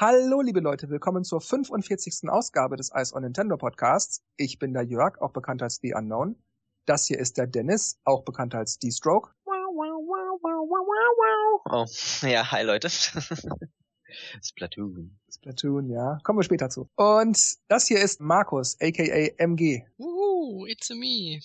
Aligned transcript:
Hallo, 0.00 0.42
liebe 0.42 0.60
Leute, 0.60 0.90
willkommen 0.90 1.24
zur 1.24 1.40
45. 1.40 2.28
Ausgabe 2.28 2.76
des 2.76 2.92
Ice 2.94 3.12
on 3.16 3.22
Nintendo 3.22 3.56
Podcasts. 3.56 4.22
Ich 4.36 4.60
bin 4.60 4.72
der 4.72 4.84
Jörg, 4.84 5.20
auch 5.20 5.32
bekannt 5.32 5.60
als 5.60 5.80
The 5.82 5.94
Unknown. 5.94 6.40
Das 6.86 7.08
hier 7.08 7.18
ist 7.18 7.36
der 7.36 7.48
Dennis, 7.48 7.98
auch 8.04 8.22
bekannt 8.22 8.54
als 8.54 8.78
D-Stroke. 8.78 9.32
Oh, 9.44 9.50
ja, 12.28 12.48
hi 12.48 12.62
Leute. 12.62 12.88
Splatoon. 14.40 15.18
Splatoon, 15.34 15.90
ja. 15.90 16.20
Kommen 16.22 16.38
wir 16.38 16.44
später 16.44 16.70
zu. 16.70 16.88
Und 16.94 17.56
das 17.66 17.88
hier 17.88 18.00
ist 18.00 18.20
Markus, 18.20 18.80
aka 18.80 19.02
MG. 19.02 19.84
Woohoo, 19.96 20.64
it's 20.68 20.92
a 20.92 20.94
me. 20.94 21.40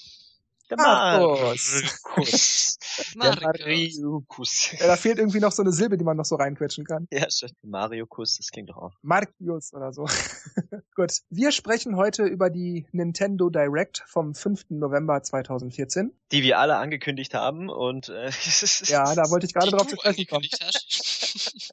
Der 0.70 0.78
Markus. 0.78 1.84
Markus. 2.04 2.78
Der 3.16 3.36
Mario-Kuss. 3.42 4.72
Ja, 4.80 4.88
da 4.88 4.96
fehlt 4.96 5.18
irgendwie 5.18 5.40
noch 5.40 5.52
so 5.52 5.62
eine 5.62 5.72
Silbe, 5.72 5.98
die 5.98 6.04
man 6.04 6.18
noch 6.18 6.26
so 6.26 6.36
reinquetschen 6.36 6.86
kann. 6.86 7.08
Ja, 7.12 7.30
schön. 7.30 7.50
Mario-Kuss, 7.64 8.38
das 8.38 8.50
klingt 8.50 8.70
doch 8.70 8.78
auch. 8.78 8.94
Markius 9.02 9.74
oder 9.74 9.94
so. 9.94 10.06
Gut. 10.96 11.12
Wir 11.30 11.52
sprechen 11.52 11.96
heute 11.96 12.24
über 12.24 12.50
die 12.50 12.86
Nintendo 12.92 13.50
Direct 13.50 14.04
vom 14.08 14.36
5. 14.36 14.66
November 14.70 15.22
2014. 15.22 16.14
Die 16.32 16.44
wir 16.44 16.60
alle 16.60 16.78
angekündigt 16.78 17.34
haben 17.34 17.70
und 17.70 18.10
äh, 18.10 18.30
Ja, 18.86 19.16
da 19.16 19.30
wollte 19.30 19.46
ich 19.46 19.54
gerade 19.54 19.72
drauf 19.72 19.88
zu 19.88 19.96
sprechen 19.96 20.28
kommen. 20.28 20.46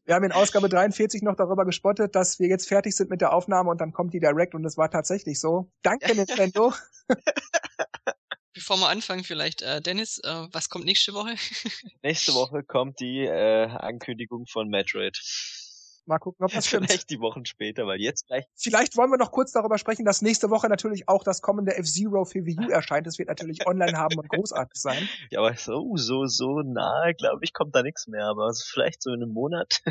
Wir 0.04 0.14
haben 0.14 0.24
in 0.24 0.32
Ausgabe 0.32 0.68
43 0.68 1.22
noch 1.22 1.36
darüber 1.36 1.64
gespottet, 1.64 2.14
dass 2.14 2.38
wir 2.38 2.48
jetzt 2.48 2.68
fertig 2.68 2.96
sind 2.96 3.10
mit 3.10 3.20
der 3.20 3.32
Aufnahme 3.32 3.70
und 3.70 3.80
dann 3.80 3.92
kommt 3.92 4.14
die 4.14 4.20
Direct 4.20 4.54
und 4.54 4.64
es 4.64 4.76
war 4.76 4.90
tatsächlich 4.90 5.38
so. 5.38 5.70
Danke 5.82 6.14
Nintendo. 6.14 6.72
Bevor 8.70 8.84
wir 8.84 8.88
anfangen, 8.88 9.24
vielleicht, 9.24 9.62
äh, 9.62 9.80
Dennis, 9.80 10.20
äh, 10.22 10.46
was 10.52 10.68
kommt 10.68 10.84
nächste 10.84 11.12
Woche? 11.12 11.34
nächste 12.04 12.34
Woche 12.34 12.62
kommt 12.62 13.00
die 13.00 13.24
äh, 13.24 13.66
Ankündigung 13.66 14.46
von 14.46 14.68
Metroid. 14.68 15.20
Mal 16.06 16.20
gucken, 16.20 16.44
ob 16.44 16.52
das 16.52 16.66
stimmt. 16.68 16.86
Vielleicht 16.86 17.10
die 17.10 17.18
Wochen 17.18 17.44
später, 17.46 17.88
weil 17.88 18.00
jetzt 18.00 18.28
gleich 18.28 18.44
Vielleicht 18.54 18.96
wollen 18.96 19.10
wir 19.10 19.18
noch 19.18 19.32
kurz 19.32 19.50
darüber 19.50 19.76
sprechen, 19.76 20.04
dass 20.04 20.22
nächste 20.22 20.50
Woche 20.50 20.68
natürlich 20.68 21.08
auch 21.08 21.24
das 21.24 21.42
kommende 21.42 21.76
F-Zero 21.78 22.24
für 22.24 22.46
Wii 22.46 22.58
U 22.60 22.68
erscheint. 22.70 23.08
Es 23.08 23.18
wird 23.18 23.28
natürlich 23.28 23.66
online 23.66 23.98
haben 23.98 24.16
und 24.16 24.28
großartig 24.28 24.80
sein. 24.80 25.08
Ja, 25.32 25.40
aber 25.40 25.56
so, 25.56 25.96
so, 25.96 26.26
so 26.26 26.60
nahe, 26.62 27.14
glaube 27.14 27.40
ich, 27.42 27.52
kommt 27.52 27.74
da 27.74 27.82
nichts 27.82 28.06
mehr. 28.06 28.26
Aber 28.26 28.52
vielleicht 28.54 29.02
so 29.02 29.10
in 29.10 29.20
einem 29.20 29.32
Monat. 29.32 29.82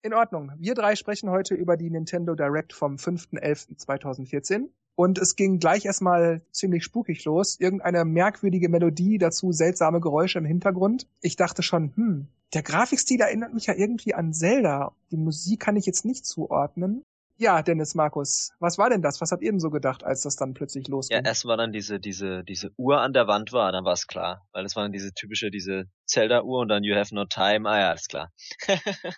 In 0.00 0.14
Ordnung. 0.14 0.50
Wir 0.56 0.74
drei 0.74 0.96
sprechen 0.96 1.28
heute 1.28 1.54
über 1.54 1.76
die 1.76 1.90
Nintendo 1.90 2.34
Direct 2.34 2.72
vom 2.72 2.94
5.11.2014. 2.94 4.70
Und 4.94 5.18
es 5.18 5.36
ging 5.36 5.58
gleich 5.58 5.84
erstmal 5.84 6.42
ziemlich 6.50 6.84
spukig 6.84 7.24
los. 7.24 7.58
Irgendeine 7.58 8.04
merkwürdige 8.04 8.68
Melodie, 8.68 9.18
dazu 9.18 9.52
seltsame 9.52 10.00
Geräusche 10.00 10.38
im 10.38 10.44
Hintergrund. 10.44 11.06
Ich 11.20 11.36
dachte 11.36 11.62
schon, 11.62 11.92
hm, 11.96 12.28
der 12.54 12.62
Grafikstil 12.62 13.20
erinnert 13.20 13.54
mich 13.54 13.66
ja 13.66 13.74
irgendwie 13.74 14.14
an 14.14 14.34
Zelda. 14.34 14.94
Die 15.10 15.16
Musik 15.16 15.60
kann 15.60 15.76
ich 15.76 15.86
jetzt 15.86 16.04
nicht 16.04 16.26
zuordnen. 16.26 17.02
Ja, 17.38 17.62
Dennis, 17.62 17.94
Markus, 17.94 18.52
was 18.60 18.76
war 18.78 18.90
denn 18.90 19.02
das? 19.02 19.20
Was 19.20 19.32
habt 19.32 19.42
ihr 19.42 19.50
denn 19.50 19.58
so 19.58 19.70
gedacht, 19.70 20.04
als 20.04 20.20
das 20.20 20.36
dann 20.36 20.52
plötzlich 20.54 20.86
Ja, 20.86 20.92
losging? 20.92 21.24
erst 21.24 21.46
war 21.46 21.56
dann 21.56 21.72
diese, 21.72 21.98
diese, 21.98 22.44
diese 22.44 22.70
Uhr 22.76 23.00
an 23.00 23.14
der 23.14 23.26
Wand 23.26 23.52
war, 23.52 23.72
dann 23.72 23.84
war 23.84 23.94
es 23.94 24.06
klar. 24.06 24.46
Weil 24.52 24.64
es 24.66 24.76
war 24.76 24.84
dann 24.84 24.92
diese 24.92 25.12
typische, 25.14 25.50
diese 25.50 25.86
Zelda-Uhr 26.06 26.60
und 26.60 26.68
dann 26.68 26.84
You 26.84 26.94
have 26.94 27.14
no 27.14 27.24
time. 27.24 27.68
Ah 27.68 27.80
ja, 27.80 27.88
alles 27.88 28.06
klar. 28.06 28.30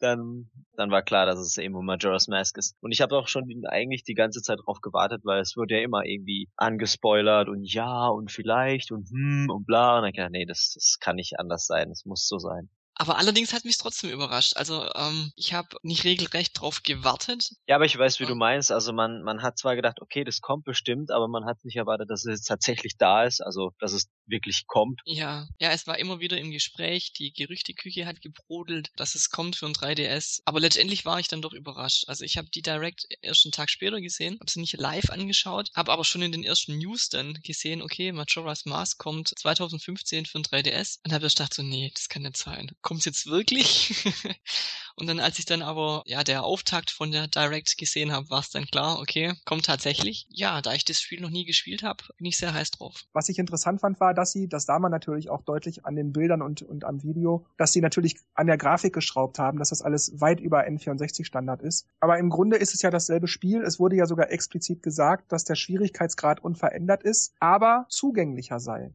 dann, 0.00 0.50
dann 0.76 0.90
war 0.90 1.02
klar, 1.02 1.26
dass 1.26 1.38
es 1.38 1.56
eben 1.58 1.74
Majora's 1.84 2.28
Mask 2.28 2.56
ist. 2.58 2.76
Und 2.80 2.92
ich 2.92 3.00
habe 3.00 3.16
auch 3.16 3.28
schon 3.28 3.44
eigentlich 3.66 4.04
die 4.04 4.14
ganze 4.14 4.42
Zeit 4.42 4.58
drauf 4.64 4.80
gewartet, 4.80 5.22
weil 5.24 5.40
es 5.40 5.56
wurde 5.56 5.76
ja 5.76 5.82
immer 5.82 6.04
irgendwie 6.04 6.48
angespoilert 6.56 7.48
und 7.48 7.64
ja 7.64 8.08
und 8.08 8.30
vielleicht 8.30 8.92
und 8.92 9.08
hm 9.10 9.48
und 9.50 9.66
bla. 9.66 9.98
Und 9.98 10.02
dann 10.02 10.26
ich 10.26 10.30
nee, 10.30 10.46
das, 10.46 10.72
das 10.74 10.98
kann 11.00 11.16
nicht 11.16 11.38
anders 11.38 11.66
sein. 11.66 11.90
Es 11.90 12.04
muss 12.04 12.26
so 12.26 12.38
sein. 12.38 12.68
Aber 12.98 13.16
allerdings 13.16 13.52
hat 13.52 13.64
mich 13.64 13.78
trotzdem 13.78 14.10
überrascht. 14.10 14.56
Also, 14.56 14.88
ähm, 14.94 15.32
ich 15.36 15.54
habe 15.54 15.68
nicht 15.82 16.04
regelrecht 16.04 16.60
drauf 16.60 16.82
gewartet. 16.82 17.50
Ja, 17.66 17.76
aber 17.76 17.84
ich 17.84 17.96
weiß, 17.96 18.18
wie 18.18 18.26
du 18.26 18.34
meinst. 18.34 18.72
Also 18.72 18.92
man, 18.92 19.22
man 19.22 19.42
hat 19.42 19.56
zwar 19.56 19.76
gedacht, 19.76 20.00
okay, 20.00 20.24
das 20.24 20.40
kommt 20.40 20.64
bestimmt, 20.64 21.12
aber 21.12 21.28
man 21.28 21.44
hat 21.44 21.64
nicht 21.64 21.76
erwartet, 21.76 22.10
dass 22.10 22.24
es 22.24 22.38
jetzt 22.38 22.46
tatsächlich 22.46 22.96
da 22.98 23.24
ist, 23.24 23.40
also 23.40 23.72
dass 23.78 23.92
es 23.92 24.08
wirklich 24.26 24.66
kommt. 24.66 25.00
Ja, 25.04 25.46
ja, 25.60 25.70
es 25.70 25.86
war 25.86 25.98
immer 25.98 26.18
wieder 26.18 26.38
im 26.38 26.50
Gespräch. 26.50 27.12
Die 27.12 27.32
Gerüchteküche 27.32 28.04
hat 28.04 28.20
gebrodelt, 28.20 28.90
dass 28.96 29.14
es 29.14 29.30
kommt 29.30 29.56
für 29.56 29.66
ein 29.66 29.74
3DS. 29.74 30.40
Aber 30.44 30.58
letztendlich 30.58 31.04
war 31.04 31.20
ich 31.20 31.28
dann 31.28 31.42
doch 31.42 31.52
überrascht. 31.52 32.04
Also 32.08 32.24
ich 32.24 32.36
habe 32.36 32.48
die 32.52 32.62
Direct 32.62 33.06
erst 33.22 33.46
einen 33.46 33.52
Tag 33.52 33.70
später 33.70 34.00
gesehen, 34.00 34.38
habe 34.40 34.50
sie 34.50 34.60
nicht 34.60 34.76
live 34.76 35.10
angeschaut, 35.10 35.70
habe 35.74 35.92
aber 35.92 36.04
schon 36.04 36.22
in 36.22 36.32
den 36.32 36.44
ersten 36.44 36.76
News 36.78 37.08
dann 37.08 37.34
gesehen, 37.44 37.80
okay, 37.80 38.10
Majora's 38.12 38.64
Mask 38.64 38.98
kommt 38.98 39.28
2015 39.38 40.26
für 40.26 40.38
ein 40.38 40.44
3DS 40.44 40.98
und 41.04 41.12
habe 41.12 41.28
gedacht 41.28 41.54
so, 41.54 41.62
nee, 41.62 41.90
das 41.94 42.08
kann 42.08 42.22
nicht 42.22 42.36
sein. 42.36 42.72
Kommt's 42.88 43.04
jetzt 43.04 43.26
wirklich? 43.26 44.02
und 44.96 45.08
dann, 45.08 45.20
als 45.20 45.38
ich 45.38 45.44
dann 45.44 45.60
aber 45.60 46.02
ja 46.06 46.24
der 46.24 46.42
Auftakt 46.42 46.90
von 46.90 47.12
der 47.12 47.28
Direct 47.28 47.76
gesehen 47.76 48.12
habe, 48.12 48.30
war 48.30 48.40
es 48.40 48.48
dann 48.48 48.64
klar, 48.64 48.98
okay, 48.98 49.34
kommt 49.44 49.66
tatsächlich. 49.66 50.26
Ja, 50.30 50.62
da 50.62 50.72
ich 50.72 50.86
das 50.86 50.98
Spiel 50.98 51.20
noch 51.20 51.28
nie 51.28 51.44
gespielt 51.44 51.82
habe, 51.82 52.02
bin 52.16 52.24
ich 52.24 52.38
sehr 52.38 52.54
heiß 52.54 52.70
drauf. 52.70 53.04
Was 53.12 53.28
ich 53.28 53.38
interessant 53.38 53.82
fand, 53.82 54.00
war, 54.00 54.14
dass 54.14 54.32
sie, 54.32 54.48
das 54.48 54.64
sah 54.64 54.78
man 54.78 54.90
natürlich 54.90 55.28
auch 55.28 55.42
deutlich 55.42 55.84
an 55.84 55.96
den 55.96 56.14
Bildern 56.14 56.40
und, 56.40 56.62
und 56.62 56.84
am 56.84 57.02
Video, 57.02 57.44
dass 57.58 57.74
sie 57.74 57.82
natürlich 57.82 58.16
an 58.32 58.46
der 58.46 58.56
Grafik 58.56 58.94
geschraubt 58.94 59.38
haben, 59.38 59.58
dass 59.58 59.68
das 59.68 59.82
alles 59.82 60.18
weit 60.18 60.40
über 60.40 60.66
N64-Standard 60.66 61.60
ist. 61.60 61.86
Aber 62.00 62.16
im 62.16 62.30
Grunde 62.30 62.56
ist 62.56 62.72
es 62.72 62.80
ja 62.80 62.90
dasselbe 62.90 63.28
Spiel. 63.28 63.60
Es 63.60 63.78
wurde 63.78 63.96
ja 63.96 64.06
sogar 64.06 64.30
explizit 64.30 64.82
gesagt, 64.82 65.30
dass 65.30 65.44
der 65.44 65.56
Schwierigkeitsgrad 65.56 66.40
unverändert 66.40 67.02
ist, 67.02 67.34
aber 67.38 67.84
zugänglicher 67.90 68.60
sei. 68.60 68.94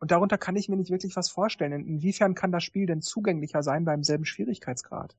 Und 0.00 0.10
darunter 0.10 0.38
kann 0.38 0.56
ich 0.56 0.68
mir 0.68 0.76
nicht 0.76 0.90
wirklich 0.90 1.16
was 1.16 1.30
vorstellen. 1.30 1.86
Inwiefern 1.86 2.34
kann 2.34 2.52
das 2.52 2.64
Spiel 2.64 2.86
denn 2.86 3.02
zugänglicher 3.02 3.62
sein 3.62 3.84
beim 3.84 4.04
selben 4.04 4.24
Schwierigkeitsgrad? 4.24 5.16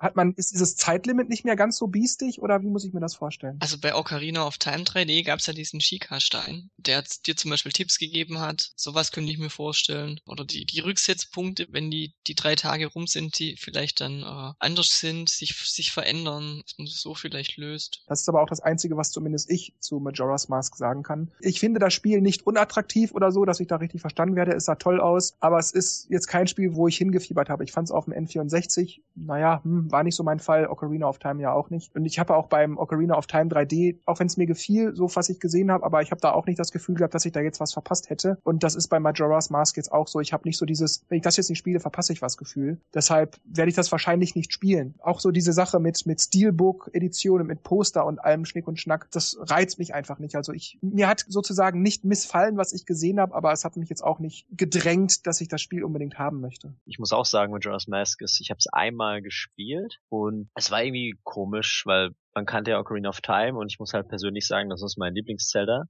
Hat 0.00 0.16
man, 0.16 0.32
ist 0.32 0.52
dieses 0.52 0.76
Zeitlimit 0.76 1.28
nicht 1.28 1.44
mehr 1.44 1.56
ganz 1.56 1.76
so 1.76 1.86
biestig 1.86 2.40
oder 2.40 2.62
wie 2.62 2.70
muss 2.70 2.84
ich 2.84 2.94
mir 2.94 3.00
das 3.00 3.14
vorstellen? 3.14 3.58
Also 3.60 3.78
bei 3.78 3.94
Ocarina 3.94 4.46
of 4.46 4.56
Time 4.56 4.84
3D 4.84 5.24
gab's 5.24 5.46
ja 5.46 5.52
diesen 5.52 5.80
Shika-Stein, 5.80 6.70
der 6.78 7.04
dir 7.26 7.36
zum 7.36 7.50
Beispiel 7.50 7.72
Tipps 7.72 7.98
gegeben 7.98 8.40
hat. 8.40 8.72
Sowas 8.76 9.12
könnte 9.12 9.30
ich 9.30 9.38
mir 9.38 9.50
vorstellen. 9.50 10.18
Oder 10.26 10.46
die, 10.46 10.64
die 10.64 10.80
Rücksetzpunkte, 10.80 11.66
wenn 11.70 11.90
die, 11.90 12.14
die 12.26 12.34
drei 12.34 12.54
Tage 12.54 12.86
rum 12.86 13.06
sind, 13.06 13.38
die 13.38 13.56
vielleicht 13.58 14.00
dann 14.00 14.22
äh, 14.22 14.52
anders 14.58 14.98
sind, 14.98 15.28
sich, 15.28 15.54
sich 15.70 15.92
verändern, 15.92 16.62
dass 16.64 16.78
man 16.78 16.86
es 16.86 17.00
so 17.00 17.14
vielleicht 17.14 17.58
löst. 17.58 18.02
Das 18.06 18.22
ist 18.22 18.28
aber 18.28 18.42
auch 18.42 18.48
das 18.48 18.60
Einzige, 18.60 18.96
was 18.96 19.10
zumindest 19.10 19.50
ich 19.50 19.74
zu 19.80 20.00
Majora's 20.00 20.48
Mask 20.48 20.76
sagen 20.76 21.02
kann. 21.02 21.30
Ich 21.40 21.60
finde 21.60 21.78
das 21.78 21.92
Spiel 21.92 22.22
nicht 22.22 22.46
unattraktiv 22.46 23.12
oder 23.12 23.32
so, 23.32 23.44
dass 23.44 23.60
ich 23.60 23.68
da 23.68 23.76
richtig 23.76 24.00
verstanden 24.00 24.34
werde. 24.34 24.52
Es 24.52 24.64
sah 24.64 24.76
toll 24.76 24.98
aus, 24.98 25.36
aber 25.40 25.58
es 25.58 25.72
ist 25.72 26.06
jetzt 26.08 26.26
kein 26.26 26.46
Spiel, 26.46 26.74
wo 26.74 26.88
ich 26.88 26.96
hingefiebert 26.96 27.50
habe. 27.50 27.64
Ich 27.64 27.72
fand 27.72 27.88
es 27.88 27.92
auf 27.92 28.06
dem 28.06 28.14
N64, 28.14 29.02
naja, 29.14 29.60
hm, 29.62 29.89
war 29.92 30.02
nicht 30.02 30.16
so 30.16 30.22
mein 30.22 30.38
Fall. 30.38 30.66
Ocarina 30.66 31.08
of 31.08 31.18
Time 31.18 31.42
ja 31.42 31.52
auch 31.52 31.70
nicht. 31.70 31.94
Und 31.94 32.04
ich 32.04 32.18
habe 32.18 32.36
auch 32.36 32.46
beim 32.46 32.78
Ocarina 32.78 33.16
of 33.16 33.26
Time 33.26 33.50
3D, 33.50 33.98
auch 34.06 34.18
wenn 34.20 34.26
es 34.26 34.36
mir 34.36 34.46
gefiel, 34.46 34.94
so 34.94 35.10
was 35.14 35.28
ich 35.28 35.40
gesehen 35.40 35.70
habe, 35.70 35.84
aber 35.84 36.02
ich 36.02 36.10
habe 36.10 36.20
da 36.20 36.32
auch 36.32 36.46
nicht 36.46 36.58
das 36.58 36.72
Gefühl 36.72 36.96
gehabt, 36.96 37.14
dass 37.14 37.24
ich 37.24 37.32
da 37.32 37.40
jetzt 37.40 37.60
was 37.60 37.72
verpasst 37.72 38.10
hätte. 38.10 38.38
Und 38.44 38.62
das 38.62 38.74
ist 38.74 38.88
bei 38.88 39.00
Majora's 39.00 39.50
Mask 39.50 39.76
jetzt 39.76 39.92
auch 39.92 40.08
so. 40.08 40.20
Ich 40.20 40.32
habe 40.32 40.46
nicht 40.48 40.58
so 40.58 40.66
dieses, 40.66 41.04
wenn 41.08 41.16
ich 41.16 41.22
das 41.22 41.36
jetzt 41.36 41.48
nicht 41.50 41.58
spiele, 41.58 41.80
verpasse 41.80 42.12
ich 42.12 42.22
was 42.22 42.36
Gefühl. 42.36 42.78
Deshalb 42.94 43.38
werde 43.44 43.70
ich 43.70 43.76
das 43.76 43.90
wahrscheinlich 43.92 44.34
nicht 44.34 44.52
spielen. 44.52 44.94
Auch 45.00 45.20
so 45.20 45.30
diese 45.30 45.52
Sache 45.52 45.80
mit, 45.80 46.06
mit 46.06 46.20
Steelbook-Editionen, 46.20 47.46
mit 47.46 47.62
Poster 47.62 48.06
und 48.06 48.18
allem 48.18 48.44
Schnick 48.44 48.68
und 48.68 48.78
Schnack, 48.78 49.08
das 49.10 49.36
reizt 49.40 49.78
mich 49.78 49.94
einfach 49.94 50.18
nicht. 50.18 50.36
Also 50.36 50.52
ich, 50.52 50.78
mir 50.80 51.08
hat 51.08 51.24
sozusagen 51.28 51.82
nicht 51.82 52.04
missfallen, 52.04 52.56
was 52.56 52.72
ich 52.72 52.86
gesehen 52.86 53.20
habe, 53.20 53.34
aber 53.34 53.52
es 53.52 53.64
hat 53.64 53.76
mich 53.76 53.88
jetzt 53.88 54.02
auch 54.02 54.18
nicht 54.18 54.46
gedrängt, 54.50 55.26
dass 55.26 55.40
ich 55.40 55.48
das 55.48 55.60
Spiel 55.60 55.84
unbedingt 55.84 56.18
haben 56.18 56.40
möchte. 56.40 56.74
Ich 56.86 56.98
muss 56.98 57.12
auch 57.12 57.26
sagen, 57.26 57.52
Majora's 57.52 57.88
Mask 57.88 58.20
ist, 58.22 58.40
ich 58.40 58.50
habe 58.50 58.58
es 58.58 58.66
einmal 58.72 59.22
gespielt 59.22 59.79
und 60.08 60.50
es 60.54 60.70
war 60.70 60.82
irgendwie 60.82 61.18
komisch, 61.22 61.82
weil 61.86 62.10
man 62.34 62.46
kannte 62.46 62.72
ja 62.72 62.80
Ocarina 62.80 63.08
of 63.08 63.20
Time 63.20 63.58
und 63.58 63.70
ich 63.70 63.78
muss 63.78 63.92
halt 63.92 64.08
persönlich 64.08 64.46
sagen, 64.46 64.70
das 64.70 64.82
ist 64.82 64.98
mein 64.98 65.14
Lieblings-Zelda. 65.14 65.84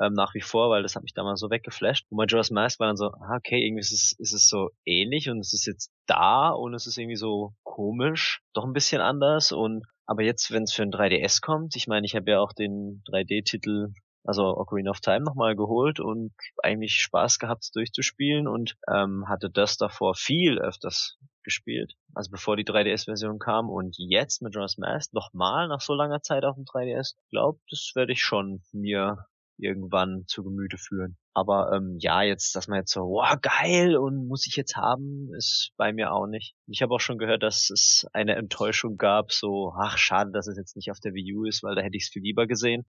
Ähm, 0.00 0.12
nach 0.14 0.34
wie 0.34 0.40
vor, 0.40 0.70
weil 0.70 0.82
das 0.82 0.96
hat 0.96 1.04
mich 1.04 1.14
damals 1.14 1.38
so 1.38 1.50
weggeflasht. 1.50 2.04
Und 2.10 2.16
Majora's 2.16 2.50
Mask 2.50 2.80
war 2.80 2.88
dann 2.88 2.96
so, 2.96 3.12
ah, 3.12 3.36
okay, 3.36 3.64
irgendwie 3.64 3.80
ist 3.80 3.92
es, 3.92 4.12
ist 4.18 4.32
es 4.32 4.48
so 4.48 4.70
ähnlich 4.84 5.30
und 5.30 5.38
es 5.38 5.52
ist 5.52 5.66
jetzt 5.66 5.92
da 6.06 6.50
und 6.50 6.74
es 6.74 6.88
ist 6.88 6.98
irgendwie 6.98 7.16
so 7.16 7.54
komisch, 7.62 8.42
doch 8.54 8.64
ein 8.64 8.72
bisschen 8.72 9.00
anders 9.00 9.52
und 9.52 9.84
aber 10.06 10.22
jetzt, 10.22 10.50
wenn 10.50 10.64
es 10.64 10.72
für 10.72 10.82
ein 10.82 10.90
3DS 10.90 11.40
kommt, 11.40 11.76
ich 11.76 11.86
meine, 11.86 12.04
ich 12.06 12.14
habe 12.16 12.30
ja 12.30 12.40
auch 12.40 12.52
den 12.52 13.02
3D-Titel 13.08 13.92
also 14.24 14.56
Ocarina 14.56 14.90
of 14.90 15.00
Time 15.00 15.20
nochmal 15.20 15.54
geholt 15.54 16.00
und 16.00 16.32
eigentlich 16.62 17.00
Spaß 17.00 17.38
gehabt 17.38 17.70
durchzuspielen 17.74 18.48
und 18.48 18.74
ähm, 18.90 19.28
hatte 19.28 19.50
das 19.50 19.76
davor 19.76 20.14
viel 20.14 20.58
öfters 20.58 21.18
gespielt, 21.44 21.94
also 22.14 22.30
bevor 22.30 22.56
die 22.56 22.64
3DS-Version 22.64 23.38
kam 23.38 23.68
und 23.70 23.96
jetzt 23.98 24.42
mit 24.42 24.54
Majora's 24.54 24.78
Mask 24.78 25.12
nochmal 25.12 25.68
nach 25.68 25.80
so 25.80 25.94
langer 25.94 26.22
Zeit 26.22 26.44
auf 26.44 26.56
dem 26.56 26.64
3DS, 26.64 27.14
glaub, 27.30 27.60
das 27.70 27.92
werde 27.94 28.12
ich 28.12 28.22
schon 28.22 28.62
mir 28.72 29.26
irgendwann 29.56 30.24
zu 30.26 30.42
Gemüte 30.42 30.78
führen. 30.78 31.16
Aber 31.32 31.72
ähm, 31.72 31.96
ja, 32.00 32.22
jetzt, 32.22 32.56
dass 32.56 32.68
man 32.68 32.78
jetzt 32.78 32.92
so, 32.92 33.02
wow, 33.02 33.36
geil 33.40 33.96
und 33.96 34.26
muss 34.26 34.46
ich 34.46 34.56
jetzt 34.56 34.76
haben, 34.76 35.30
ist 35.36 35.70
bei 35.76 35.92
mir 35.92 36.12
auch 36.12 36.26
nicht. 36.26 36.54
Ich 36.66 36.82
habe 36.82 36.94
auch 36.94 37.00
schon 37.00 37.18
gehört, 37.18 37.42
dass 37.42 37.70
es 37.70 38.06
eine 38.12 38.34
Enttäuschung 38.36 38.96
gab, 38.96 39.32
so, 39.32 39.72
ach 39.78 39.98
schade, 39.98 40.32
dass 40.32 40.48
es 40.48 40.56
jetzt 40.56 40.76
nicht 40.76 40.90
auf 40.90 41.00
der 41.00 41.14
Wii 41.14 41.34
U 41.34 41.44
ist, 41.44 41.62
weil 41.62 41.74
da 41.74 41.82
hätte 41.82 41.96
ich 41.96 42.04
es 42.04 42.10
viel 42.10 42.22
lieber 42.22 42.46
gesehen. 42.46 42.84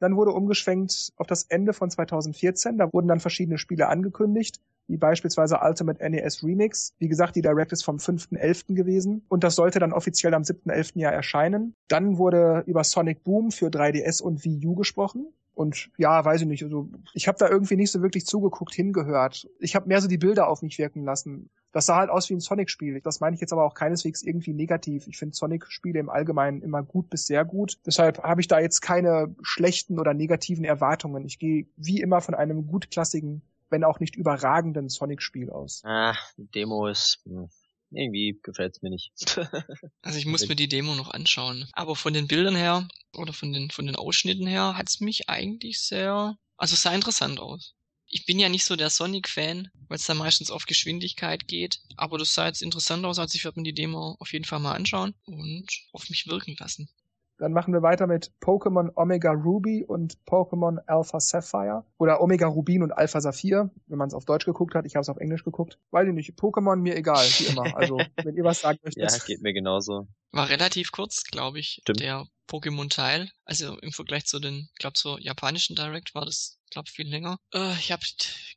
Dann 0.00 0.16
wurde 0.16 0.32
umgeschwenkt 0.32 1.12
auf 1.16 1.28
das 1.28 1.44
Ende 1.44 1.72
von 1.72 1.88
2014. 1.88 2.76
Da 2.76 2.92
wurden 2.92 3.06
dann 3.06 3.20
verschiedene 3.20 3.56
Spiele 3.56 3.88
angekündigt. 3.88 4.58
Wie 4.92 4.98
beispielsweise 4.98 5.58
Ultimate 5.62 6.06
NES 6.08 6.44
Remix. 6.44 6.94
Wie 6.98 7.08
gesagt, 7.08 7.34
die 7.34 7.40
Direct 7.40 7.72
ist 7.72 7.82
vom 7.82 7.96
5.11. 7.96 8.74
gewesen 8.74 9.24
und 9.28 9.42
das 9.42 9.54
sollte 9.54 9.78
dann 9.78 9.94
offiziell 9.94 10.34
am 10.34 10.42
7.11. 10.42 10.98
Jahr 10.98 11.12
erscheinen. 11.12 11.74
Dann 11.88 12.18
wurde 12.18 12.62
über 12.66 12.84
Sonic 12.84 13.24
Boom 13.24 13.50
für 13.50 13.68
3DS 13.68 14.22
und 14.22 14.44
Wii 14.44 14.66
U 14.66 14.74
gesprochen. 14.74 15.32
Und 15.54 15.90
ja, 15.96 16.24
weiß 16.24 16.42
ich 16.42 16.46
nicht, 16.46 16.62
also 16.62 16.88
ich 17.14 17.28
habe 17.28 17.38
da 17.38 17.48
irgendwie 17.48 17.76
nicht 17.76 17.90
so 17.90 18.02
wirklich 18.02 18.26
zugeguckt, 18.26 18.74
hingehört. 18.74 19.48
Ich 19.60 19.74
habe 19.74 19.88
mehr 19.88 20.00
so 20.00 20.08
die 20.08 20.18
Bilder 20.18 20.48
auf 20.48 20.62
mich 20.62 20.78
wirken 20.78 21.04
lassen. 21.04 21.50
Das 21.72 21.86
sah 21.86 21.96
halt 21.96 22.10
aus 22.10 22.28
wie 22.28 22.34
ein 22.34 22.40
Sonic-Spiel. 22.40 23.00
Das 23.00 23.20
meine 23.20 23.34
ich 23.34 23.40
jetzt 23.40 23.52
aber 23.52 23.64
auch 23.64 23.74
keineswegs 23.74 24.22
irgendwie 24.22 24.52
negativ. 24.52 25.06
Ich 25.06 25.18
finde 25.18 25.34
Sonic-Spiele 25.34 26.00
im 26.00 26.10
Allgemeinen 26.10 26.62
immer 26.62 26.82
gut 26.82 27.08
bis 27.08 27.26
sehr 27.26 27.44
gut. 27.44 27.78
Deshalb 27.86 28.22
habe 28.22 28.42
ich 28.42 28.48
da 28.48 28.60
jetzt 28.60 28.80
keine 28.80 29.34
schlechten 29.42 29.98
oder 29.98 30.12
negativen 30.12 30.64
Erwartungen. 30.64 31.24
Ich 31.24 31.38
gehe 31.38 31.66
wie 31.76 32.00
immer 32.00 32.20
von 32.20 32.34
einem 32.34 32.66
gutklassigen, 32.66 33.42
wenn 33.72 33.84
auch 33.84 33.98
nicht 33.98 34.14
überragenden 34.14 34.88
Sonic-Spiel 34.88 35.50
aus. 35.50 35.82
Ah, 35.84 36.16
die 36.36 36.46
Demo 36.50 36.86
ist 36.86 37.20
hm, 37.24 37.48
irgendwie 37.90 38.38
gefällt's 38.42 38.82
mir 38.82 38.90
nicht. 38.90 39.12
also 40.02 40.18
ich 40.18 40.26
muss 40.26 40.46
mir 40.46 40.56
die 40.56 40.68
Demo 40.68 40.94
noch 40.94 41.10
anschauen. 41.10 41.68
Aber 41.72 41.96
von 41.96 42.14
den 42.14 42.28
Bildern 42.28 42.54
her 42.54 42.86
oder 43.14 43.32
von 43.32 43.52
den 43.52 43.70
von 43.70 43.86
den 43.86 43.96
Ausschnitten 43.96 44.46
her 44.46 44.76
hat's 44.76 45.00
mich 45.00 45.28
eigentlich 45.28 45.80
sehr, 45.80 46.36
also 46.56 46.74
es 46.74 46.82
sah 46.82 46.94
interessant 46.94 47.40
aus. 47.40 47.74
Ich 48.06 48.26
bin 48.26 48.38
ja 48.38 48.50
nicht 48.50 48.66
so 48.66 48.76
der 48.76 48.90
Sonic-Fan, 48.90 49.70
weil 49.88 49.96
es 49.96 50.04
da 50.04 50.12
meistens 50.12 50.50
auf 50.50 50.66
Geschwindigkeit 50.66 51.48
geht. 51.48 51.80
Aber 51.96 52.18
das 52.18 52.34
sah 52.34 52.46
jetzt 52.46 52.60
interessant 52.60 53.06
aus, 53.06 53.18
also 53.18 53.34
ich 53.34 53.44
werde 53.44 53.58
mir 53.58 53.64
die 53.64 53.74
Demo 53.74 54.16
auf 54.18 54.32
jeden 54.34 54.44
Fall 54.44 54.60
mal 54.60 54.74
anschauen 54.74 55.14
und 55.24 55.66
auf 55.92 56.10
mich 56.10 56.26
wirken 56.26 56.54
lassen. 56.58 56.90
Dann 57.42 57.52
machen 57.52 57.74
wir 57.74 57.82
weiter 57.82 58.06
mit 58.06 58.30
Pokémon 58.40 58.92
Omega 58.94 59.32
Ruby 59.32 59.84
und 59.84 60.16
Pokémon 60.26 60.78
Alpha 60.86 61.18
Sapphire. 61.18 61.84
Oder 61.98 62.20
Omega 62.20 62.46
Rubin 62.46 62.84
und 62.84 62.92
Alpha 62.92 63.20
Saphir, 63.20 63.68
wenn 63.88 63.98
man 63.98 64.06
es 64.06 64.14
auf 64.14 64.24
Deutsch 64.24 64.44
geguckt 64.44 64.76
hat. 64.76 64.86
Ich 64.86 64.94
habe 64.94 65.00
es 65.02 65.08
auf 65.08 65.16
Englisch 65.16 65.42
geguckt. 65.42 65.76
Weiß 65.90 66.06
ich 66.06 66.14
nicht. 66.14 66.38
Pokémon 66.38 66.76
mir 66.76 66.94
egal, 66.94 67.24
wie 67.24 67.46
immer. 67.46 67.76
Also, 67.76 67.96
wenn 68.22 68.36
ihr 68.36 68.44
was 68.44 68.60
sagen 68.60 68.78
möchtet. 68.84 69.10
Ja, 69.10 69.18
geht 69.26 69.42
mir 69.42 69.52
genauso. 69.52 70.06
War 70.30 70.50
relativ 70.50 70.92
kurz, 70.92 71.24
glaube 71.24 71.58
ich, 71.58 71.80
Stimmt. 71.80 71.98
der 71.98 72.28
Pokémon-Teil. 72.46 73.28
Also 73.44 73.76
im 73.80 73.90
Vergleich 73.90 74.26
zu 74.26 74.38
den, 74.38 74.68
glaube 74.78 74.94
zur 74.94 75.20
japanischen 75.20 75.74
Direct 75.74 76.14
war 76.14 76.24
das, 76.24 76.60
glaube 76.70 76.88
viel 76.88 77.08
länger. 77.08 77.38
Äh, 77.52 77.72
ich 77.72 77.90
habe 77.90 78.02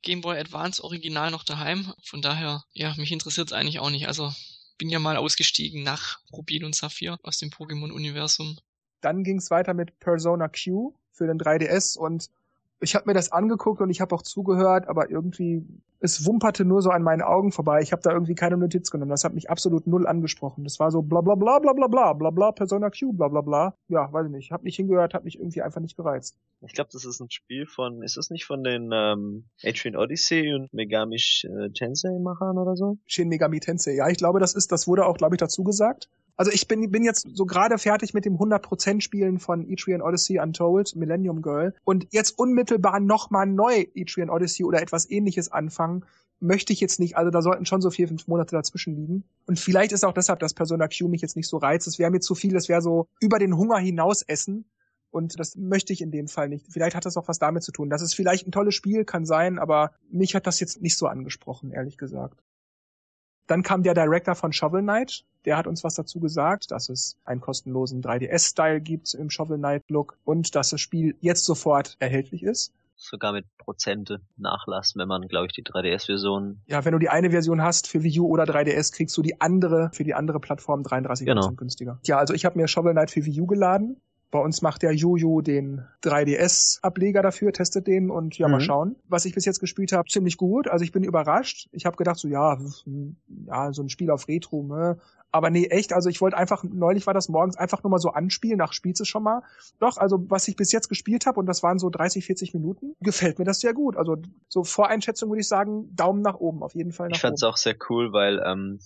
Game 0.04 0.22
Boy 0.22 0.38
Advance 0.38 0.84
Original 0.84 1.32
noch 1.32 1.44
daheim. 1.44 1.92
Von 2.04 2.22
daher, 2.22 2.64
ja, 2.72 2.94
mich 2.98 3.12
interessiert 3.12 3.48
es 3.48 3.54
eigentlich 3.54 3.80
auch 3.80 3.90
nicht. 3.90 4.08
Also 4.08 4.32
bin 4.78 4.90
ja 4.90 5.00
mal 5.00 5.18
ausgestiegen 5.18 5.84
nach 5.84 6.20
Rubin 6.32 6.66
und 6.66 6.76
Saphir 6.76 7.18
aus 7.24 7.38
dem 7.38 7.50
Pokémon-Universum. 7.50 8.58
Dann 9.06 9.24
ging 9.24 9.38
es 9.38 9.52
weiter 9.52 9.74
mit 9.74 10.00
Persona 10.00 10.48
Q 10.50 10.94
für 11.12 11.28
den 11.28 11.40
3DS 11.40 11.98
und 11.98 12.30
ich 12.81 12.96
habe 12.96 13.07
mir 13.07 13.13
das 13.13 13.31
angeguckt 13.31 13.80
und 13.81 13.90
ich 13.90 14.02
habe 14.02 14.13
auch 14.13 14.22
zugehört, 14.22 14.88
aber 14.88 15.10
irgendwie 15.10 15.63
es 16.00 16.25
wumperte 16.25 16.66
nur 16.66 16.81
so 16.81 16.90
an 16.90 17.04
meinen 17.04 17.22
Augen 17.22 17.52
vorbei. 17.52 17.81
Ich 17.81 17.92
habe 17.92 18.02
da 18.02 18.12
irgendwie 18.12 18.36
keine 18.36 18.57
Notiz 18.57 18.92
genommen. 18.92 19.10
Das 19.10 19.24
hat 19.24 19.34
mich 19.34 19.50
absolut 19.50 19.88
null 19.88 20.06
angesprochen. 20.07 20.63
Das 20.63 20.80
war 20.80 20.92
so 20.92 21.02
bla 21.02 21.22
bla 21.22 21.36
bla 21.36 21.60
bla 21.60 21.74
bla 21.74 21.88
bla 21.88 22.13
bla 22.13 22.30
bla 22.30 22.52
Persona 22.52 22.90
Q 22.90 23.13
bla 23.13 23.28
bla 23.28 23.42
bla. 23.42 23.75
Ja, 23.88 24.12
weiß 24.12 24.25
ich 24.28 24.31
nicht. 24.31 24.52
Hab 24.52 24.63
nicht 24.63 24.75
hingehört, 24.75 25.13
hat 25.13 25.24
mich 25.24 25.40
irgendwie 25.40 25.62
einfach 25.62 25.81
nicht 25.81 25.98
gereizt. 25.98 26.38
Ich 26.62 26.74
glaube, 26.74 26.90
das 26.92 27.06
ist 27.06 27.19
ein 27.19 27.30
Spiel 27.30 27.66
von, 27.66 28.04
ist 28.04 28.18
das 28.18 28.30
nicht 28.30 28.46
von 28.46 28.63
den 28.63 28.92
ähm, 28.94 29.46
Adrian 29.63 29.96
Odyssey 29.96 30.54
und 30.54 30.74
Megami 30.74 31.16
äh, 31.16 31.69
Tensei 31.69 32.19
Machern 32.19 32.58
oder 32.58 32.75
so? 32.75 32.98
Shin 33.06 33.30
Megami 33.30 33.60
Tensei. 33.60 33.96
Ja, 33.96 34.10
ich 34.10 34.18
glaube, 34.18 34.40
das 34.40 34.54
ist, 34.54 34.72
das 34.72 34.88
wurde 34.88 35.06
auch, 35.06 35.18
glaube 35.18 35.36
ich, 35.36 35.40
dazu 35.40 35.63
gesagt. 35.63 36.10
Also 36.38 36.52
ich 36.52 36.68
bin, 36.68 36.92
bin 36.92 37.04
jetzt 37.04 37.28
so 37.34 37.46
gerade 37.46 37.78
fertig 37.78 38.14
mit 38.14 38.26
dem 38.26 38.36
100% 38.36 39.02
Spielen 39.02 39.40
von 39.40 39.70
Etrian 39.70 40.02
Odyssey 40.02 40.40
Untold, 40.40 40.96
Millennium 40.96 41.42
Girl. 41.42 41.74
Und 41.86 42.08
jetzt 42.12 42.38
unmittelbar 42.38 43.00
nochmal 43.00 43.46
neu 43.46 43.86
Etrian 43.94 44.30
Odyssey 44.30 44.66
oder 44.66 44.82
etwas 44.82 45.10
ähnliches 45.10 45.52
anfangen, 45.52 46.04
möchte 46.42 46.74
ich 46.74 46.82
jetzt 46.82 47.00
nicht. 47.00 47.16
Also 47.16 47.32
da 47.32 47.42
sollten 47.42 47.66
schon 47.66 47.82
so 47.82 47.90
vier, 47.90 48.08
fünf 48.08 48.28
Monate 48.28 48.56
dazwischen 48.56 48.96
liegen. 48.96 49.24
Und 49.46 49.60
vielleicht 49.60 49.94
ist 49.94 50.04
auch 50.04 50.14
deshalb, 50.14 50.40
dass 50.40 50.54
Persona 50.54 50.88
Q 50.88 51.08
mich 51.08 51.22
jetzt 51.22 51.38
nicht 51.38 51.48
so 51.48 51.58
reizt. 51.58 51.88
Es 51.88 52.00
wäre 52.00 52.12
mir 52.12 52.20
zu 52.20 52.36
viel, 52.36 52.56
es 52.56 52.68
wäre 52.68 52.82
so 52.82 53.08
über 53.22 53.40
den 53.40 53.56
Hunger 53.56 53.78
hinaus 53.78 54.22
essen. 54.22 54.66
Und 55.12 55.40
das 55.40 55.56
möchte 55.56 55.94
ich 55.94 56.02
in 56.02 56.12
dem 56.12 56.28
Fall 56.28 56.50
nicht. 56.50 56.68
Vielleicht 56.70 56.98
hat 56.98 57.06
das 57.06 57.16
auch 57.16 57.30
was 57.30 57.40
damit 57.40 57.64
zu 57.64 57.72
tun. 57.72 57.90
Das 57.90 58.02
ist 58.02 58.14
vielleicht 58.14 58.46
ein 58.46 58.52
tolles 58.52 58.76
Spiel, 58.76 59.06
kann 59.06 59.26
sein, 59.26 59.60
aber 59.60 59.94
mich 60.10 60.36
hat 60.36 60.46
das 60.46 60.60
jetzt 60.60 60.82
nicht 60.82 60.98
so 60.98 61.08
angesprochen, 61.08 61.72
ehrlich 61.72 61.98
gesagt. 61.98 62.44
Dann 63.48 63.64
kam 63.64 63.84
der 63.84 63.94
Director 63.94 64.36
von 64.36 64.52
Shovel 64.52 64.82
Knight, 64.82 65.24
der 65.45 65.57
hat 65.57 65.68
uns 65.68 65.83
was 65.83 65.95
dazu 65.95 66.19
gesagt, 66.19 66.71
dass 66.71 66.89
es 66.89 67.18
einen 67.25 67.42
kostenlosen 67.42 68.01
3DS-Style 68.01 68.81
gibt 68.81 69.13
im 69.13 69.30
Shovel 69.30 69.57
Knight-Look 69.57 70.18
und 70.25 70.56
dass 70.56 70.69
das 70.69 70.81
Spiel 70.81 71.15
jetzt 71.21 71.45
sofort 71.45 71.95
erhältlich 72.00 72.44
ist. 72.44 72.74
Sogar 72.97 73.33
mit 73.33 73.45
Prozente 73.57 74.21
Nachlass, 74.38 74.94
wenn 74.95 75.07
man, 75.07 75.27
glaube 75.27 75.47
ich, 75.47 75.53
die 75.53 75.63
3DS-Version. 75.63 76.62
Ja, 76.65 76.86
wenn 76.86 76.94
du 76.94 77.00
die 77.00 77.09
eine 77.09 77.30
Version 77.30 77.62
hast 77.62 77.88
für 77.88 78.03
Wii 78.03 78.21
U 78.21 78.27
oder 78.27 78.45
3DS, 78.45 78.94
kriegst 78.94 79.18
du 79.18 79.21
die 79.21 79.42
andere 79.42 79.89
für 79.94 80.06
die 80.06 80.13
andere 80.13 80.39
Plattform 80.39 80.81
33% 80.81 81.25
genau. 81.25 81.51
günstiger. 81.51 82.00
Ja, 82.06 82.18
also 82.18 82.33
ich 82.33 82.45
habe 82.45 82.57
mir 82.57 82.68
Shovel 82.68 82.94
Knight 82.94 83.12
für 83.12 83.25
Wii 83.25 83.41
U 83.41 83.48
geladen 83.48 84.01
bei 84.36 84.42
uns 84.42 84.62
macht 84.62 84.82
der 84.82 84.92
Jojo 84.92 85.40
den 85.40 85.86
3DS-Ableger 86.04 87.22
dafür, 87.22 87.54
testet 87.54 87.88
den 87.88 88.10
und 88.10 88.38
ja, 88.38 88.48
mhm. 88.48 88.52
mal 88.52 88.60
schauen. 88.60 88.98
Was 89.08 89.24
ich 89.24 89.34
bis 89.34 89.46
jetzt 89.46 89.62
gespielt 89.62 89.94
habe, 89.94 90.10
ziemlich 90.10 90.36
gut. 90.36 90.68
Also 90.68 90.84
ich 90.84 90.92
bin 90.92 91.06
überrascht. 91.06 91.70
Ich 91.72 91.86
habe 91.86 91.96
gedacht, 91.96 92.18
so 92.18 92.28
ja, 92.28 92.58
ja, 93.48 93.72
so 93.72 93.82
ein 93.82 93.88
Spiel 93.88 94.12
auf 94.12 94.28
Retro, 94.28 94.62
ne? 94.64 94.98
Aber 95.32 95.50
nee, 95.50 95.68
echt, 95.68 95.94
also 95.94 96.10
ich 96.10 96.20
wollte 96.20 96.36
einfach, 96.36 96.66
neulich 96.66 97.08
war 97.08 97.14
das 97.14 97.30
morgens 97.30 97.56
einfach 97.56 97.82
nur 97.82 97.92
mal 97.92 98.00
so 98.00 98.10
anspielen, 98.10 98.58
nach 98.58 98.74
spielst 98.74 99.00
du 99.00 99.06
schon 99.06 99.24
mal. 99.24 99.42
Doch, 99.80 99.96
also 99.96 100.18
was 100.30 100.50
ich 100.50 100.58
bis 100.58 100.74
jetzt 100.74 100.90
gespielt 100.90 101.26
habe, 101.26 101.40
und 101.40 101.46
das 101.46 101.64
waren 101.64 101.80
so 101.80 101.90
30, 101.90 102.26
40 102.26 102.54
Minuten, 102.54 102.94
gefällt 103.00 103.40
mir 103.40 103.46
das 103.46 103.62
sehr 103.62 103.74
gut. 103.74 103.96
Also 103.96 104.18
so 104.50 104.66
Voreinschätzung 104.66 105.30
würde 105.30 105.42
ich 105.42 105.48
sagen, 105.48 105.96
Daumen 105.96 106.22
nach 106.22 106.36
oben, 106.36 106.62
auf 106.62 106.76
jeden 106.76 106.92
Fall. 106.92 107.08
ich 107.10 107.22
fand 107.22 107.36
es 107.36 107.44
auch 107.44 107.56
sehr 107.56 107.76
cool, 107.90 108.12
weil 108.12 108.44
ähm, 108.46 108.80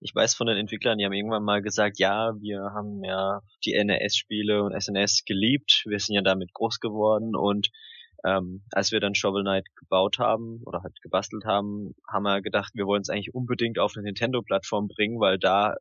ich 0.00 0.14
weiß 0.14 0.34
von 0.34 0.46
den 0.46 0.56
Entwicklern, 0.56 0.98
die 0.98 1.04
haben 1.04 1.12
irgendwann 1.12 1.44
mal 1.44 1.62
gesagt, 1.62 1.98
ja, 1.98 2.32
wir 2.40 2.72
haben 2.74 3.04
ja 3.04 3.40
die 3.64 3.72
NES-Spiele 3.72 4.62
und 4.62 4.72
SNS 4.72 5.24
geliebt, 5.26 5.84
wir 5.86 5.98
sind 5.98 6.14
ja 6.14 6.22
damit 6.22 6.52
groß 6.54 6.80
geworden. 6.80 7.36
Und 7.36 7.68
ähm, 8.24 8.62
als 8.72 8.92
wir 8.92 9.00
dann 9.00 9.14
Shovel 9.14 9.42
Knight 9.42 9.66
gebaut 9.76 10.18
haben 10.18 10.62
oder 10.64 10.82
halt 10.82 11.00
gebastelt 11.02 11.44
haben, 11.44 11.94
haben 12.08 12.22
wir 12.22 12.40
gedacht, 12.40 12.72
wir 12.74 12.86
wollen 12.86 13.02
es 13.02 13.10
eigentlich 13.10 13.34
unbedingt 13.34 13.78
auf 13.78 13.92
eine 13.94 14.04
Nintendo-Plattform 14.04 14.88
bringen, 14.88 15.20
weil 15.20 15.38
da 15.38 15.76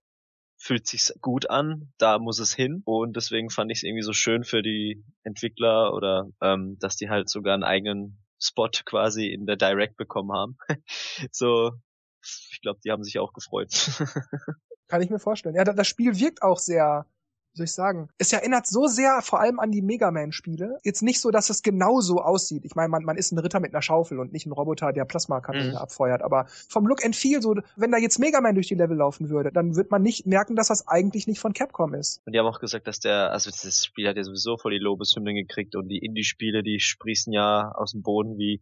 fühlt 0.58 0.88
sich's 0.88 1.14
gut 1.22 1.50
an, 1.50 1.94
da 1.98 2.20
muss 2.20 2.40
es 2.40 2.54
hin. 2.54 2.82
Und 2.84 3.16
deswegen 3.16 3.50
fand 3.50 3.72
ich 3.72 3.80
es 3.80 3.84
irgendwie 3.84 4.04
so 4.04 4.14
schön 4.14 4.44
für 4.44 4.62
die 4.62 5.04
Entwickler 5.24 5.94
oder 5.94 6.28
ähm, 6.42 6.78
dass 6.80 6.98
die 6.98 7.10
halt 7.10 7.30
sogar 7.30 7.54
einen 7.54 7.64
eigenen 7.64 8.20
Spot 8.42 8.70
quasi 8.86 9.28
in 9.28 9.46
der 9.46 9.56
Direct 9.56 9.96
bekommen 9.96 10.34
haben. 10.34 10.58
so 11.32 11.72
ich 12.22 12.60
glaube, 12.62 12.80
die 12.84 12.92
haben 12.92 13.04
sich 13.04 13.20
auch 13.20 13.34
gefreut. 13.34 13.70
Kann 14.88 15.02
ich 15.02 15.10
mir 15.10 15.20
vorstellen. 15.20 15.56
Ja, 15.56 15.64
das 15.64 15.88
Spiel 15.88 16.18
wirkt 16.20 16.42
auch 16.42 16.58
sehr, 16.58 17.06
wie 17.54 17.58
soll 17.58 17.66
ich 17.66 17.74
sagen, 17.74 18.10
es 18.18 18.34
erinnert 18.34 18.66
so 18.66 18.88
sehr 18.88 19.22
vor 19.22 19.40
allem 19.40 19.60
an 19.60 19.72
die 19.72 19.84
Mega 19.84 20.10
Man-Spiele. 20.10 20.80
Jetzt 20.84 21.04
nicht 21.04 21.22
so, 21.22 21.30
dass 21.30 21.52
es 21.52 21.62
genau 21.62 22.00
so 22.00 22.18
aussieht. 22.22 22.66
Ich 22.66 22.76
meine, 22.76 22.90
man, 22.90 23.04
man 23.04 23.16
ist 23.16 23.32
ein 23.32 23.38
Ritter 23.38 23.60
mit 23.60 23.74
einer 23.74 23.84
Schaufel 23.84 24.20
und 24.20 24.34
nicht 24.34 24.48
ein 24.48 24.52
Roboter, 24.52 24.92
der 24.92 25.06
Plasmakanone 25.06 25.70
mhm. 25.70 25.78
abfeuert. 25.78 26.24
Aber 26.24 26.48
vom 26.48 26.88
Look 26.88 27.06
and 27.06 27.16
Feel, 27.16 27.42
so, 27.42 27.56
wenn 27.76 27.92
da 27.92 28.00
jetzt 28.00 28.18
Mega 28.18 28.42
Man 28.42 28.56
durch 28.56 28.68
die 28.68 28.76
Level 28.76 28.98
laufen 28.98 29.30
würde, 29.30 29.52
dann 29.52 29.76
wird 29.76 29.92
man 29.92 30.02
nicht 30.02 30.26
merken, 30.26 30.56
dass 30.56 30.70
das 30.70 30.88
eigentlich 30.88 31.28
nicht 31.28 31.40
von 31.40 31.54
Capcom 31.54 31.94
ist. 31.94 32.22
Und 32.26 32.34
die 32.34 32.40
haben 32.40 32.48
auch 32.48 32.60
gesagt, 32.60 32.88
dass 32.88 33.00
der, 33.00 33.32
also 33.32 33.52
das 33.52 33.86
Spiel 33.86 34.08
hat 34.08 34.18
ja 34.18 34.24
sowieso 34.24 34.58
voll 34.58 34.72
die 34.72 34.80
Lobeshymnen 34.80 35.36
gekriegt 35.36 35.76
und 35.76 35.88
die 35.88 36.00
Indie-Spiele, 36.00 36.64
die 36.64 36.80
sprießen 36.80 37.32
ja 37.32 37.72
aus 37.74 37.92
dem 37.92 38.02
Boden 38.02 38.38
wie 38.40 38.62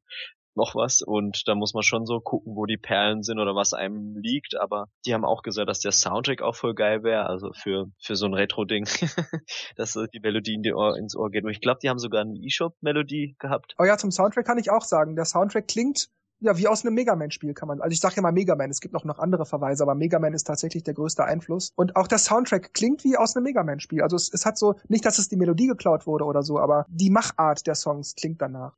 noch 0.58 0.76
was 0.76 1.02
und 1.02 1.48
da 1.48 1.56
muss 1.56 1.74
man 1.74 1.84
schon 1.84 2.06
so 2.06 2.20
gucken, 2.20 2.56
wo 2.56 2.66
die 2.66 2.78
Perlen 2.78 3.24
sind 3.24 3.40
oder 3.40 3.56
was 3.56 3.74
einem 3.74 4.18
liegt, 4.18 4.60
aber 4.60 4.88
die 5.06 5.14
haben 5.14 5.24
auch 5.24 5.42
gesagt, 5.44 5.70
dass 5.70 5.80
der 5.80 5.94
Soundtrack 5.94 6.42
auch 6.42 6.56
voll 6.56 6.74
geil 6.74 7.04
wäre, 7.04 7.28
also 7.28 7.52
für 7.54 7.86
für 8.00 8.16
so 8.16 8.26
ein 8.26 8.34
Retro-Ding, 8.34 8.86
dass 9.78 9.94
die 9.94 10.20
Melodie 10.20 10.56
in 10.56 10.64
die 10.64 10.74
Ohr, 10.74 10.98
ins 10.98 11.16
Ohr 11.16 11.30
geht. 11.30 11.46
Und 11.46 11.52
ich 11.52 11.62
glaube, 11.62 11.80
die 11.82 11.90
haben 11.90 12.00
sogar 12.00 12.22
eine 12.22 12.38
eShop-Melodie 12.38 13.36
gehabt. 13.40 13.76
Oh 13.80 13.86
ja, 13.86 13.98
zum 13.98 14.12
Soundtrack 14.12 14.46
kann 14.46 14.58
ich 14.58 14.70
auch 14.70 14.84
sagen, 14.84 15.16
der 15.16 15.26
Soundtrack 15.26 15.68
klingt 15.68 16.10
ja, 16.40 16.58
wie 16.58 16.68
aus 16.68 16.86
einem 16.86 16.94
Mega 16.94 17.16
Man-Spiel 17.16 17.54
kann 17.54 17.68
man. 17.68 17.82
Also 17.82 17.94
ich 17.94 18.00
sage 18.00 18.16
ja 18.18 18.22
mal 18.22 18.32
Mega 18.32 18.56
Man, 18.56 18.70
es 18.70 18.80
gibt 18.80 18.94
noch 18.94 19.06
noch 19.06 19.20
andere 19.20 19.46
Verweise, 19.46 19.84
aber 19.84 19.96
Mega 19.96 20.20
Man 20.20 20.34
ist 20.34 20.46
tatsächlich 20.46 20.84
der 20.84 20.94
größte 20.94 21.24
Einfluss. 21.26 21.72
Und 21.76 21.96
auch 21.96 22.08
der 22.08 22.20
Soundtrack 22.20 22.74
klingt 22.74 23.04
wie 23.04 23.18
aus 23.18 23.36
einem 23.36 23.44
Mega 23.44 23.64
Man-Spiel. 23.64 24.02
Also 24.02 24.16
es, 24.16 24.32
es 24.32 24.46
hat 24.46 24.58
so, 24.58 24.76
nicht, 24.88 25.06
dass 25.06 25.18
es 25.18 25.30
die 25.30 25.36
Melodie 25.36 25.68
geklaut 25.68 26.06
wurde 26.06 26.26
oder 26.26 26.44
so, 26.44 26.60
aber 26.60 26.86
die 26.90 27.10
Machart 27.10 27.66
der 27.66 27.76
Songs 27.76 28.16
klingt 28.16 28.42
danach. 28.42 28.76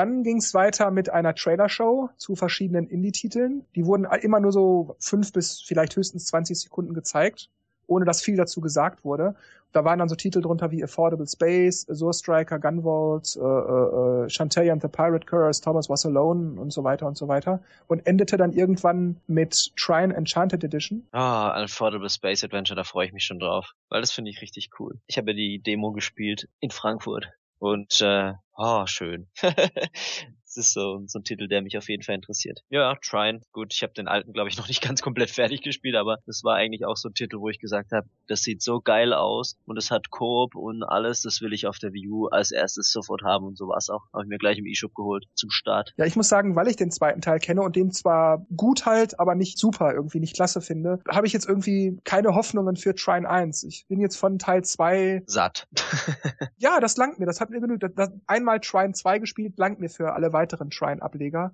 Dann 0.00 0.22
ging 0.22 0.38
es 0.38 0.54
weiter 0.54 0.90
mit 0.90 1.10
einer 1.10 1.34
Trailer-Show 1.34 2.08
zu 2.16 2.34
verschiedenen 2.34 2.88
Indie-Titeln. 2.88 3.66
Die 3.74 3.84
wurden 3.84 4.06
immer 4.22 4.40
nur 4.40 4.50
so 4.50 4.96
fünf 4.98 5.30
bis 5.30 5.60
vielleicht 5.60 5.94
höchstens 5.94 6.24
20 6.24 6.58
Sekunden 6.58 6.94
gezeigt, 6.94 7.50
ohne 7.86 8.06
dass 8.06 8.22
viel 8.22 8.34
dazu 8.34 8.62
gesagt 8.62 9.04
wurde. 9.04 9.34
Da 9.72 9.84
waren 9.84 9.98
dann 9.98 10.08
so 10.08 10.14
Titel 10.14 10.40
drunter 10.40 10.70
wie 10.70 10.82
Affordable 10.82 11.26
Space, 11.26 11.86
Azure 11.86 12.14
Striker, 12.14 12.58
Gunvolt, 12.58 13.36
äh, 13.36 13.40
äh, 13.40 14.24
äh, 14.24 14.30
Shantae 14.30 14.70
and 14.70 14.80
the 14.80 14.88
Pirate 14.88 15.26
Curse, 15.26 15.60
Thomas 15.60 15.90
Was 15.90 16.06
Alone 16.06 16.58
und 16.58 16.72
so 16.72 16.82
weiter 16.82 17.06
und 17.06 17.18
so 17.18 17.28
weiter. 17.28 17.60
Und 17.86 18.06
endete 18.06 18.38
dann 18.38 18.54
irgendwann 18.54 19.20
mit 19.26 19.72
Trine 19.76 20.16
Enchanted 20.16 20.64
Edition. 20.64 21.06
Ah, 21.12 21.50
Affordable 21.50 22.08
Space 22.08 22.42
Adventure, 22.42 22.74
da 22.74 22.84
freue 22.84 23.04
ich 23.04 23.12
mich 23.12 23.24
schon 23.24 23.38
drauf. 23.38 23.74
Weil 23.90 24.00
das 24.00 24.12
finde 24.12 24.30
ich 24.30 24.40
richtig 24.40 24.70
cool. 24.78 24.98
Ich 25.08 25.18
habe 25.18 25.32
ja 25.32 25.36
die 25.36 25.58
Demo 25.58 25.92
gespielt 25.92 26.48
in 26.58 26.70
Frankfurt. 26.70 27.28
Und 27.58 28.00
äh, 28.00 28.32
Ah, 28.62 28.86
schön. 28.86 29.26
Das 30.50 30.66
ist 30.66 30.72
so, 30.72 31.04
so 31.06 31.20
ein 31.20 31.22
Titel, 31.22 31.46
der 31.46 31.62
mich 31.62 31.78
auf 31.78 31.88
jeden 31.88 32.02
Fall 32.02 32.16
interessiert. 32.16 32.64
Ja, 32.70 32.96
Trine. 33.00 33.40
Gut, 33.52 33.72
ich 33.72 33.84
habe 33.84 33.92
den 33.92 34.08
alten, 34.08 34.32
glaube 34.32 34.48
ich, 34.48 34.56
noch 34.58 34.66
nicht 34.66 34.82
ganz 34.82 35.00
komplett 35.00 35.30
fertig 35.30 35.62
gespielt, 35.62 35.94
aber 35.94 36.18
das 36.26 36.42
war 36.42 36.56
eigentlich 36.56 36.84
auch 36.84 36.96
so 36.96 37.08
ein 37.08 37.14
Titel, 37.14 37.38
wo 37.38 37.48
ich 37.48 37.60
gesagt 37.60 37.92
habe, 37.92 38.08
das 38.26 38.42
sieht 38.42 38.60
so 38.60 38.80
geil 38.80 39.12
aus 39.12 39.56
und 39.66 39.76
es 39.76 39.92
hat 39.92 40.10
Koop 40.10 40.56
und 40.56 40.82
alles, 40.82 41.22
das 41.22 41.40
will 41.40 41.52
ich 41.52 41.68
auf 41.68 41.78
der 41.78 41.92
Wii 41.92 42.08
U 42.08 42.26
als 42.26 42.50
erstes 42.50 42.90
sofort 42.90 43.22
haben 43.22 43.46
und 43.46 43.56
so 43.56 43.68
war 43.68 43.76
es 43.76 43.90
auch. 43.90 44.02
Habe 44.12 44.24
ich 44.24 44.28
mir 44.28 44.38
gleich 44.38 44.58
im 44.58 44.66
E-Shop 44.66 44.92
geholt 44.94 45.26
zum 45.34 45.50
Start. 45.50 45.92
Ja, 45.96 46.04
ich 46.04 46.16
muss 46.16 46.28
sagen, 46.28 46.56
weil 46.56 46.66
ich 46.66 46.76
den 46.76 46.90
zweiten 46.90 47.20
Teil 47.20 47.38
kenne 47.38 47.62
und 47.62 47.76
den 47.76 47.92
zwar 47.92 48.44
gut 48.56 48.86
halt, 48.86 49.20
aber 49.20 49.36
nicht 49.36 49.56
super, 49.56 49.94
irgendwie 49.94 50.18
nicht 50.18 50.34
klasse 50.34 50.60
finde, 50.60 50.98
habe 51.08 51.28
ich 51.28 51.32
jetzt 51.32 51.48
irgendwie 51.48 51.96
keine 52.02 52.34
Hoffnungen 52.34 52.74
für 52.74 52.96
Trine 52.96 53.28
1. 53.28 53.62
Ich 53.62 53.86
bin 53.86 54.00
jetzt 54.00 54.16
von 54.16 54.38
Teil 54.40 54.64
2 54.64 55.22
satt. 55.26 55.68
ja, 56.58 56.80
das 56.80 56.96
langt 56.96 57.20
mir, 57.20 57.26
das 57.26 57.40
hat 57.40 57.50
mir 57.50 57.60
genügt. 57.60 57.84
Das, 57.84 57.92
das, 57.94 58.10
einmal 58.26 58.58
Trine 58.58 58.94
2 58.94 59.20
gespielt, 59.20 59.56
langt 59.56 59.78
mir 59.78 59.88
für 59.88 60.12
alle 60.12 60.32
weiteren 60.32 60.39
Shrine-Ableger. 60.70 61.52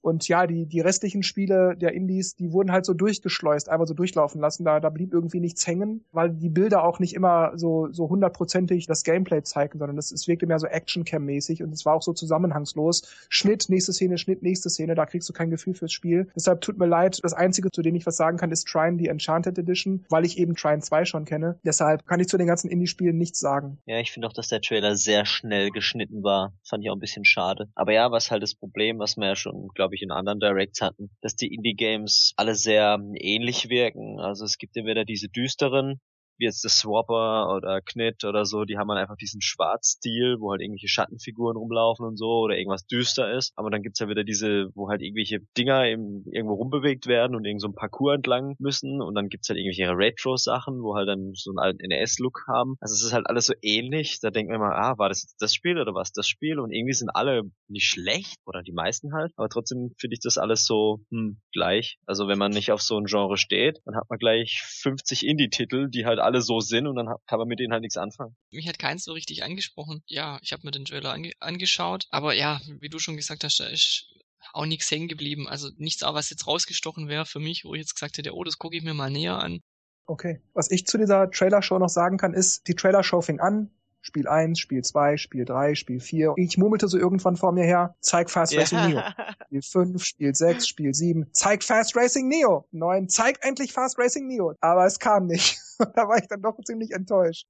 Und 0.00 0.28
ja, 0.28 0.46
die, 0.46 0.66
die 0.66 0.80
restlichen 0.80 1.22
Spiele 1.22 1.76
der 1.76 1.92
Indies, 1.92 2.34
die 2.36 2.52
wurden 2.52 2.72
halt 2.72 2.86
so 2.86 2.94
durchgeschleust, 2.94 3.68
einmal 3.68 3.86
so 3.86 3.94
durchlaufen 3.94 4.40
lassen. 4.40 4.64
Da, 4.64 4.80
da 4.80 4.90
blieb 4.90 5.12
irgendwie 5.12 5.40
nichts 5.40 5.66
hängen, 5.66 6.04
weil 6.12 6.30
die 6.30 6.48
Bilder 6.48 6.84
auch 6.84 6.98
nicht 6.98 7.14
immer 7.14 7.52
so, 7.56 7.88
so 7.90 8.08
hundertprozentig 8.08 8.86
das 8.86 9.02
Gameplay 9.02 9.42
zeigen, 9.42 9.78
sondern 9.78 9.98
es, 9.98 10.12
es 10.12 10.28
wirkte 10.28 10.46
mehr 10.46 10.58
so 10.58 10.66
Action-Cam-mäßig 10.66 11.62
und 11.62 11.72
es 11.72 11.84
war 11.84 11.94
auch 11.94 12.02
so 12.02 12.12
zusammenhangslos. 12.12 13.02
Schnitt, 13.28 13.66
nächste 13.68 13.92
Szene, 13.92 14.18
Schnitt, 14.18 14.42
nächste 14.42 14.70
Szene, 14.70 14.94
da 14.94 15.06
kriegst 15.06 15.28
du 15.28 15.32
kein 15.32 15.50
Gefühl 15.50 15.74
fürs 15.74 15.92
Spiel. 15.92 16.28
Deshalb 16.34 16.60
tut 16.60 16.78
mir 16.78 16.86
leid, 16.86 17.18
das 17.22 17.34
Einzige, 17.34 17.70
zu 17.70 17.82
dem 17.82 17.94
ich 17.94 18.06
was 18.06 18.16
sagen 18.16 18.38
kann, 18.38 18.50
ist 18.50 18.66
Trine, 18.66 18.96
die 18.96 19.08
Enchanted 19.08 19.58
Edition, 19.58 20.04
weil 20.08 20.24
ich 20.24 20.38
eben 20.38 20.54
Trine 20.54 20.80
2 20.80 21.04
schon 21.04 21.24
kenne. 21.24 21.58
Deshalb 21.64 22.06
kann 22.06 22.20
ich 22.20 22.28
zu 22.28 22.38
den 22.38 22.46
ganzen 22.46 22.70
Indie-Spielen 22.70 23.16
nichts 23.16 23.38
sagen. 23.38 23.78
Ja, 23.86 23.98
ich 23.98 24.12
finde 24.12 24.28
auch, 24.28 24.32
dass 24.32 24.48
der 24.48 24.60
Trailer 24.60 24.96
sehr 24.96 25.24
schnell 25.26 25.70
geschnitten 25.70 26.22
war. 26.22 26.52
Fand 26.64 26.84
ich 26.84 26.90
auch 26.90 26.96
ein 26.96 27.00
bisschen 27.00 27.24
schade. 27.24 27.68
Aber 27.74 27.92
ja, 27.92 28.10
was 28.10 28.30
halt 28.30 28.42
das 28.42 28.54
Problem, 28.54 28.98
was 28.98 29.16
wir 29.16 29.26
ja 29.26 29.36
schon, 29.36 29.68
glaube 29.74 29.87
ich, 29.94 30.02
in 30.02 30.10
anderen 30.10 30.40
Directs 30.40 30.80
hatten, 30.80 31.10
dass 31.20 31.36
die 31.36 31.52
Indie-Games 31.54 32.32
alle 32.36 32.54
sehr 32.54 32.98
ähnlich 33.14 33.68
wirken. 33.68 34.20
Also 34.20 34.44
es 34.44 34.58
gibt 34.58 34.76
entweder 34.76 35.04
diese 35.04 35.28
düsteren, 35.28 36.00
wie 36.38 36.44
jetzt 36.44 36.64
das 36.64 36.78
Swapper 36.78 37.54
oder 37.54 37.80
Knit 37.80 38.24
oder 38.24 38.44
so, 38.44 38.64
die 38.64 38.78
haben 38.78 38.90
halt 38.90 39.00
einfach 39.00 39.16
diesen 39.16 39.40
Schwarzstil, 39.40 40.36
wo 40.40 40.50
halt 40.50 40.60
irgendwelche 40.60 40.88
Schattenfiguren 40.88 41.56
rumlaufen 41.56 42.06
und 42.06 42.16
so 42.16 42.40
oder 42.40 42.56
irgendwas 42.56 42.86
düster 42.86 43.32
ist. 43.32 43.52
Aber 43.56 43.70
dann 43.70 43.82
gibt's 43.82 43.98
ja 43.98 44.08
wieder 44.08 44.24
diese, 44.24 44.70
wo 44.74 44.88
halt 44.88 45.02
irgendwelche 45.02 45.40
Dinger 45.56 45.84
eben 45.86 46.24
irgendwo 46.30 46.54
rumbewegt 46.54 47.06
werden 47.06 47.34
und 47.34 47.44
irgend 47.44 47.60
so 47.60 47.68
ein 47.68 47.74
Parcours 47.74 48.16
entlang 48.16 48.56
müssen 48.58 49.00
und 49.00 49.14
dann 49.14 49.28
gibt's 49.28 49.48
halt 49.48 49.58
irgendwelche 49.58 49.90
Retro-Sachen, 49.90 50.82
wo 50.82 50.94
halt 50.94 51.08
dann 51.08 51.32
so 51.34 51.50
einen 51.50 51.58
alten 51.58 51.86
NES-Look 51.86 52.44
haben. 52.48 52.76
Also 52.80 52.94
es 52.94 53.04
ist 53.04 53.12
halt 53.12 53.26
alles 53.28 53.46
so 53.46 53.54
ähnlich. 53.62 54.20
Da 54.20 54.30
denkt 54.30 54.50
man 54.50 54.60
immer, 54.60 54.74
ah, 54.74 54.98
war 54.98 55.08
das 55.08 55.22
jetzt 55.22 55.40
das 55.40 55.54
Spiel 55.54 55.78
oder 55.80 55.94
was 55.94 56.12
das 56.12 56.28
Spiel? 56.28 56.58
Und 56.58 56.72
irgendwie 56.72 56.92
sind 56.94 57.10
alle 57.10 57.42
nicht 57.68 57.86
schlecht 57.86 58.38
oder 58.46 58.62
die 58.62 58.72
meisten 58.72 59.12
halt, 59.12 59.32
aber 59.36 59.48
trotzdem 59.48 59.94
finde 59.98 60.14
ich 60.14 60.20
das 60.20 60.38
alles 60.38 60.64
so 60.64 61.00
hm, 61.10 61.40
gleich. 61.52 61.98
Also 62.06 62.28
wenn 62.28 62.38
man 62.38 62.52
nicht 62.52 62.72
auf 62.72 62.80
so 62.80 62.96
ein 62.96 63.04
Genre 63.04 63.36
steht, 63.36 63.80
dann 63.84 63.96
hat 63.96 64.08
man 64.08 64.18
gleich 64.18 64.62
50 64.62 65.26
Indie-Titel, 65.26 65.88
die 65.88 66.06
halt 66.06 66.18
alle 66.28 66.42
so 66.42 66.60
sind 66.60 66.86
und 66.86 66.96
dann 66.96 67.08
kann 67.26 67.38
man 67.38 67.48
mit 67.48 67.58
denen 67.58 67.72
halt 67.72 67.82
nichts 67.82 67.96
anfangen. 67.96 68.36
Mich 68.50 68.68
hat 68.68 68.78
keins 68.78 69.04
so 69.04 69.12
richtig 69.12 69.42
angesprochen. 69.42 70.02
Ja, 70.06 70.38
ich 70.42 70.52
habe 70.52 70.62
mir 70.64 70.70
den 70.70 70.84
Trailer 70.84 71.12
ange 71.12 71.32
angeschaut, 71.40 72.06
aber 72.10 72.34
ja, 72.34 72.60
wie 72.80 72.88
du 72.88 72.98
schon 72.98 73.16
gesagt 73.16 73.44
hast, 73.44 73.58
da 73.60 73.66
ist 73.66 74.14
auch 74.52 74.66
nichts 74.66 74.90
hängen 74.90 75.08
geblieben. 75.08 75.48
Also 75.48 75.70
nichts, 75.76 76.02
auch 76.02 76.14
was 76.14 76.30
jetzt 76.30 76.46
rausgestochen 76.46 77.08
wäre 77.08 77.26
für 77.26 77.40
mich, 77.40 77.64
wo 77.64 77.74
ich 77.74 77.80
jetzt 77.80 77.94
gesagt 77.94 78.18
hätte, 78.18 78.34
oh, 78.34 78.44
das 78.44 78.58
gucke 78.58 78.76
ich 78.76 78.82
mir 78.82 78.94
mal 78.94 79.10
näher 79.10 79.38
an. 79.38 79.60
Okay. 80.06 80.40
Was 80.54 80.70
ich 80.70 80.86
zu 80.86 80.98
dieser 80.98 81.30
Trailer-Show 81.30 81.78
noch 81.78 81.88
sagen 81.88 82.16
kann, 82.16 82.34
ist, 82.34 82.66
die 82.66 82.74
Trailer-Show 82.74 83.20
fing 83.20 83.40
an, 83.40 83.70
Spiel 84.00 84.28
1, 84.28 84.58
Spiel 84.58 84.82
2, 84.82 85.16
Spiel 85.16 85.44
3, 85.44 85.74
Spiel 85.74 86.00
4. 86.00 86.34
Ich 86.36 86.56
murmelte 86.56 86.88
so 86.88 86.98
irgendwann 86.98 87.36
vor 87.36 87.52
mir 87.52 87.64
her, 87.64 87.96
zeig 88.00 88.30
Fast 88.30 88.56
Racing 88.56 88.86
Neo. 88.88 89.02
Spiel 89.46 89.62
5, 89.62 90.04
Spiel 90.04 90.34
6, 90.34 90.68
Spiel 90.68 90.94
7, 90.94 91.26
zeig 91.32 91.62
Fast 91.62 91.96
Racing 91.96 92.28
Neo. 92.28 92.66
9, 92.72 93.08
zeig 93.08 93.38
endlich 93.42 93.72
Fast 93.72 93.98
Racing 93.98 94.26
Neo. 94.26 94.54
Aber 94.60 94.86
es 94.86 94.98
kam 94.98 95.26
nicht. 95.26 95.58
da 95.94 96.08
war 96.08 96.18
ich 96.18 96.28
dann 96.28 96.42
doch 96.42 96.56
ziemlich 96.64 96.92
enttäuscht. 96.92 97.46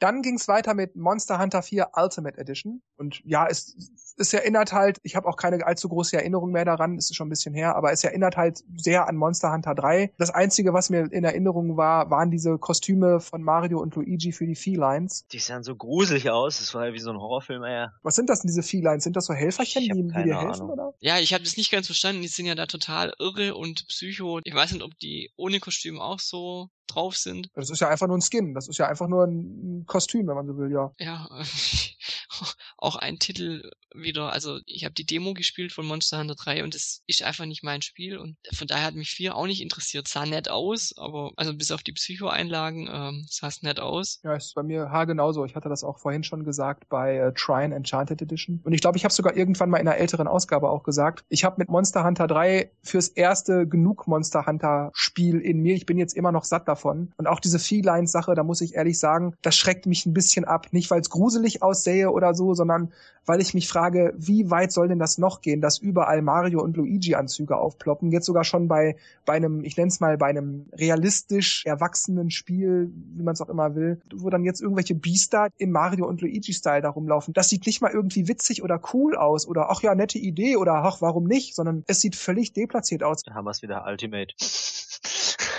Dann 0.00 0.22
ging's 0.22 0.48
weiter 0.48 0.74
mit 0.74 0.96
Monster 0.96 1.38
Hunter 1.38 1.62
4 1.62 1.90
Ultimate 1.94 2.38
Edition. 2.38 2.82
Und 2.96 3.20
ja, 3.24 3.46
es, 3.46 3.76
es 4.16 4.32
erinnert 4.32 4.72
halt, 4.72 4.98
ich 5.02 5.14
habe 5.14 5.28
auch 5.28 5.36
keine 5.36 5.64
allzu 5.66 5.88
große 5.88 6.16
Erinnerung 6.16 6.50
mehr 6.50 6.64
daran, 6.64 6.96
es 6.96 7.10
ist 7.10 7.16
schon 7.16 7.28
ein 7.28 7.30
bisschen 7.30 7.54
her, 7.54 7.76
aber 7.76 7.92
es 7.92 8.02
erinnert 8.02 8.36
halt 8.36 8.62
sehr 8.76 9.08
an 9.08 9.16
Monster 9.16 9.52
Hunter 9.52 9.74
3. 9.74 10.12
Das 10.18 10.30
Einzige, 10.30 10.72
was 10.72 10.90
mir 10.90 11.10
in 11.12 11.24
Erinnerung 11.24 11.76
war, 11.76 12.10
waren 12.10 12.30
diese 12.30 12.58
Kostüme 12.58 13.20
von 13.20 13.42
Mario 13.42 13.78
und 13.80 13.94
Luigi 13.94 14.32
für 14.32 14.46
die 14.46 14.54
Felines. 14.54 15.26
Die 15.28 15.38
sahen 15.38 15.62
so 15.62 15.76
gruselig 15.76 16.30
aus, 16.30 16.58
das 16.58 16.74
war 16.74 16.86
ja 16.86 16.92
wie 16.92 16.98
so 16.98 17.10
ein 17.10 17.18
Horrorfilm, 17.18 17.62
ja. 17.64 17.92
Was 18.02 18.16
sind 18.16 18.28
das 18.28 18.40
denn, 18.40 18.48
diese 18.48 18.62
Felines? 18.62 19.04
Sind 19.04 19.16
das 19.16 19.26
so 19.26 19.34
Helferchen, 19.34 19.82
die, 19.82 19.90
die 19.92 20.24
dir 20.24 20.40
helfen, 20.40 20.62
Ahnung. 20.62 20.70
oder? 20.70 20.94
Ja, 21.00 21.18
ich 21.18 21.32
habe 21.34 21.44
das 21.44 21.56
nicht 21.56 21.70
ganz 21.70 21.86
verstanden. 21.86 22.22
Die 22.22 22.28
sind 22.28 22.46
ja 22.46 22.54
da 22.54 22.66
total 22.66 23.12
irre 23.18 23.54
und 23.54 23.86
psycho. 23.88 24.40
Ich 24.44 24.54
weiß 24.54 24.72
nicht, 24.72 24.82
ob 24.82 24.96
die 24.98 25.30
ohne 25.36 25.60
Kostüm 25.60 26.00
auch 26.00 26.20
so 26.20 26.70
drauf 26.94 27.16
sind. 27.16 27.48
Das 27.54 27.70
ist 27.70 27.80
ja 27.80 27.88
einfach 27.88 28.06
nur 28.06 28.18
ein 28.18 28.22
Skin. 28.22 28.54
Das 28.54 28.68
ist 28.68 28.78
ja 28.78 28.86
einfach 28.86 29.08
nur 29.08 29.24
ein 29.24 29.84
Kostüm, 29.86 30.26
wenn 30.26 30.34
man 30.34 30.46
so 30.46 30.56
will, 30.56 30.70
ja. 30.72 30.92
Ja, 30.98 31.28
auch 32.78 32.96
ein 32.96 33.18
Titel 33.18 33.70
wieder, 33.94 34.32
also 34.32 34.58
ich 34.66 34.84
habe 34.84 34.94
die 34.94 35.06
Demo 35.06 35.34
gespielt 35.34 35.72
von 35.72 35.86
Monster 35.86 36.18
Hunter 36.18 36.34
3 36.34 36.64
und 36.64 36.74
es 36.74 37.02
ist 37.06 37.22
einfach 37.22 37.46
nicht 37.46 37.62
mein 37.62 37.82
Spiel 37.82 38.18
und 38.18 38.36
von 38.52 38.66
daher 38.66 38.86
hat 38.86 38.94
mich 38.94 39.10
4 39.10 39.36
auch 39.36 39.46
nicht 39.46 39.60
interessiert. 39.60 40.08
Sah 40.08 40.26
nett 40.26 40.48
aus, 40.48 40.94
aber 40.96 41.32
also 41.36 41.54
bis 41.54 41.70
auf 41.70 41.82
die 41.82 41.92
Psycho-Einlagen 41.92 42.88
ähm, 42.92 43.26
sah 43.28 43.48
es 43.48 43.62
nett 43.62 43.80
aus. 43.80 44.20
Ja, 44.22 44.34
ist 44.34 44.54
bei 44.54 44.62
mir 44.62 44.90
haargenauso. 44.90 45.44
Ich 45.44 45.54
hatte 45.54 45.68
das 45.68 45.84
auch 45.84 45.98
vorhin 45.98 46.24
schon 46.24 46.44
gesagt 46.44 46.88
bei 46.88 47.16
äh, 47.16 47.32
Trine 47.34 47.74
Enchanted 47.74 48.22
Edition. 48.22 48.60
Und 48.64 48.72
ich 48.72 48.80
glaube, 48.80 48.96
ich 48.96 49.04
habe 49.04 49.14
sogar 49.14 49.36
irgendwann 49.36 49.70
mal 49.70 49.78
in 49.78 49.88
einer 49.88 49.98
älteren 49.98 50.28
Ausgabe 50.28 50.70
auch 50.70 50.82
gesagt, 50.82 51.24
ich 51.28 51.44
habe 51.44 51.56
mit 51.58 51.68
Monster 51.68 52.04
Hunter 52.04 52.26
3 52.26 52.70
fürs 52.82 53.08
erste 53.08 53.66
genug 53.66 54.06
Monster 54.06 54.46
Hunter 54.46 54.90
Spiel 54.94 55.40
in 55.40 55.60
mir. 55.60 55.74
Ich 55.74 55.86
bin 55.86 55.98
jetzt 55.98 56.14
immer 56.14 56.32
noch 56.32 56.44
satt 56.44 56.68
davon. 56.68 57.12
Und 57.16 57.26
auch 57.26 57.40
diese 57.40 57.58
Felines-Sache, 57.58 58.34
da 58.34 58.42
muss 58.42 58.60
ich 58.60 58.74
ehrlich 58.74 58.98
sagen, 58.98 59.34
das 59.42 59.56
schreckt 59.56 59.86
mich 59.86 60.06
ein 60.06 60.14
bisschen 60.14 60.44
ab. 60.44 60.68
Nicht, 60.72 60.90
weil 60.90 61.00
es 61.00 61.10
gruselig 61.10 61.62
aussähe 61.62 62.10
oder 62.10 62.34
so, 62.34 62.54
sondern 62.54 62.92
weil 63.26 63.40
ich 63.40 63.54
mich 63.54 63.68
frage, 63.68 63.79
wie 64.16 64.50
weit 64.50 64.72
soll 64.72 64.88
denn 64.88 64.98
das 64.98 65.18
noch 65.18 65.40
gehen, 65.40 65.60
dass 65.60 65.78
überall 65.78 66.22
Mario 66.22 66.62
und 66.62 66.76
Luigi 66.76 67.14
Anzüge 67.14 67.56
aufploppen? 67.56 68.10
Jetzt 68.10 68.26
sogar 68.26 68.44
schon 68.44 68.68
bei, 68.68 68.96
bei 69.24 69.34
einem, 69.34 69.64
ich 69.64 69.76
nenne 69.76 69.88
es 69.88 70.00
mal, 70.00 70.16
bei 70.18 70.26
einem 70.26 70.66
realistisch 70.72 71.64
erwachsenen 71.66 72.30
Spiel, 72.30 72.92
wie 73.14 73.22
man 73.22 73.34
es 73.34 73.40
auch 73.40 73.48
immer 73.48 73.74
will, 73.74 74.00
wo 74.14 74.30
dann 74.30 74.44
jetzt 74.44 74.60
irgendwelche 74.60 74.94
Biester 74.94 75.48
im 75.58 75.70
Mario 75.70 76.06
und 76.06 76.20
Luigi 76.20 76.52
Style 76.52 76.82
da 76.82 76.90
rumlaufen. 76.90 77.34
Das 77.34 77.48
sieht 77.48 77.66
nicht 77.66 77.80
mal 77.80 77.90
irgendwie 77.90 78.28
witzig 78.28 78.62
oder 78.62 78.80
cool 78.92 79.16
aus 79.16 79.46
oder 79.46 79.70
ach 79.70 79.82
ja, 79.82 79.94
nette 79.94 80.18
Idee 80.18 80.56
oder 80.56 80.74
ach, 80.74 81.00
warum 81.00 81.24
nicht, 81.24 81.54
sondern 81.54 81.84
es 81.86 82.00
sieht 82.00 82.16
völlig 82.16 82.52
deplatziert 82.52 83.02
aus. 83.02 83.22
Dann 83.22 83.34
haben 83.34 83.44
wir 83.44 83.50
es 83.50 83.62
wieder 83.62 83.84
Ultimate. 83.86 84.34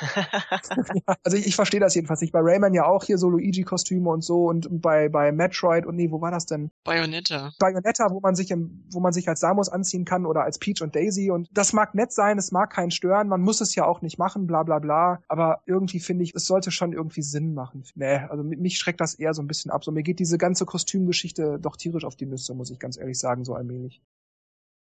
Ja, 0.02 1.16
also 1.24 1.38
ich, 1.38 1.48
ich 1.48 1.56
verstehe 1.56 1.80
das 1.80 1.96
jedenfalls 1.96 2.22
nicht. 2.22 2.34
Bei 2.34 2.40
Rayman 2.42 2.74
ja 2.74 2.86
auch 2.86 3.04
hier 3.04 3.18
so 3.18 3.30
Luigi-Kostüme 3.30 4.10
und 4.10 4.24
so 4.24 4.46
und 4.46 4.82
bei, 4.82 5.10
bei 5.10 5.32
Metroid 5.32 5.86
und 5.86 5.96
nee, 5.96 6.12
wo 6.12 6.22
war 6.22 6.32
das 6.32 6.46
denn? 6.46 6.72
Bayonetta. 6.84 7.54
Bayonetta, 7.60 8.12
wo 8.12 8.20
man 8.20 8.36
sich 8.36 8.52
im, 8.52 8.86
wo 8.92 9.00
man 9.00 9.14
sich 9.14 9.28
als 9.30 9.40
Samus 9.40 9.70
anziehen 9.70 10.06
kann 10.06 10.26
oder 10.26 10.44
als 10.44 10.60
Peach 10.60 10.82
und 10.82 10.96
Daisy 10.96 11.32
und 11.32 11.50
das 11.52 11.74
mag 11.74 11.96
nett 11.96 12.12
sein, 12.12 12.38
es 12.38 12.52
mag 12.52 12.72
keinen 12.72 12.92
stören, 12.92 13.28
man 13.28 13.42
muss 13.42 13.62
es 13.62 13.76
ja 13.76 13.86
auch 13.86 14.02
nicht 14.02 14.18
machen, 14.18 14.48
bla 14.48 14.64
bla 14.64 14.80
bla. 14.80 15.22
Aber 15.28 15.62
irgendwie 15.66 16.00
finde 16.00 16.24
ich, 16.24 16.34
es 16.36 16.46
sollte 16.46 16.72
schon 16.72 16.94
irgendwie 16.94 17.22
Sinn 17.22 17.54
machen. 17.54 17.84
Nee, 17.96 18.18
also 18.18 18.44
mich 18.44 18.78
schreckt 18.78 19.02
das 19.02 19.16
eher 19.16 19.34
so 19.34 19.42
ein 19.42 19.48
bisschen 19.48 19.72
ab. 19.72 19.84
So 19.84 19.92
mir 19.92 20.04
geht 20.04 20.20
diese 20.20 20.38
ganze 20.38 20.66
Kostümgeschichte 20.66 21.60
doch 21.60 21.78
tierisch 21.78 22.06
auf 22.06 22.16
die 22.16 22.26
Nüsse, 22.26 22.54
muss 22.54 22.72
ich 22.72 22.80
ganz 22.80 22.98
ehrlich 22.98 23.20
sagen, 23.20 23.44
so 23.44 23.54
allmählich. 23.54 24.02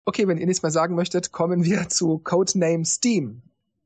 Okay, 0.05 0.27
wenn 0.27 0.37
ihr 0.37 0.45
nichts 0.45 0.63
mehr 0.63 0.71
sagen 0.71 0.95
möchtet, 0.95 1.31
kommen 1.31 1.63
wir 1.63 1.87
zu 1.87 2.19
Codename 2.19 2.83
Steam 2.83 3.41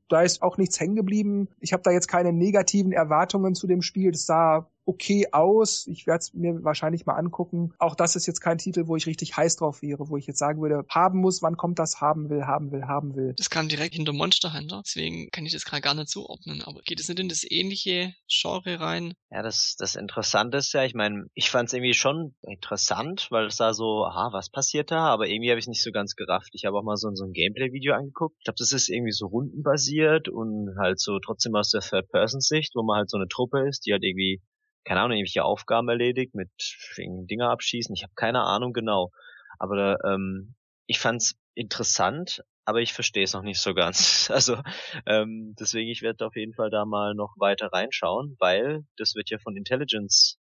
da 0.09 0.21
ist 0.21 0.41
auch 0.41 0.57
nichts 0.57 0.79
hängen 0.79 0.95
geblieben. 0.95 1.49
Ich 1.59 1.73
habe 1.73 1.83
da 1.83 1.91
jetzt 1.91 2.07
keine 2.07 2.33
negativen 2.33 2.91
Erwartungen 2.91 3.55
zu 3.55 3.67
dem 3.67 3.81
Spiel. 3.81 4.11
Das 4.11 4.25
sah 4.25 4.69
okay 4.87 5.27
aus. 5.31 5.85
Ich 5.87 6.07
werde 6.07 6.19
es 6.19 6.33
mir 6.33 6.63
wahrscheinlich 6.63 7.05
mal 7.05 7.15
angucken. 7.15 7.73
Auch 7.77 7.93
das 7.93 8.15
ist 8.15 8.25
jetzt 8.25 8.39
kein 8.39 8.57
Titel, 8.57 8.87
wo 8.87 8.95
ich 8.95 9.05
richtig 9.05 9.35
heiß 9.35 9.57
drauf 9.57 9.81
wäre, 9.81 10.09
wo 10.09 10.17
ich 10.17 10.25
jetzt 10.25 10.39
sagen 10.39 10.61
würde, 10.61 10.85
haben 10.89 11.19
muss, 11.19 11.41
wann 11.41 11.57
kommt 11.57 11.77
das, 11.77 11.99
haben 12.01 12.29
will, 12.29 12.45
haben 12.45 12.71
will, 12.71 12.87
haben 12.87 13.15
will. 13.15 13.33
Das 13.37 13.49
kam 13.49 13.67
direkt 13.67 13.95
hinter 13.95 14.13
Monster 14.13 14.53
Hunter, 14.53 14.81
deswegen 14.85 15.29
kann 15.31 15.45
ich 15.45 15.51
das 15.51 15.65
gerade 15.65 15.81
gar 15.81 15.93
nicht 15.93 16.09
zuordnen. 16.09 16.63
Aber 16.63 16.81
geht 16.81 16.99
es 16.99 17.09
nicht 17.09 17.19
in 17.19 17.29
das 17.29 17.45
ähnliche 17.49 18.13
Genre 18.27 18.79
rein? 18.79 19.13
Ja, 19.29 19.43
das, 19.43 19.75
das 19.77 19.95
Interessante 19.95 20.57
ist 20.57 20.73
ja, 20.73 20.83
ich 20.83 20.93
meine, 20.93 21.25
ich 21.33 21.49
fand 21.49 21.67
es 21.67 21.73
irgendwie 21.73 21.93
schon 21.93 22.33
interessant, 22.41 23.27
weil 23.29 23.47
es 23.47 23.57
da 23.57 23.73
so, 23.73 24.05
aha, 24.05 24.29
was 24.31 24.49
passiert 24.49 24.89
da? 24.91 25.05
Aber 25.07 25.27
irgendwie 25.27 25.49
habe 25.49 25.59
ich 25.59 25.67
nicht 25.67 25.83
so 25.83 25.91
ganz 25.91 26.15
gerafft. 26.15 26.49
Ich 26.53 26.65
habe 26.65 26.77
auch 26.77 26.83
mal 26.83 26.95
so, 26.95 27.09
so 27.13 27.25
ein 27.25 27.33
Gameplay-Video 27.33 27.93
angeguckt. 27.93 28.35
Ich 28.39 28.45
glaube, 28.45 28.57
das 28.59 28.71
ist 28.71 28.89
irgendwie 28.89 29.11
so 29.11 29.27
rundenbasiert 29.27 30.29
und 30.29 30.75
halt 30.79 30.99
so 30.99 31.19
trotzdem 31.19 31.55
aus 31.55 31.71
der 31.71 31.81
Third-Person-Sicht, 31.81 32.73
wo 32.75 32.83
man 32.83 32.99
halt 32.99 33.09
so 33.09 33.17
eine 33.17 33.27
Truppe 33.27 33.67
ist, 33.67 33.85
die 33.85 33.91
halt 33.91 34.03
irgendwie 34.03 34.41
keine 34.87 35.01
Ahnung, 35.01 35.17
irgendwelche 35.17 35.43
Aufgaben 35.43 35.89
erledigt, 35.89 36.33
mit 36.33 36.49
Dinger 36.97 37.49
abschießen. 37.49 37.93
Ich 37.93 38.03
habe 38.03 38.13
keine 38.15 38.43
Ahnung 38.43 38.71
genau. 38.71 39.11
Aber 39.59 39.97
ähm, 40.05 40.55
ich 40.85 40.99
fand's 40.99 41.35
interessant, 41.55 42.43
aber 42.63 42.81
ich 42.81 42.93
verstehe 42.93 43.23
es 43.23 43.33
noch 43.33 43.41
nicht 43.41 43.59
so 43.59 43.73
ganz. 43.73 44.29
Also 44.37 44.61
ähm, 45.05 45.55
deswegen, 45.59 45.89
ich 45.89 46.01
werde 46.01 46.25
auf 46.25 46.35
jeden 46.35 46.53
Fall 46.53 46.69
da 46.69 46.85
mal 46.85 47.15
noch 47.15 47.33
weiter 47.37 47.69
reinschauen, 47.71 48.35
weil 48.39 48.85
das 48.97 49.15
wird 49.15 49.29
ja 49.29 49.39
von 49.39 49.57
Intelligence, 49.57 50.37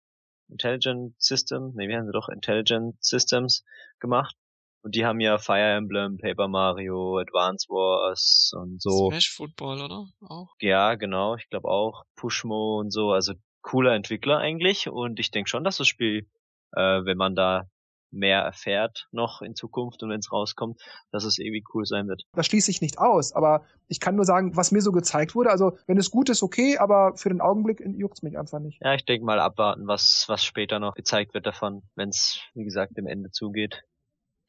Intelligent 0.49 1.13
System, 1.19 1.73
nee, 1.75 1.87
wir 1.87 1.97
haben 1.97 2.05
sie 2.05 2.11
doch 2.11 2.29
Intelligent 2.29 2.95
Systems 3.03 3.63
gemacht. 3.99 4.35
Und 4.83 4.95
die 4.95 5.05
haben 5.05 5.19
ja 5.19 5.37
Fire 5.37 5.75
Emblem, 5.77 6.17
Paper 6.17 6.47
Mario, 6.47 7.19
Advance 7.19 7.67
Wars 7.69 8.51
und 8.55 8.81
so. 8.81 9.09
Smash 9.09 9.29
Football, 9.29 9.83
oder? 9.83 10.07
Auch. 10.21 10.55
Ja, 10.59 10.95
genau, 10.95 11.35
ich 11.35 11.47
glaube 11.49 11.67
auch. 11.67 12.03
Pushmo 12.15 12.79
und 12.79 12.91
so, 12.91 13.11
also 13.11 13.33
cooler 13.61 13.93
Entwickler 13.93 14.37
eigentlich. 14.37 14.89
Und 14.89 15.19
ich 15.19 15.31
denke 15.31 15.49
schon, 15.49 15.63
dass 15.63 15.77
das 15.77 15.87
Spiel, 15.87 16.27
äh, 16.73 17.05
wenn 17.05 17.17
man 17.17 17.35
da 17.35 17.67
mehr 18.11 18.41
erfährt 18.41 19.07
noch 19.11 19.41
in 19.41 19.55
Zukunft 19.55 20.03
und 20.03 20.09
wenn 20.09 20.19
es 20.19 20.31
rauskommt, 20.31 20.81
dass 21.11 21.23
es 21.23 21.37
irgendwie 21.37 21.63
cool 21.73 21.85
sein 21.85 22.07
wird. 22.07 22.23
Das 22.33 22.45
schließe 22.45 22.69
ich 22.69 22.81
nicht 22.81 22.99
aus, 22.99 23.31
aber 23.33 23.65
ich 23.87 23.99
kann 23.99 24.15
nur 24.15 24.25
sagen, 24.25 24.55
was 24.55 24.71
mir 24.71 24.81
so 24.81 24.91
gezeigt 24.91 25.33
wurde, 25.33 25.49
also 25.49 25.77
wenn 25.87 25.97
es 25.97 26.11
gut 26.11 26.29
ist, 26.29 26.43
okay, 26.43 26.77
aber 26.77 27.15
für 27.15 27.29
den 27.29 27.41
Augenblick 27.41 27.81
juckt's 27.97 28.21
mich 28.21 28.37
einfach 28.37 28.59
nicht. 28.59 28.79
Ja, 28.81 28.93
ich 28.93 29.05
denke 29.05 29.25
mal 29.25 29.39
abwarten, 29.39 29.87
was, 29.87 30.25
was 30.27 30.43
später 30.43 30.79
noch 30.79 30.93
gezeigt 30.93 31.33
wird 31.33 31.45
davon, 31.45 31.83
wenn 31.95 32.09
es, 32.09 32.41
wie 32.53 32.65
gesagt, 32.65 32.97
dem 32.97 33.07
Ende 33.07 33.31
zugeht 33.31 33.83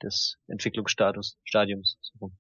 des 0.03 0.37
Entwicklungsstatus, 0.49 1.39
Stadiums. 1.45 1.99
So. 2.19 2.33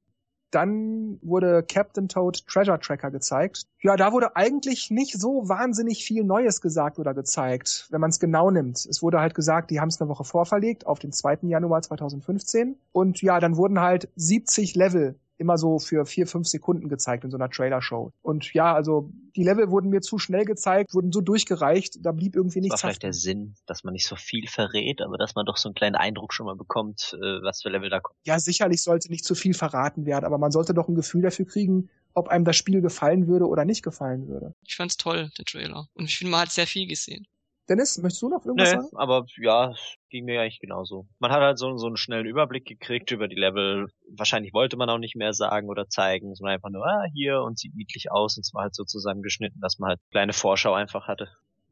Dann 0.52 1.18
wurde 1.22 1.64
Captain 1.64 2.08
Toad 2.08 2.46
Treasure 2.46 2.78
Tracker 2.78 3.10
gezeigt. 3.10 3.64
Ja, 3.80 3.96
da 3.96 4.12
wurde 4.12 4.36
eigentlich 4.36 4.90
nicht 4.90 5.18
so 5.18 5.48
wahnsinnig 5.48 6.04
viel 6.04 6.24
Neues 6.24 6.60
gesagt 6.60 6.98
oder 6.98 7.14
gezeigt, 7.14 7.88
wenn 7.90 8.00
man 8.00 8.10
es 8.10 8.20
genau 8.20 8.50
nimmt. 8.50 8.76
Es 8.86 9.02
wurde 9.02 9.18
halt 9.18 9.34
gesagt, 9.34 9.70
die 9.70 9.80
haben 9.80 9.88
es 9.88 10.00
eine 10.00 10.08
Woche 10.08 10.24
vorverlegt 10.24 10.86
auf 10.86 10.98
den 10.98 11.10
2. 11.10 11.38
Januar 11.42 11.82
2015. 11.82 12.76
Und 12.92 13.22
ja, 13.22 13.40
dann 13.40 13.56
wurden 13.56 13.80
halt 13.80 14.08
70 14.16 14.74
Level 14.74 15.18
immer 15.42 15.58
so 15.58 15.78
für 15.78 16.06
vier, 16.06 16.26
fünf 16.26 16.48
Sekunden 16.48 16.88
gezeigt 16.88 17.24
in 17.24 17.30
so 17.30 17.36
einer 17.36 17.50
Trailer-Show. 17.50 18.12
Und 18.22 18.54
ja, 18.54 18.74
also 18.74 19.10
die 19.36 19.42
Level 19.42 19.70
wurden 19.70 19.90
mir 19.90 20.00
zu 20.00 20.18
schnell 20.18 20.44
gezeigt, 20.44 20.94
wurden 20.94 21.12
so 21.12 21.20
durchgereicht, 21.20 21.98
da 22.00 22.12
blieb 22.12 22.34
irgendwie 22.34 22.60
nichts. 22.60 22.76
Das 22.76 22.84
war 22.84 22.90
vielleicht 22.90 23.02
der 23.02 23.12
Sinn, 23.12 23.54
dass 23.66 23.84
man 23.84 23.92
nicht 23.92 24.06
so 24.06 24.16
viel 24.16 24.48
verrät, 24.48 25.02
aber 25.02 25.18
dass 25.18 25.34
man 25.34 25.44
doch 25.44 25.56
so 25.56 25.68
einen 25.68 25.74
kleinen 25.74 25.96
Eindruck 25.96 26.32
schon 26.32 26.46
mal 26.46 26.56
bekommt, 26.56 27.14
äh, 27.20 27.42
was 27.42 27.62
für 27.62 27.68
Level 27.68 27.90
da 27.90 28.00
kommt. 28.00 28.18
Ja, 28.24 28.38
sicherlich 28.38 28.82
sollte 28.82 29.10
nicht 29.10 29.24
zu 29.24 29.34
viel 29.34 29.54
verraten 29.54 30.06
werden, 30.06 30.24
aber 30.24 30.38
man 30.38 30.52
sollte 30.52 30.72
doch 30.74 30.88
ein 30.88 30.94
Gefühl 30.94 31.22
dafür 31.22 31.46
kriegen, 31.46 31.90
ob 32.14 32.28
einem 32.28 32.44
das 32.44 32.56
Spiel 32.56 32.80
gefallen 32.80 33.26
würde 33.26 33.46
oder 33.46 33.64
nicht 33.64 33.82
gefallen 33.82 34.28
würde. 34.28 34.54
Ich 34.66 34.76
fand's 34.76 34.96
toll, 34.96 35.30
der 35.38 35.44
Trailer. 35.44 35.88
Und 35.94 36.04
ich 36.04 36.16
finde, 36.16 36.30
man 36.30 36.40
hat 36.42 36.50
sehr 36.50 36.66
viel 36.66 36.86
gesehen. 36.86 37.26
Dennis, 37.68 37.98
möchtest 37.98 38.22
du 38.22 38.28
noch 38.28 38.44
irgendwas 38.44 38.72
nee, 38.72 38.80
sagen? 38.80 38.96
aber 38.96 39.24
ja, 39.40 39.72
ging 40.10 40.24
mir 40.24 40.40
eigentlich 40.40 40.58
genauso. 40.58 41.06
Man 41.20 41.30
hat 41.30 41.40
halt 41.40 41.58
so, 41.58 41.76
so 41.76 41.86
einen 41.86 41.96
schnellen 41.96 42.26
Überblick 42.26 42.64
gekriegt 42.64 43.10
über 43.12 43.28
die 43.28 43.36
Level. 43.36 43.88
Wahrscheinlich 44.10 44.52
wollte 44.52 44.76
man 44.76 44.90
auch 44.90 44.98
nicht 44.98 45.14
mehr 45.14 45.32
sagen 45.32 45.68
oder 45.68 45.88
zeigen, 45.88 46.34
sondern 46.34 46.54
einfach 46.54 46.70
nur, 46.70 46.84
ah, 46.84 47.04
hier 47.12 47.40
und 47.42 47.58
sieht 47.58 47.74
niedlich 47.74 48.10
aus. 48.10 48.36
Und 48.36 48.44
es 48.44 48.52
war 48.52 48.64
halt 48.64 48.74
so 48.74 48.84
zusammengeschnitten, 48.84 49.60
dass 49.60 49.78
man 49.78 49.90
halt 49.90 50.00
kleine 50.10 50.32
Vorschau 50.32 50.74
einfach 50.74 51.06
hatte. 51.06 51.28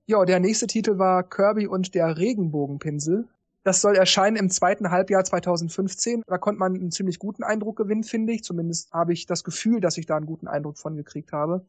Ja, 0.06 0.24
der 0.24 0.40
nächste 0.40 0.66
Titel 0.66 0.98
war 0.98 1.22
Kirby 1.22 1.66
und 1.66 1.94
der 1.94 2.16
Regenbogenpinsel. 2.18 3.28
Das 3.62 3.80
soll 3.80 3.94
erscheinen 3.94 4.36
im 4.36 4.50
zweiten 4.50 4.90
Halbjahr 4.90 5.22
2015. 5.22 6.22
Da 6.26 6.38
konnte 6.38 6.58
man 6.58 6.74
einen 6.74 6.90
ziemlich 6.90 7.18
guten 7.18 7.42
Eindruck 7.44 7.76
gewinnen, 7.76 8.04
finde 8.04 8.32
ich. 8.32 8.42
Zumindest 8.42 8.92
habe 8.92 9.12
ich 9.12 9.26
das 9.26 9.44
Gefühl, 9.44 9.80
dass 9.80 9.98
ich 9.98 10.06
da 10.06 10.16
einen 10.16 10.26
guten 10.26 10.48
Eindruck 10.48 10.78
von 10.78 10.96
gekriegt 10.96 11.32
habe. 11.32 11.64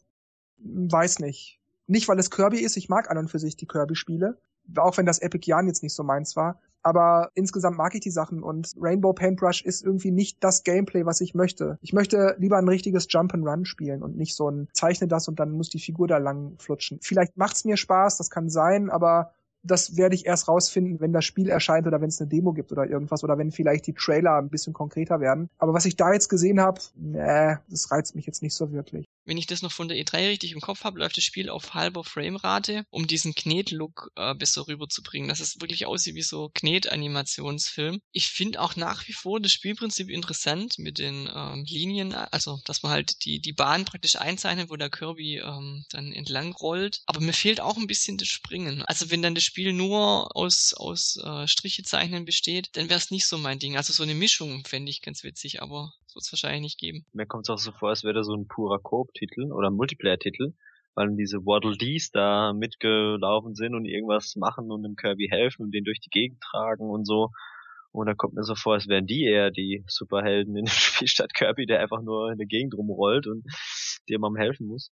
Weiß 0.58 1.20
nicht. 1.20 1.61
Nicht, 1.92 2.08
weil 2.08 2.20
es 2.20 2.32
Kirby 2.32 2.60
ist, 2.60 2.78
ich 2.78 2.88
mag 2.88 3.12
an 3.12 3.18
und 3.18 3.30
für 3.30 3.38
sich 3.38 3.58
die 3.58 3.68
Kirby-Spiele, 3.68 4.38
auch 4.78 4.98
wenn 4.98 5.06
das 5.06 5.20
Epic 5.20 5.46
Jan 5.46 5.68
jetzt 5.68 5.84
nicht 5.84 5.94
so 5.94 6.04
meins 6.04 6.38
war. 6.38 6.58
Aber 6.84 7.32
insgesamt 7.34 7.78
mag 7.78 7.94
ich 7.94 8.00
die 8.00 8.12
Sachen 8.12 8.44
und 8.44 8.72
Rainbow 8.80 9.12
Paintbrush 9.12 9.62
ist 9.66 9.84
irgendwie 9.84 10.12
nicht 10.12 10.42
das 10.42 10.64
Gameplay, 10.64 11.06
was 11.06 11.20
ich 11.20 11.36
möchte. 11.36 11.78
Ich 11.82 11.92
möchte 11.92 12.38
lieber 12.40 12.58
ein 12.58 12.68
richtiges 12.70 13.08
Jump 13.10 13.34
and 13.34 13.46
Run 13.46 13.66
spielen 13.66 14.04
und 14.04 14.16
nicht 14.16 14.38
so 14.38 14.50
ein 14.50 14.70
zeichne 14.72 15.10
das 15.10 15.28
und 15.28 15.42
dann 15.42 15.52
muss 15.52 15.68
die 15.68 15.82
Figur 15.82 16.08
da 16.08 16.18
lang 16.18 16.58
flutschen. 16.60 16.98
Vielleicht 17.02 17.36
macht's 17.36 17.66
mir 17.66 17.76
Spaß, 17.76 18.18
das 18.18 18.30
kann 18.30 18.50
sein, 18.50 18.90
aber 18.90 19.34
das 19.64 19.98
werde 19.98 20.16
ich 20.16 20.26
erst 20.26 20.48
rausfinden, 20.48 21.00
wenn 21.00 21.14
das 21.14 21.26
Spiel 21.26 21.50
erscheint 21.50 21.88
oder 21.88 22.02
wenn 22.02 22.10
es 22.10 22.20
eine 22.20 22.30
Demo 22.30 22.54
gibt 22.54 22.72
oder 22.72 22.88
irgendwas 22.88 23.24
oder 23.24 23.38
wenn 23.38 23.52
vielleicht 23.52 23.88
die 23.88 23.94
Trailer 23.94 24.38
ein 24.38 24.50
bisschen 24.50 24.74
konkreter 24.74 25.20
werden. 25.20 25.50
Aber 25.58 25.74
was 25.74 25.86
ich 25.86 25.96
da 25.96 26.14
jetzt 26.14 26.30
gesehen 26.30 26.60
habe, 26.60 26.82
nee, 26.96 27.56
das 27.70 27.92
reizt 27.92 28.16
mich 28.16 28.26
jetzt 28.26 28.42
nicht 28.42 28.56
so 28.56 28.72
wirklich. 28.72 29.08
Wenn 29.24 29.38
ich 29.38 29.46
das 29.46 29.62
noch 29.62 29.72
von 29.72 29.88
der 29.88 29.98
E3 29.98 30.30
richtig 30.30 30.52
im 30.52 30.62
Kopf 30.62 30.84
habe, 30.84 31.00
läuft 31.00 31.18
das 31.18 31.24
Spiel 31.24 31.50
auf 31.50 31.74
halber 31.74 32.04
Framerate, 32.04 32.86
um 32.90 33.06
diesen 33.06 33.36
Knet-Look 33.36 34.12
äh, 34.16 34.34
besser 34.34 34.68
rüberzubringen, 34.68 35.30
dass 35.30 35.40
es 35.40 35.62
wirklich 35.62 35.86
aussieht 35.86 36.16
wie 36.16 36.24
so 36.24 36.50
Knet-Animationsfilm. 36.54 38.00
Ich 38.12 38.30
finde 38.30 38.62
auch 38.62 38.76
nach 38.76 39.08
wie 39.08 39.14
vor 39.14 39.40
das 39.40 39.52
Spielprinzip 39.52 40.10
interessant 40.10 40.80
mit 40.80 40.98
den 40.98 41.30
ähm, 41.34 41.66
Linien, 41.68 42.14
also 42.14 42.60
dass 42.66 42.82
man 42.82 42.92
halt 42.92 43.24
die, 43.26 43.40
die 43.40 43.54
Bahn 43.54 43.86
praktisch 43.86 44.16
einzeichnet, 44.16 44.70
wo 44.70 44.76
der 44.76 44.90
Kirby 44.90 45.38
ähm, 45.38 45.86
dann 45.92 46.12
entlang 46.12 46.54
rollt. 46.54 47.02
Aber 47.06 47.22
mir 47.22 47.34
fehlt 47.34 47.62
auch 47.62 47.78
ein 47.78 47.88
bisschen 47.88 48.18
das 48.18 48.28
Springen. 48.28 48.84
Also 48.88 49.12
wenn 49.12 49.22
dann 49.22 49.36
das 49.36 49.51
Spiel 49.52 49.74
nur 49.74 50.34
aus, 50.34 50.74
aus 50.78 51.22
äh, 51.22 51.46
Striche 51.46 51.84
zeichnen 51.84 52.24
besteht, 52.24 52.70
dann 52.78 52.88
wäre 52.88 52.98
es 52.98 53.12
nicht 53.12 53.28
so 53.28 53.38
mein 53.38 53.60
Ding. 53.60 53.76
Also 53.76 53.92
so 53.92 54.02
eine 54.02 54.16
Mischung 54.16 54.64
fände 54.64 54.90
ich 54.90 55.02
ganz 55.02 55.26
witzig, 55.26 55.62
aber 55.62 55.92
wird 56.14 56.24
es 56.24 56.32
wahrscheinlich 56.32 56.62
nicht 56.62 56.80
geben. 56.80 57.06
Mir 57.12 57.26
kommt 57.26 57.44
es 57.46 57.50
auch 57.50 57.58
so 57.58 57.74
vor, 57.74 57.90
als 57.90 58.06
wäre 58.06 58.14
das 58.14 58.28
so 58.28 58.34
ein 58.34 58.48
purer 58.48 58.80
Coop-Titel 58.80 59.52
oder 59.52 59.70
Multiplayer-Titel, 59.70 60.54
weil 60.96 61.18
diese 61.18 61.40
Waddle 61.40 61.76
Dees 61.76 62.12
da 62.12 62.54
mitgelaufen 62.54 63.54
sind 63.54 63.76
und 63.76 63.84
irgendwas 63.84 64.38
machen 64.38 64.72
und 64.72 64.84
dem 64.84 64.96
Kirby 64.96 65.28
helfen 65.30 65.64
und 65.64 65.72
den 65.72 65.84
durch 65.84 66.00
die 66.00 66.10
Gegend 66.10 66.40
tragen 66.40 66.90
und 66.90 67.06
so. 67.06 67.30
Und 67.92 68.08
da 68.08 68.14
kommt 68.14 68.36
mir 68.36 68.44
so 68.44 68.56
vor, 68.56 68.76
als 68.76 68.88
wären 68.88 69.06
die 69.06 69.26
eher 69.26 69.52
die 69.52 69.84
Superhelden 69.88 70.56
in 70.56 70.64
dem 70.64 70.68
Spiel 70.72 71.10
statt 71.10 71.34
Kirby, 71.34 71.66
der 71.66 71.82
einfach 71.82 72.02
nur 72.02 72.32
in 72.32 72.38
der 72.38 72.48
Gegend 72.48 72.74
rumrollt 72.74 73.28
und 73.28 73.44
dem 74.08 74.24
am 74.24 74.38
helfen 74.38 74.68
muss. 74.68 74.94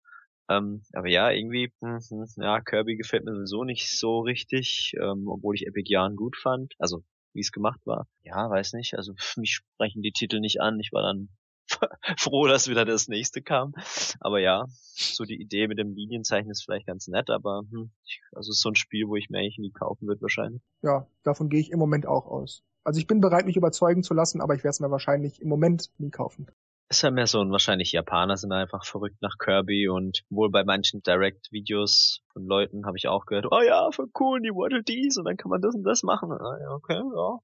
Ähm, 0.49 0.83
aber 0.93 1.09
ja, 1.09 1.31
irgendwie, 1.31 1.73
hm, 1.81 1.99
hm, 2.09 2.27
ja, 2.37 2.61
Kirby 2.61 2.97
gefällt 2.97 3.25
mir 3.25 3.35
sowieso 3.35 3.65
nicht 3.65 3.99
so 3.99 4.21
richtig, 4.21 4.95
ähm, 5.01 5.27
obwohl 5.29 5.55
ich 5.55 5.67
Epic 5.67 5.91
Jahren 5.91 6.17
gut 6.17 6.37
fand. 6.37 6.75
Also 6.79 7.03
wie 7.33 7.41
es 7.41 7.53
gemacht 7.53 7.81
war. 7.85 8.07
Ja, 8.23 8.49
weiß 8.49 8.75
nicht. 8.75 8.95
Also 8.95 9.15
mich 9.37 9.55
sprechen 9.55 10.03
die 10.03 10.13
Titel 10.13 10.41
nicht 10.41 10.61
an. 10.61 10.79
Ich 10.81 10.93
war 10.93 11.03
dann 11.03 11.29
froh, 12.19 12.47
dass 12.47 12.69
wieder 12.69 12.85
das 12.85 13.09
nächste 13.09 13.43
kam. 13.43 13.75
Aber 14.21 14.39
ja, 14.39 14.67
so 14.69 15.25
die 15.25 15.41
Idee 15.41 15.67
mit 15.67 15.79
dem 15.79 15.95
Linienzeichen 15.95 16.51
ist 16.51 16.63
vielleicht 16.63 16.87
ganz 16.87 17.09
nett, 17.09 17.31
aber 17.31 17.63
hm, 17.71 17.91
also 18.33 18.51
ist 18.51 18.61
so 18.61 18.71
ein 18.71 18.77
Spiel, 18.77 19.09
wo 19.09 19.17
ich 19.17 19.31
mir 19.31 19.39
eigentlich 19.39 19.59
nie 19.59 19.73
kaufen 19.73 20.07
würde 20.07 20.23
wahrscheinlich. 20.23 20.63
Ja, 20.83 21.07
davon 21.23 21.49
gehe 21.49 21.61
ich 21.61 21.71
im 21.71 21.79
Moment 21.79 22.07
auch 22.07 22.27
aus. 22.27 22.63
Also 22.85 23.01
ich 23.01 23.07
bin 23.07 23.21
bereit, 23.21 23.47
mich 23.47 23.57
überzeugen 23.57 24.03
zu 24.03 24.13
lassen, 24.13 24.43
aber 24.43 24.55
ich 24.55 24.63
werde 24.63 24.71
es 24.71 24.81
mir 24.81 24.91
wahrscheinlich 24.91 25.41
im 25.41 25.49
Moment 25.49 25.91
nie 25.99 26.11
kaufen 26.11 26.47
ist 26.95 27.03
ja 27.03 27.11
mehr 27.11 27.27
so 27.27 27.41
ein 27.41 27.51
wahrscheinlich 27.51 27.93
Japaner 27.93 28.37
sind 28.37 28.53
einfach 28.53 28.85
verrückt 28.85 29.21
nach 29.21 29.37
Kirby 29.39 29.89
und 29.89 30.23
wohl 30.31 30.51
bei 30.51 30.65
manchen 30.65 31.03
Direct-Videos 31.03 32.21
von 32.33 32.47
Leuten 32.47 32.87
habe 32.87 32.97
ich 32.97 33.09
auch 33.09 33.27
gehört, 33.27 33.47
oh 33.51 33.61
ja, 33.61 33.91
voll 33.91 34.09
cool, 34.21 34.41
die 34.41 34.51
Waddle 34.51 34.85
Dees 34.85 35.17
und 35.17 35.25
dann 35.25 35.37
kann 35.37 35.51
man 35.51 35.61
das 35.61 35.75
und 35.75 35.83
das 35.83 36.03
machen. 36.05 36.31
Ah, 36.31 36.75
okay, 36.75 36.95
ja, 36.95 37.39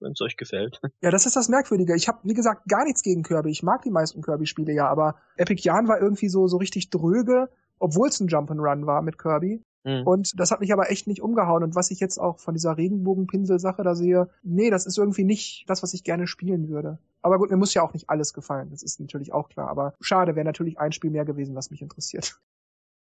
wenn 0.00 0.12
es 0.12 0.20
euch 0.20 0.36
gefällt. 0.36 0.80
Ja, 1.02 1.10
das 1.10 1.26
ist 1.26 1.36
das 1.36 1.48
Merkwürdige. 1.48 1.94
Ich 1.94 2.08
habe, 2.08 2.18
wie 2.24 2.34
gesagt, 2.34 2.68
gar 2.68 2.84
nichts 2.84 3.02
gegen 3.02 3.22
Kirby. 3.22 3.50
Ich 3.50 3.62
mag 3.62 3.82
die 3.82 3.90
meisten 3.90 4.22
Kirby-Spiele 4.22 4.72
ja, 4.72 4.88
aber 4.88 5.16
Epic 5.36 5.62
Jan 5.62 5.86
war 5.86 6.00
irgendwie 6.00 6.28
so, 6.28 6.48
so 6.48 6.56
richtig 6.56 6.90
dröge, 6.90 7.48
obwohl 7.78 8.08
es 8.08 8.18
ein 8.18 8.28
Jump'n'Run 8.28 8.86
war 8.86 9.02
mit 9.02 9.18
Kirby. 9.18 9.62
Mhm. 9.86 10.02
Und 10.04 10.40
das 10.40 10.50
hat 10.50 10.60
mich 10.60 10.72
aber 10.72 10.90
echt 10.90 11.06
nicht 11.06 11.22
umgehauen. 11.22 11.62
Und 11.62 11.76
was 11.76 11.92
ich 11.92 12.00
jetzt 12.00 12.18
auch 12.18 12.40
von 12.40 12.54
dieser 12.54 12.76
Regenbogenpinsel-Sache 12.76 13.84
da 13.84 13.94
sehe, 13.94 14.28
nee, 14.42 14.68
das 14.68 14.84
ist 14.84 14.98
irgendwie 14.98 15.22
nicht 15.22 15.64
das, 15.68 15.82
was 15.84 15.94
ich 15.94 16.02
gerne 16.02 16.26
spielen 16.26 16.68
würde. 16.68 16.98
Aber 17.22 17.38
gut, 17.38 17.50
mir 17.50 17.56
muss 17.56 17.72
ja 17.72 17.82
auch 17.82 17.92
nicht 17.92 18.10
alles 18.10 18.34
gefallen. 18.34 18.70
Das 18.70 18.82
ist 18.82 18.98
natürlich 18.98 19.32
auch 19.32 19.48
klar. 19.48 19.68
Aber 19.68 19.94
schade, 20.00 20.34
wäre 20.34 20.44
natürlich 20.44 20.80
ein 20.80 20.90
Spiel 20.90 21.10
mehr 21.10 21.24
gewesen, 21.24 21.54
was 21.54 21.70
mich 21.70 21.80
interessiert. 21.80 22.40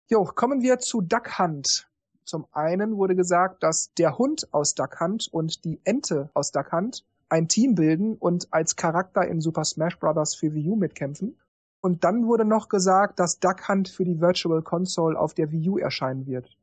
Jo, 0.08 0.22
kommen 0.22 0.62
wir 0.62 0.78
zu 0.78 1.00
Duck 1.00 1.36
Hunt. 1.40 1.90
Zum 2.22 2.46
einen 2.52 2.96
wurde 2.96 3.16
gesagt, 3.16 3.64
dass 3.64 3.92
der 3.94 4.18
Hund 4.18 4.46
aus 4.52 4.76
Duck 4.76 5.00
Hunt 5.00 5.26
und 5.32 5.64
die 5.64 5.80
Ente 5.82 6.30
aus 6.32 6.52
Duck 6.52 6.70
Hunt 6.70 7.04
ein 7.28 7.48
Team 7.48 7.74
bilden 7.74 8.14
und 8.14 8.46
als 8.52 8.76
Charakter 8.76 9.26
in 9.26 9.40
Super 9.40 9.64
Smash 9.64 9.98
Bros. 9.98 10.36
für 10.36 10.54
Wii 10.54 10.68
U 10.70 10.76
mitkämpfen. 10.76 11.36
Und 11.80 12.04
dann 12.04 12.26
wurde 12.26 12.44
noch 12.44 12.68
gesagt, 12.68 13.18
dass 13.20 13.38
Duck 13.38 13.68
Hunt 13.68 13.88
für 13.88 14.04
die 14.04 14.20
Virtual 14.20 14.62
Console 14.62 15.18
auf 15.18 15.34
der 15.34 15.50
Wii 15.50 15.70
U 15.70 15.78
erscheinen 15.78 16.26
wird. 16.26 16.55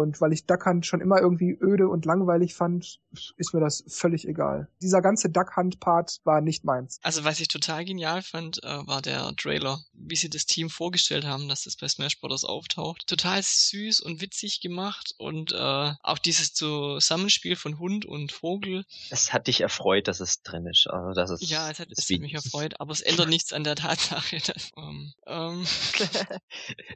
Und 0.00 0.20
weil 0.20 0.32
ich 0.32 0.46
Duck 0.46 0.66
Hunt 0.66 0.86
schon 0.86 1.00
immer 1.00 1.20
irgendwie 1.20 1.56
öde 1.60 1.88
und 1.88 2.04
langweilig 2.04 2.54
fand, 2.54 3.00
ist 3.36 3.54
mir 3.54 3.60
das 3.60 3.84
völlig 3.88 4.26
egal. 4.26 4.68
Dieser 4.82 5.02
ganze 5.02 5.30
Duck 5.30 5.56
Hunt 5.56 5.80
Part 5.80 6.20
war 6.24 6.40
nicht 6.40 6.64
meins. 6.64 6.98
Also 7.02 7.24
was 7.24 7.40
ich 7.40 7.48
total 7.48 7.84
genial 7.84 8.22
fand, 8.22 8.62
äh, 8.62 8.86
war 8.86 9.02
der 9.02 9.34
Trailer, 9.36 9.80
wie 9.92 10.16
sie 10.16 10.30
das 10.30 10.46
Team 10.46 10.70
vorgestellt 10.70 11.24
haben, 11.24 11.48
dass 11.48 11.64
das 11.64 11.76
bei 11.76 11.88
Smash 11.88 12.20
Bros. 12.20 12.44
auftaucht. 12.44 13.06
Total 13.06 13.40
süß 13.42 14.00
und 14.00 14.20
witzig 14.20 14.60
gemacht 14.60 15.14
und 15.18 15.52
äh, 15.52 15.92
auch 16.02 16.18
dieses 16.18 16.52
Zusammenspiel 16.54 17.56
von 17.56 17.78
Hund 17.78 18.04
und 18.04 18.32
Vogel. 18.32 18.84
Es 19.10 19.32
hat 19.32 19.46
dich 19.46 19.60
erfreut, 19.60 20.08
dass 20.08 20.20
es 20.20 20.42
drin 20.42 20.66
ist. 20.66 20.86
Also, 20.88 21.12
dass 21.12 21.30
es 21.30 21.48
ja, 21.48 21.70
es 21.70 21.78
hat, 21.78 21.88
es 21.90 22.08
hat 22.08 22.20
mich 22.20 22.34
erfreut, 22.34 22.80
aber 22.80 22.92
es 22.92 23.00
ändert 23.10 23.28
nichts 23.28 23.52
an 23.52 23.64
der 23.64 23.76
Tatsache. 23.76 24.38
Dass, 24.50 24.72
ähm, 24.76 25.12
ähm 25.26 25.66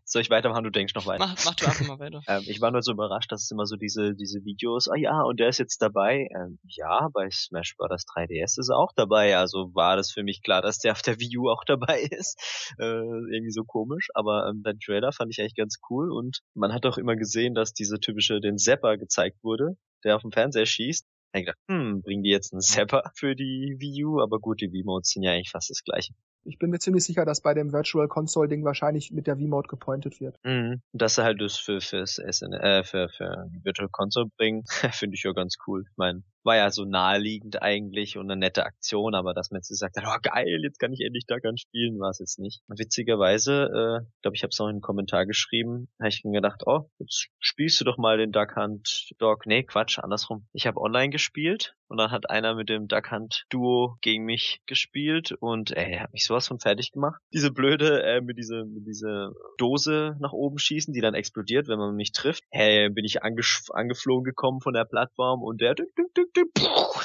Soll 0.05 0.23
ich 0.23 0.31
weitermachen? 0.31 0.65
Du 0.65 0.71
denkst 0.71 0.95
noch 0.95 1.07
weiter. 1.07 1.27
Mach, 1.27 1.45
mach 1.45 1.55
du 1.55 1.67
einfach 1.67 1.87
mal 1.87 1.99
weiter. 1.99 2.23
ähm, 2.27 2.45
ich 2.47 2.61
war 2.61 2.71
nur 2.71 2.83
so 2.83 2.94
überrascht, 2.95 3.31
dass 3.31 3.43
es 3.43 3.51
immer 3.51 3.67
so 3.67 3.77
diese, 3.77 4.15
diese 4.15 4.45
Videos, 4.45 4.89
ah 4.89 4.97
ja, 4.97 5.23
und 5.23 5.41
der 5.41 5.49
ist 5.49 5.59
jetzt 5.59 5.83
dabei. 5.83 6.29
Ähm, 6.35 6.59
ja, 6.65 7.09
bei 7.13 7.29
Smash 7.31 7.77
Bros. 7.77 8.05
3DS 8.07 8.59
ist 8.59 8.71
er 8.71 8.79
auch 8.79 8.93
dabei. 8.97 9.37
Also 9.37 9.75
war 9.75 9.97
das 9.97 10.11
für 10.11 10.23
mich 10.23 10.43
klar, 10.43 10.63
dass 10.63 10.79
der 10.79 10.93
auf 10.93 11.03
der 11.03 11.19
Wii 11.21 11.39
U 11.39 11.51
auch 11.51 11.65
dabei 11.67 12.01
ist. 12.11 12.75
Äh, 12.79 12.85
irgendwie 12.85 13.51
so 13.51 13.65
komisch. 13.65 14.09
Aber 14.15 14.49
ähm, 14.49 14.63
dein 14.65 14.79
Trailer 14.79 15.13
fand 15.13 15.31
ich 15.31 15.41
eigentlich 15.41 15.57
ganz 15.57 15.79
cool 15.91 16.11
und 16.13 16.41
man 16.55 16.73
hat 16.73 16.87
auch 16.87 16.99
immer 16.99 17.17
gesehen, 17.17 17.55
dass 17.55 17.73
diese 17.73 18.01
typische, 18.01 18.41
den 18.41 18.59
Zapper 18.59 18.97
gezeigt 18.97 19.43
wurde, 19.43 19.77
der 20.05 20.17
auf 20.17 20.23
dem 20.23 20.33
Fernseher 20.33 20.67
schießt. 20.67 21.07
Da 21.33 21.41
ich 21.41 21.47
gedacht, 21.47 21.59
hm, 21.69 22.03
bringen 22.03 22.23
die 22.23 22.31
jetzt 22.31 22.53
einen 22.53 22.61
Zapper 22.61 23.11
für 23.17 23.35
die 23.35 23.77
Wii 23.79 24.05
U? 24.05 24.21
Aber 24.21 24.39
gut, 24.39 24.61
die 24.61 24.73
Wii-Modes 24.73 25.11
sind 25.11 25.25
ja 25.25 25.33
eigentlich 25.33 25.51
fast 25.51 25.71
das 25.71 25.83
gleiche. 25.83 26.15
Ich 26.45 26.59
bin 26.59 26.71
mir 26.71 26.79
ziemlich 26.79 27.05
sicher, 27.05 27.25
dass 27.25 27.41
bei 27.41 27.55
dem 27.55 27.73
Virtual 27.73 28.09
Console 28.09 28.49
Ding 28.49 28.65
wahrscheinlich 28.65 29.11
mit 29.11 29.27
der 29.27 29.39
Wii-Mode 29.39 29.69
gepointet 29.69 30.21
wird. 30.21 30.39
Mhm. 30.45 30.83
Dass 30.93 31.15
sie 31.17 31.25
halt 31.25 31.41
das 31.41 31.57
für, 31.57 31.81
fürs 31.81 32.17
SN, 32.17 32.53
äh, 32.53 32.85
für, 32.85 33.09
für 33.09 33.51
Virtual 33.63 33.89
Console 33.91 34.27
bringen, 34.37 34.65
finde 34.93 35.15
ich 35.15 35.23
ja 35.23 35.33
ganz 35.33 35.57
cool. 35.67 35.85
Ich 35.91 35.97
meine, 35.97 36.23
war 36.45 36.57
ja 36.57 36.71
so 36.71 36.85
naheliegend 36.85 37.63
eigentlich 37.63 38.17
und 38.19 38.31
eine 38.31 38.39
nette 38.39 38.65
Aktion, 38.65 39.15
aber 39.15 39.35
dass 39.35 39.51
man 39.51 39.59
jetzt 39.59 39.69
gesagt 39.69 39.97
hat, 39.97 40.05
oh 40.07 40.19
geil, 40.23 40.61
jetzt 40.63 40.79
kann 40.79 40.93
ich 40.93 41.01
endlich 41.01 41.27
Duck 41.27 41.43
spielen, 41.59 41.99
war 41.99 42.11
es 42.11 42.19
jetzt 42.19 42.39
nicht. 42.39 42.63
Witzigerweise, 42.69 43.65
äh, 43.65 44.07
glaube 44.23 44.37
ich, 44.37 44.43
habe 44.43 44.51
es 44.51 44.61
auch 44.61 44.67
in 44.67 44.75
einen 44.75 44.81
Kommentar 44.81 45.27
geschrieben, 45.27 45.89
habe 45.99 46.09
ich 46.09 46.23
mir 46.25 46.33
gedacht, 46.33 46.63
oh, 46.67 46.89
jetzt 46.99 47.29
spielst 47.39 47.81
du 47.81 47.85
doch 47.85 47.99
mal 47.99 48.19
den 48.19 48.33
Duck 48.33 48.57
Hunt 48.57 49.13
Dog. 49.19 49.47
Nee, 49.47 49.63
Quatsch, 49.63 49.99
andersrum. 49.99 50.47
Ich 50.53 50.67
habe 50.67 50.81
online 50.81 51.11
gespielt 51.11 51.75
und 51.89 51.99
dann 51.99 52.11
hat 52.11 52.31
einer 52.31 52.55
mit 52.55 52.69
dem 52.69 52.89
Duck 52.89 53.11
Hunt 53.11 53.45
Duo 53.51 53.97
gegen 54.01 54.25
mich 54.25 54.61
gespielt 54.67 55.33
und 55.33 55.71
ey, 55.71 55.93
er 55.93 56.03
hat 56.05 56.13
mich 56.13 56.25
sowas 56.25 56.49
von 56.49 56.59
fertig 56.59 56.93
gemacht. 56.93 57.21
Diese 57.33 57.51
blöde, 57.53 58.03
äh, 58.03 58.21
mit 58.21 58.39
dieser 58.39 58.65
mit 58.65 58.87
diese 58.87 59.33
Dose 59.59 60.17
nach 60.21 60.33
oben 60.33 60.59
schießen, 60.59 60.93
die 60.93 61.01
dann 61.01 61.15
explodiert, 61.15 61.69
wenn 61.69 61.79
man 61.79 61.95
mich 61.95 62.13
trifft. 62.13 62.43
Hey, 62.51 62.91
bin 62.91 63.05
ich 63.05 63.23
angeflogen 63.23 64.25
gekommen 64.25 64.61
von 64.61 64.75
der 64.75 64.85
Plattform 64.85 65.43
und 65.43 65.61
der 65.61 65.75
dück, 65.75 65.95
dück, 65.97 66.15
dück, 66.15 66.34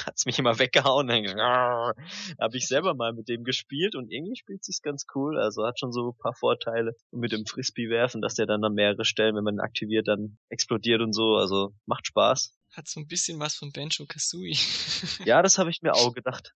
hat's 0.06 0.26
mich 0.26 0.38
immer 0.38 0.58
weggehauen. 0.58 1.10
Habe 1.10 2.56
ich 2.56 2.66
selber 2.66 2.94
mal 2.94 3.12
mit 3.12 3.28
dem 3.28 3.44
gespielt 3.44 3.94
und 3.94 4.10
irgendwie 4.10 4.36
spielt 4.36 4.64
sich's 4.64 4.82
ganz 4.82 5.06
cool. 5.14 5.38
Also 5.38 5.66
hat 5.66 5.78
schon 5.78 5.92
so 5.92 6.10
ein 6.10 6.18
paar 6.18 6.34
Vorteile. 6.34 6.94
Und 7.10 7.20
mit 7.20 7.32
dem 7.32 7.46
Frisbee 7.46 7.88
werfen, 7.88 8.20
dass 8.20 8.34
der 8.34 8.46
dann 8.46 8.64
an 8.64 8.74
mehrere 8.74 9.04
Stellen, 9.04 9.36
wenn 9.36 9.44
man 9.44 9.56
ihn 9.56 9.60
aktiviert, 9.60 10.08
dann 10.08 10.38
explodiert 10.48 11.00
und 11.00 11.12
so. 11.12 11.36
Also 11.36 11.72
macht 11.86 12.06
Spaß. 12.06 12.56
Hat 12.72 12.88
so 12.88 13.00
ein 13.00 13.06
bisschen 13.06 13.40
was 13.40 13.56
von 13.56 13.72
Banjo 13.72 14.06
Kazooie. 14.06 14.56
ja, 15.24 15.42
das 15.42 15.58
habe 15.58 15.70
ich 15.70 15.82
mir 15.82 15.94
auch 15.94 16.14
gedacht. 16.14 16.54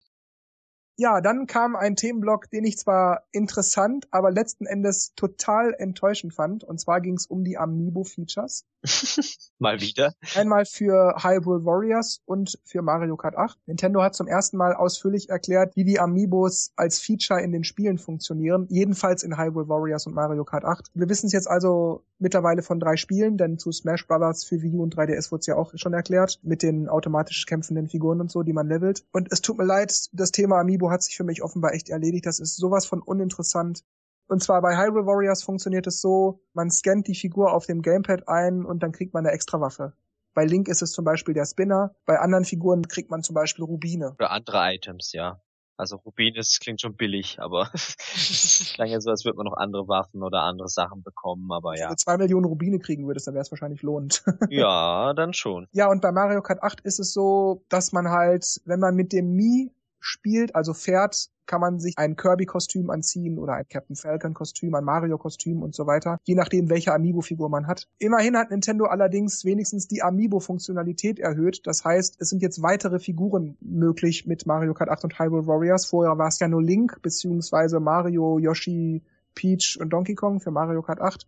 Ja, 0.97 1.21
dann 1.21 1.47
kam 1.47 1.75
ein 1.75 1.97
Themenblock, 1.97 2.51
den 2.51 2.65
ich 2.65 2.79
zwar 2.79 3.25
interessant, 3.33 4.07
aber 4.13 4.31
letzten 4.31 4.67
Endes 4.67 5.13
total 5.17 5.75
enttäuschend 5.77 6.35
fand. 6.35 6.63
Und 6.63 6.79
zwar 6.79 7.01
ging 7.01 7.15
es 7.15 7.27
um 7.27 7.43
die 7.43 7.59
Amiibo-Features. 7.59 8.65
mal 9.59 9.81
wieder. 9.81 10.15
Einmal 10.37 10.67
für 10.67 11.17
Hyrule 11.23 11.65
Warriors 11.65 12.21
und 12.27 12.59
für 12.65 12.83
Mario 12.83 13.17
Kart 13.17 13.37
8. 13.37 13.59
Nintendo 13.67 14.03
hat 14.03 14.15
zum 14.15 14.29
ersten 14.29 14.57
Mal 14.57 14.75
ausführlich 14.75 15.31
erklärt, 15.31 15.75
wie 15.75 15.85
die 15.85 15.99
Amiibos 15.99 16.73
als 16.77 17.01
Feature 17.01 17.41
in 17.41 17.51
den 17.51 17.65
Spielen 17.65 17.99
funktionieren. 17.99 18.67
Jedenfalls 18.71 19.23
in 19.23 19.37
Hyrule 19.37 19.69
Warriors 19.69 20.07
und 20.07 20.15
Mario 20.15 20.45
Kart 20.45 20.65
8. 20.65 20.91
Wir 20.95 21.09
wissen 21.09 21.27
es 21.27 21.33
jetzt 21.33 21.49
also 21.49 22.05
mittlerweile 22.19 22.63
von 22.63 22.79
drei 22.81 22.97
Spielen, 22.97 23.37
denn 23.37 23.59
zu 23.59 23.73
Smash 23.73 24.07
Brothers 24.07 24.45
für 24.45 24.63
Wii 24.63 24.75
U 24.75 24.83
und 24.83 24.97
3DS 24.97 25.31
wurde 25.31 25.41
es 25.41 25.47
ja 25.47 25.57
auch 25.57 25.73
schon 25.75 25.93
erklärt, 25.93 26.39
mit 26.43 26.63
den 26.63 26.89
automatisch 26.89 27.47
kämpfenden 27.47 27.89
Figuren 27.89 28.21
und 28.21 28.31
so, 28.31 28.43
die 28.43 28.53
man 28.53 28.69
levelt. 28.69 29.05
Und 29.13 29.29
es 29.33 29.41
tut 29.41 29.59
mir 29.59 29.65
leid, 29.65 30.09
das 30.13 30.31
Thema 30.31 30.61
Amiibo 30.61 30.84
hat 30.91 31.03
sich 31.03 31.17
für 31.17 31.25
mich 31.25 31.43
offenbar 31.43 31.75
echt 31.75 31.89
erledigt. 31.89 32.27
Das 32.27 32.41
ist 32.41 32.57
sowas 32.57 32.87
von 32.87 33.01
uninteressant. 33.01 33.85
Und 34.27 34.43
zwar 34.43 34.63
bei 34.63 34.77
Hyrule 34.77 35.07
Warriors 35.07 35.43
funktioniert 35.43 35.87
es 35.87 36.01
so, 36.01 36.41
man 36.55 36.71
scannt 36.71 37.09
die 37.09 37.15
Figur 37.15 37.53
auf 37.53 37.67
dem 37.67 37.83
Gamepad 37.83 38.27
ein 38.29 38.65
und 38.65 38.83
dann 38.83 38.93
kriegt 38.93 39.13
man 39.13 39.27
eine 39.27 39.35
extra 39.35 39.61
Waffe. 39.61 39.93
Bei 40.33 40.45
Link 40.45 40.69
ist 40.69 40.83
es 40.83 40.93
zum 40.93 41.05
Beispiel 41.05 41.35
der 41.35 41.47
Spinner, 41.47 41.95
bei 42.07 42.19
anderen 42.19 42.45
Figuren 42.45 42.83
kriegt 42.89 43.11
man 43.11 43.23
zum 43.23 43.35
Beispiel 43.35 43.65
Rubine. 43.65 44.13
Oder 44.19 44.31
andere 44.31 44.75
Items, 44.75 45.13
ja. 45.13 45.41
Also 45.77 45.97
Rubin 45.97 46.37
ist, 46.37 46.61
klingt 46.61 46.81
schon 46.81 46.95
billig, 46.95 47.39
aber 47.41 47.69
klang 48.75 48.89
ja 48.89 49.01
so, 49.01 49.11
als 49.11 49.25
würde 49.25 49.37
man 49.37 49.47
noch 49.47 49.57
andere 49.57 49.89
Waffen 49.89 50.23
oder 50.23 50.43
andere 50.43 50.69
Sachen 50.69 51.03
bekommen, 51.03 51.51
aber 51.53 51.77
ja. 51.77 51.85
Wenn 51.85 51.91
du 51.91 51.97
zwei 51.97 52.17
Millionen 52.17 52.47
Rubine 52.47 52.79
kriegen 52.79 53.07
würdest, 53.07 53.27
dann 53.27 53.35
wäre 53.35 53.43
es 53.43 53.51
wahrscheinlich 53.51 53.83
lohnend. 53.83 54.25
ja, 54.51 55.13
dann 55.15 55.33
schon. 55.33 55.67
Ja, 55.73 55.89
und 55.89 56.01
bei 56.01 56.13
Mario 56.13 56.43
Kart 56.43 56.63
8 56.63 56.81
ist 56.83 57.01
es 57.01 57.13
so, 57.13 57.65
dass 57.69 57.93
man 57.93 58.09
halt, 58.09 58.61
wenn 58.65 58.79
man 58.79 58.95
mit 58.95 59.13
dem 59.13 59.33
Mii 59.35 59.73
spielt, 60.05 60.55
also 60.55 60.75
fährt, 60.75 61.31
kann 61.47 61.61
man 61.61 61.79
sich 61.79 61.95
ein 61.97 62.17
Kirby-Kostüm 62.17 62.91
anziehen 62.91 63.39
oder 63.39 63.55
ein 63.55 63.67
Captain 63.69 63.97
Falcon-Kostüm, 63.97 64.75
ein 64.75 64.85
Mario-Kostüm 64.85 65.63
und 65.63 65.75
so 65.75 65.87
weiter, 65.87 66.19
je 66.25 66.35
nachdem, 66.35 66.69
welche 66.69 66.93
Amiibo-Figur 66.93 67.49
man 67.49 67.67
hat. 67.67 67.89
Immerhin 67.99 68.37
hat 68.37 68.51
Nintendo 68.51 68.85
allerdings 68.85 69.45
wenigstens 69.45 69.89
die 69.89 70.03
Amiibo-Funktionalität 70.03 71.19
erhöht. 71.19 71.63
Das 71.65 71.85
heißt, 71.85 72.17
es 72.21 72.29
sind 72.29 72.43
jetzt 72.43 72.63
weitere 72.63 72.99
Figuren 72.99 73.57
möglich 73.61 74.27
mit 74.27 74.47
Mario 74.47 74.75
Kart 74.75 74.91
8 74.91 75.05
und 75.05 75.19
Hyrule 75.19 75.47
Warriors. 75.47 75.87
Vorher 75.87 76.19
war 76.19 76.29
es 76.29 76.39
ja 76.39 76.49
nur 76.49 76.63
Link, 76.63 77.01
beziehungsweise 77.01 77.81
Mario, 77.81 78.39
Yoshi, 78.39 79.03
Peach 79.35 79.79
und 79.81 79.91
Donkey 79.91 80.15
Kong 80.15 80.41
für 80.41 80.51
Mario 80.51 80.83
Kart 80.83 81.01
8. 81.01 81.27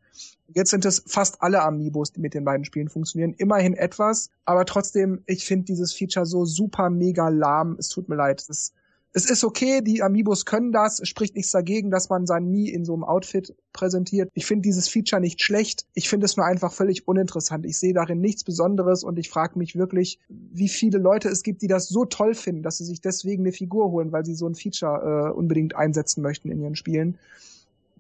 Jetzt 0.55 0.71
sind 0.71 0.85
es 0.85 1.03
fast 1.07 1.43
alle 1.43 1.63
Amiibos, 1.63 2.13
die 2.13 2.21
mit 2.21 2.35
den 2.35 2.45
beiden 2.45 2.65
Spielen 2.65 2.89
funktionieren. 2.89 3.35
Immerhin 3.35 3.75
etwas, 3.75 4.31
aber 4.45 4.65
trotzdem, 4.65 5.23
ich 5.27 5.45
finde 5.45 5.65
dieses 5.65 5.93
Feature 5.93 6.27
so 6.27 6.45
super 6.45 6.91
mega 6.91 7.29
lahm. 7.29 7.77
Es 7.79 7.89
tut 7.89 8.09
mir 8.09 8.17
leid. 8.17 8.45
Das 8.49 8.73
es 9.17 9.25
ist 9.31 9.45
okay, 9.45 9.81
die 9.81 10.03
Amiibos 10.03 10.45
können 10.45 10.73
das, 10.73 11.01
es 11.01 11.09
spricht 11.09 11.37
nichts 11.37 11.51
dagegen, 11.51 11.91
dass 11.91 12.11
man 12.11 12.27
sein 12.27 12.51
Mii 12.51 12.69
in 12.69 12.85
so 12.85 12.93
einem 12.93 13.03
Outfit 13.03 13.57
präsentiert. 13.73 14.31
Ich 14.35 14.45
finde 14.45 14.61
dieses 14.61 14.91
Feature 14.91 15.23
nicht 15.23 15.43
schlecht, 15.43 15.87
ich 15.95 16.11
finde 16.11 16.27
es 16.27 16.37
nur 16.37 16.45
einfach 16.45 16.71
völlig 16.71 17.09
uninteressant. 17.09 17.65
Ich 17.65 17.79
sehe 17.79 17.95
darin 17.95 18.21
nichts 18.21 18.45
Besonderes 18.45 19.05
und 19.05 19.19
ich 19.19 19.31
frage 19.31 19.59
mich 19.59 19.75
wirklich, 19.75 20.19
wie 20.29 20.69
viele 20.69 20.99
Leute 20.99 21.31
es 21.31 21.43
gibt, 21.43 21.63
die 21.63 21.67
das 21.67 21.89
so 21.89 22.05
toll 22.05 22.35
finden, 22.35 22.63
dass 22.63 22.77
sie 22.77 22.85
sich 22.85 23.01
deswegen 23.01 23.45
eine 23.45 23.53
Figur 23.53 23.91
holen, 23.91 24.13
weil 24.13 24.27
sie 24.27 24.35
so 24.35 24.47
ein 24.47 24.55
Feature 24.55 25.31
äh, 25.31 25.35
unbedingt 25.35 25.75
einsetzen 25.75 26.21
möchten 26.21 26.51
in 26.51 26.61
ihren 26.61 26.77
Spielen. 26.77 27.17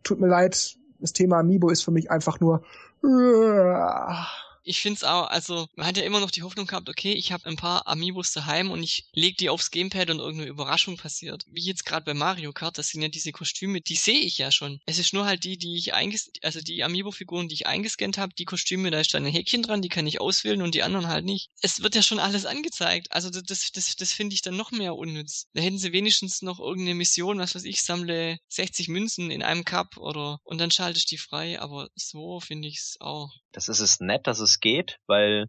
Tut 0.07 0.21
mir 0.21 0.29
leid, 0.29 0.77
das 1.01 1.13
Thema 1.13 1.41
Amiibo 1.41 1.69
ist 1.69 1.83
für 1.83 1.91
mich 1.91 2.13
einfach 2.13 2.39
nur 2.39 2.63
ich 4.67 4.81
finde 4.81 4.97
es 4.97 5.05
auch, 5.05 5.29
also 5.29 5.69
man 5.77 5.87
hat 5.87 5.97
ja 5.97 6.03
immer 6.03 6.21
noch 6.21 6.31
die 6.31 6.43
Hoffnung 6.43 6.67
gehabt, 6.67 6.89
okay, 6.89 7.13
ich 7.13 7.33
habe 7.33 7.47
ein 7.47 7.57
paar 7.57 7.87
Amiibos 7.87 8.33
daheim 8.33 8.71
und 8.71 8.83
ich 8.83 9.07
leg 9.13 9.37
die 9.39 9.49
aufs 9.49 9.71
Gamepad 9.71 10.11
und 10.11 10.19
irgendeine 10.19 10.51
Überraschung 10.51 10.97
passiert. 10.97 11.45
Wie 11.49 11.63
jetzt 11.63 11.87
gerade 11.87 12.05
bei 12.05 12.15
Mario 12.15 12.53
Kart, 12.53 12.77
das 12.77 12.89
sind 12.89 13.03
ja 13.03 13.09
diese 13.09 13.33
Kostüme, 13.33 13.81
die 13.81 13.95
sehe 13.95 14.19
ich 14.19 14.39
ja 14.39 14.51
schon. 14.51 14.81
Es 14.85 14.99
ist 14.99 15.15
nur 15.15 15.25
halt 15.25 15.45
die, 15.45 15.57
die 15.57 15.77
ich 15.77 15.95
einges 15.95 16.31
also 16.43 16.61
die 16.61 16.83
Amiibo-Figuren, 16.83 17.49
die 17.49 17.55
ich 17.55 17.67
eingescannt 17.67 18.19
habe, 18.19 18.35
die 18.35 18.45
Kostüme, 18.45 18.91
da 18.91 19.01
ist 19.01 19.15
dann 19.15 19.25
ein 19.25 19.33
Häkchen 19.33 19.63
dran, 19.63 19.83
die 19.83 19.89
kann 19.89 20.07
ich 20.07 20.21
auswählen 20.21 20.63
und 20.63 20.75
die 20.75 20.83
anderen 20.83 21.09
halt 21.09 21.25
nicht. 21.25 21.51
Es 21.63 21.83
wird 21.83 21.95
ja 21.95 22.03
schon 22.03 22.19
alles 22.19 22.45
angezeigt. 22.45 23.13
Also 23.13 23.31
das, 23.31 23.71
das, 23.73 23.95
das 23.97 24.13
finde 24.13 24.35
ich 24.35 24.43
dann 24.43 24.57
noch 24.57 24.73
mehr 24.73 24.97
unnütz. 24.97 25.47
Da 25.55 25.63
hätten 25.63 25.79
sie 25.79 25.93
wenigstens 25.93 26.43
noch 26.43 26.59
irgendeine 26.59 26.97
Mission, 26.97 27.39
was 27.39 27.55
weiß 27.55 27.65
ich, 27.65 27.83
sammle 27.83 28.39
60 28.49 28.89
Münzen 28.89 29.31
in 29.31 29.43
einem 29.43 29.65
Cup 29.65 29.97
oder 29.97 30.41
und 30.43 30.59
dann 30.59 30.71
schalte 30.71 30.99
ich 30.99 31.07
die 31.07 31.19
frei, 31.19 31.61
aber 31.61 31.89
so 31.95 32.41
finde 32.41 32.69
ich 32.69 32.79
es 32.79 32.97
auch. 33.01 33.33
Das 33.57 33.71
ist 33.71 33.81
es 33.81 34.01
nett, 34.01 34.27
dass 34.27 34.41
es 34.41 34.61
geht, 34.61 35.01
weil 35.07 35.47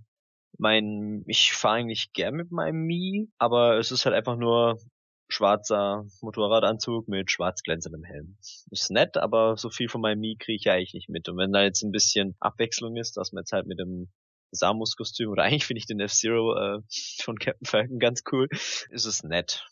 mein, 0.58 1.26
ich 1.28 1.52
fahre 1.52 1.76
eigentlich 1.76 2.14
gern 2.14 2.36
mit 2.36 2.52
meinem 2.52 2.86
Mi, 2.86 3.30
aber 3.38 3.78
es 3.80 3.92
ist 3.92 4.06
halt 4.06 4.16
einfach 4.16 4.38
nur 4.38 4.80
schwarzer 5.28 6.06
Motorradanzug 6.22 7.10
mit 7.10 7.30
schwarz 7.30 7.64
glänzendem 7.64 8.06
Helm. 8.06 8.38
Ist 8.72 8.92
nett, 8.92 9.18
aber 9.18 9.58
so 9.58 9.70
viel 9.70 9.90
von 9.90 10.00
meinem 10.00 10.22
Mi 10.22 10.38
kriege 10.40 10.56
ich 10.56 10.64
ja 10.64 10.76
eigentlich 10.76 10.94
nicht 10.94 11.10
mit. 11.10 11.28
Und 11.28 11.36
wenn 11.36 11.52
da 11.52 11.64
jetzt 11.64 11.84
ein 11.84 11.92
bisschen 11.92 12.38
Abwechslung 12.40 12.96
ist, 12.96 13.18
dass 13.18 13.34
man 13.34 13.42
jetzt 13.42 13.52
halt 13.52 13.68
mit 13.68 13.78
dem 13.78 14.10
Samus-Kostüm 14.52 15.30
oder 15.30 15.44
eigentlich 15.44 15.66
finde 15.66 15.80
ich 15.80 15.86
den 15.86 16.00
F-Zero 16.00 16.56
äh, 16.56 16.80
von 17.20 17.38
Captain 17.38 17.66
Falcon 17.66 18.00
ganz 18.00 18.24
cool, 18.32 18.48
ist 18.90 19.06
es 19.06 19.24
nett. 19.24 19.68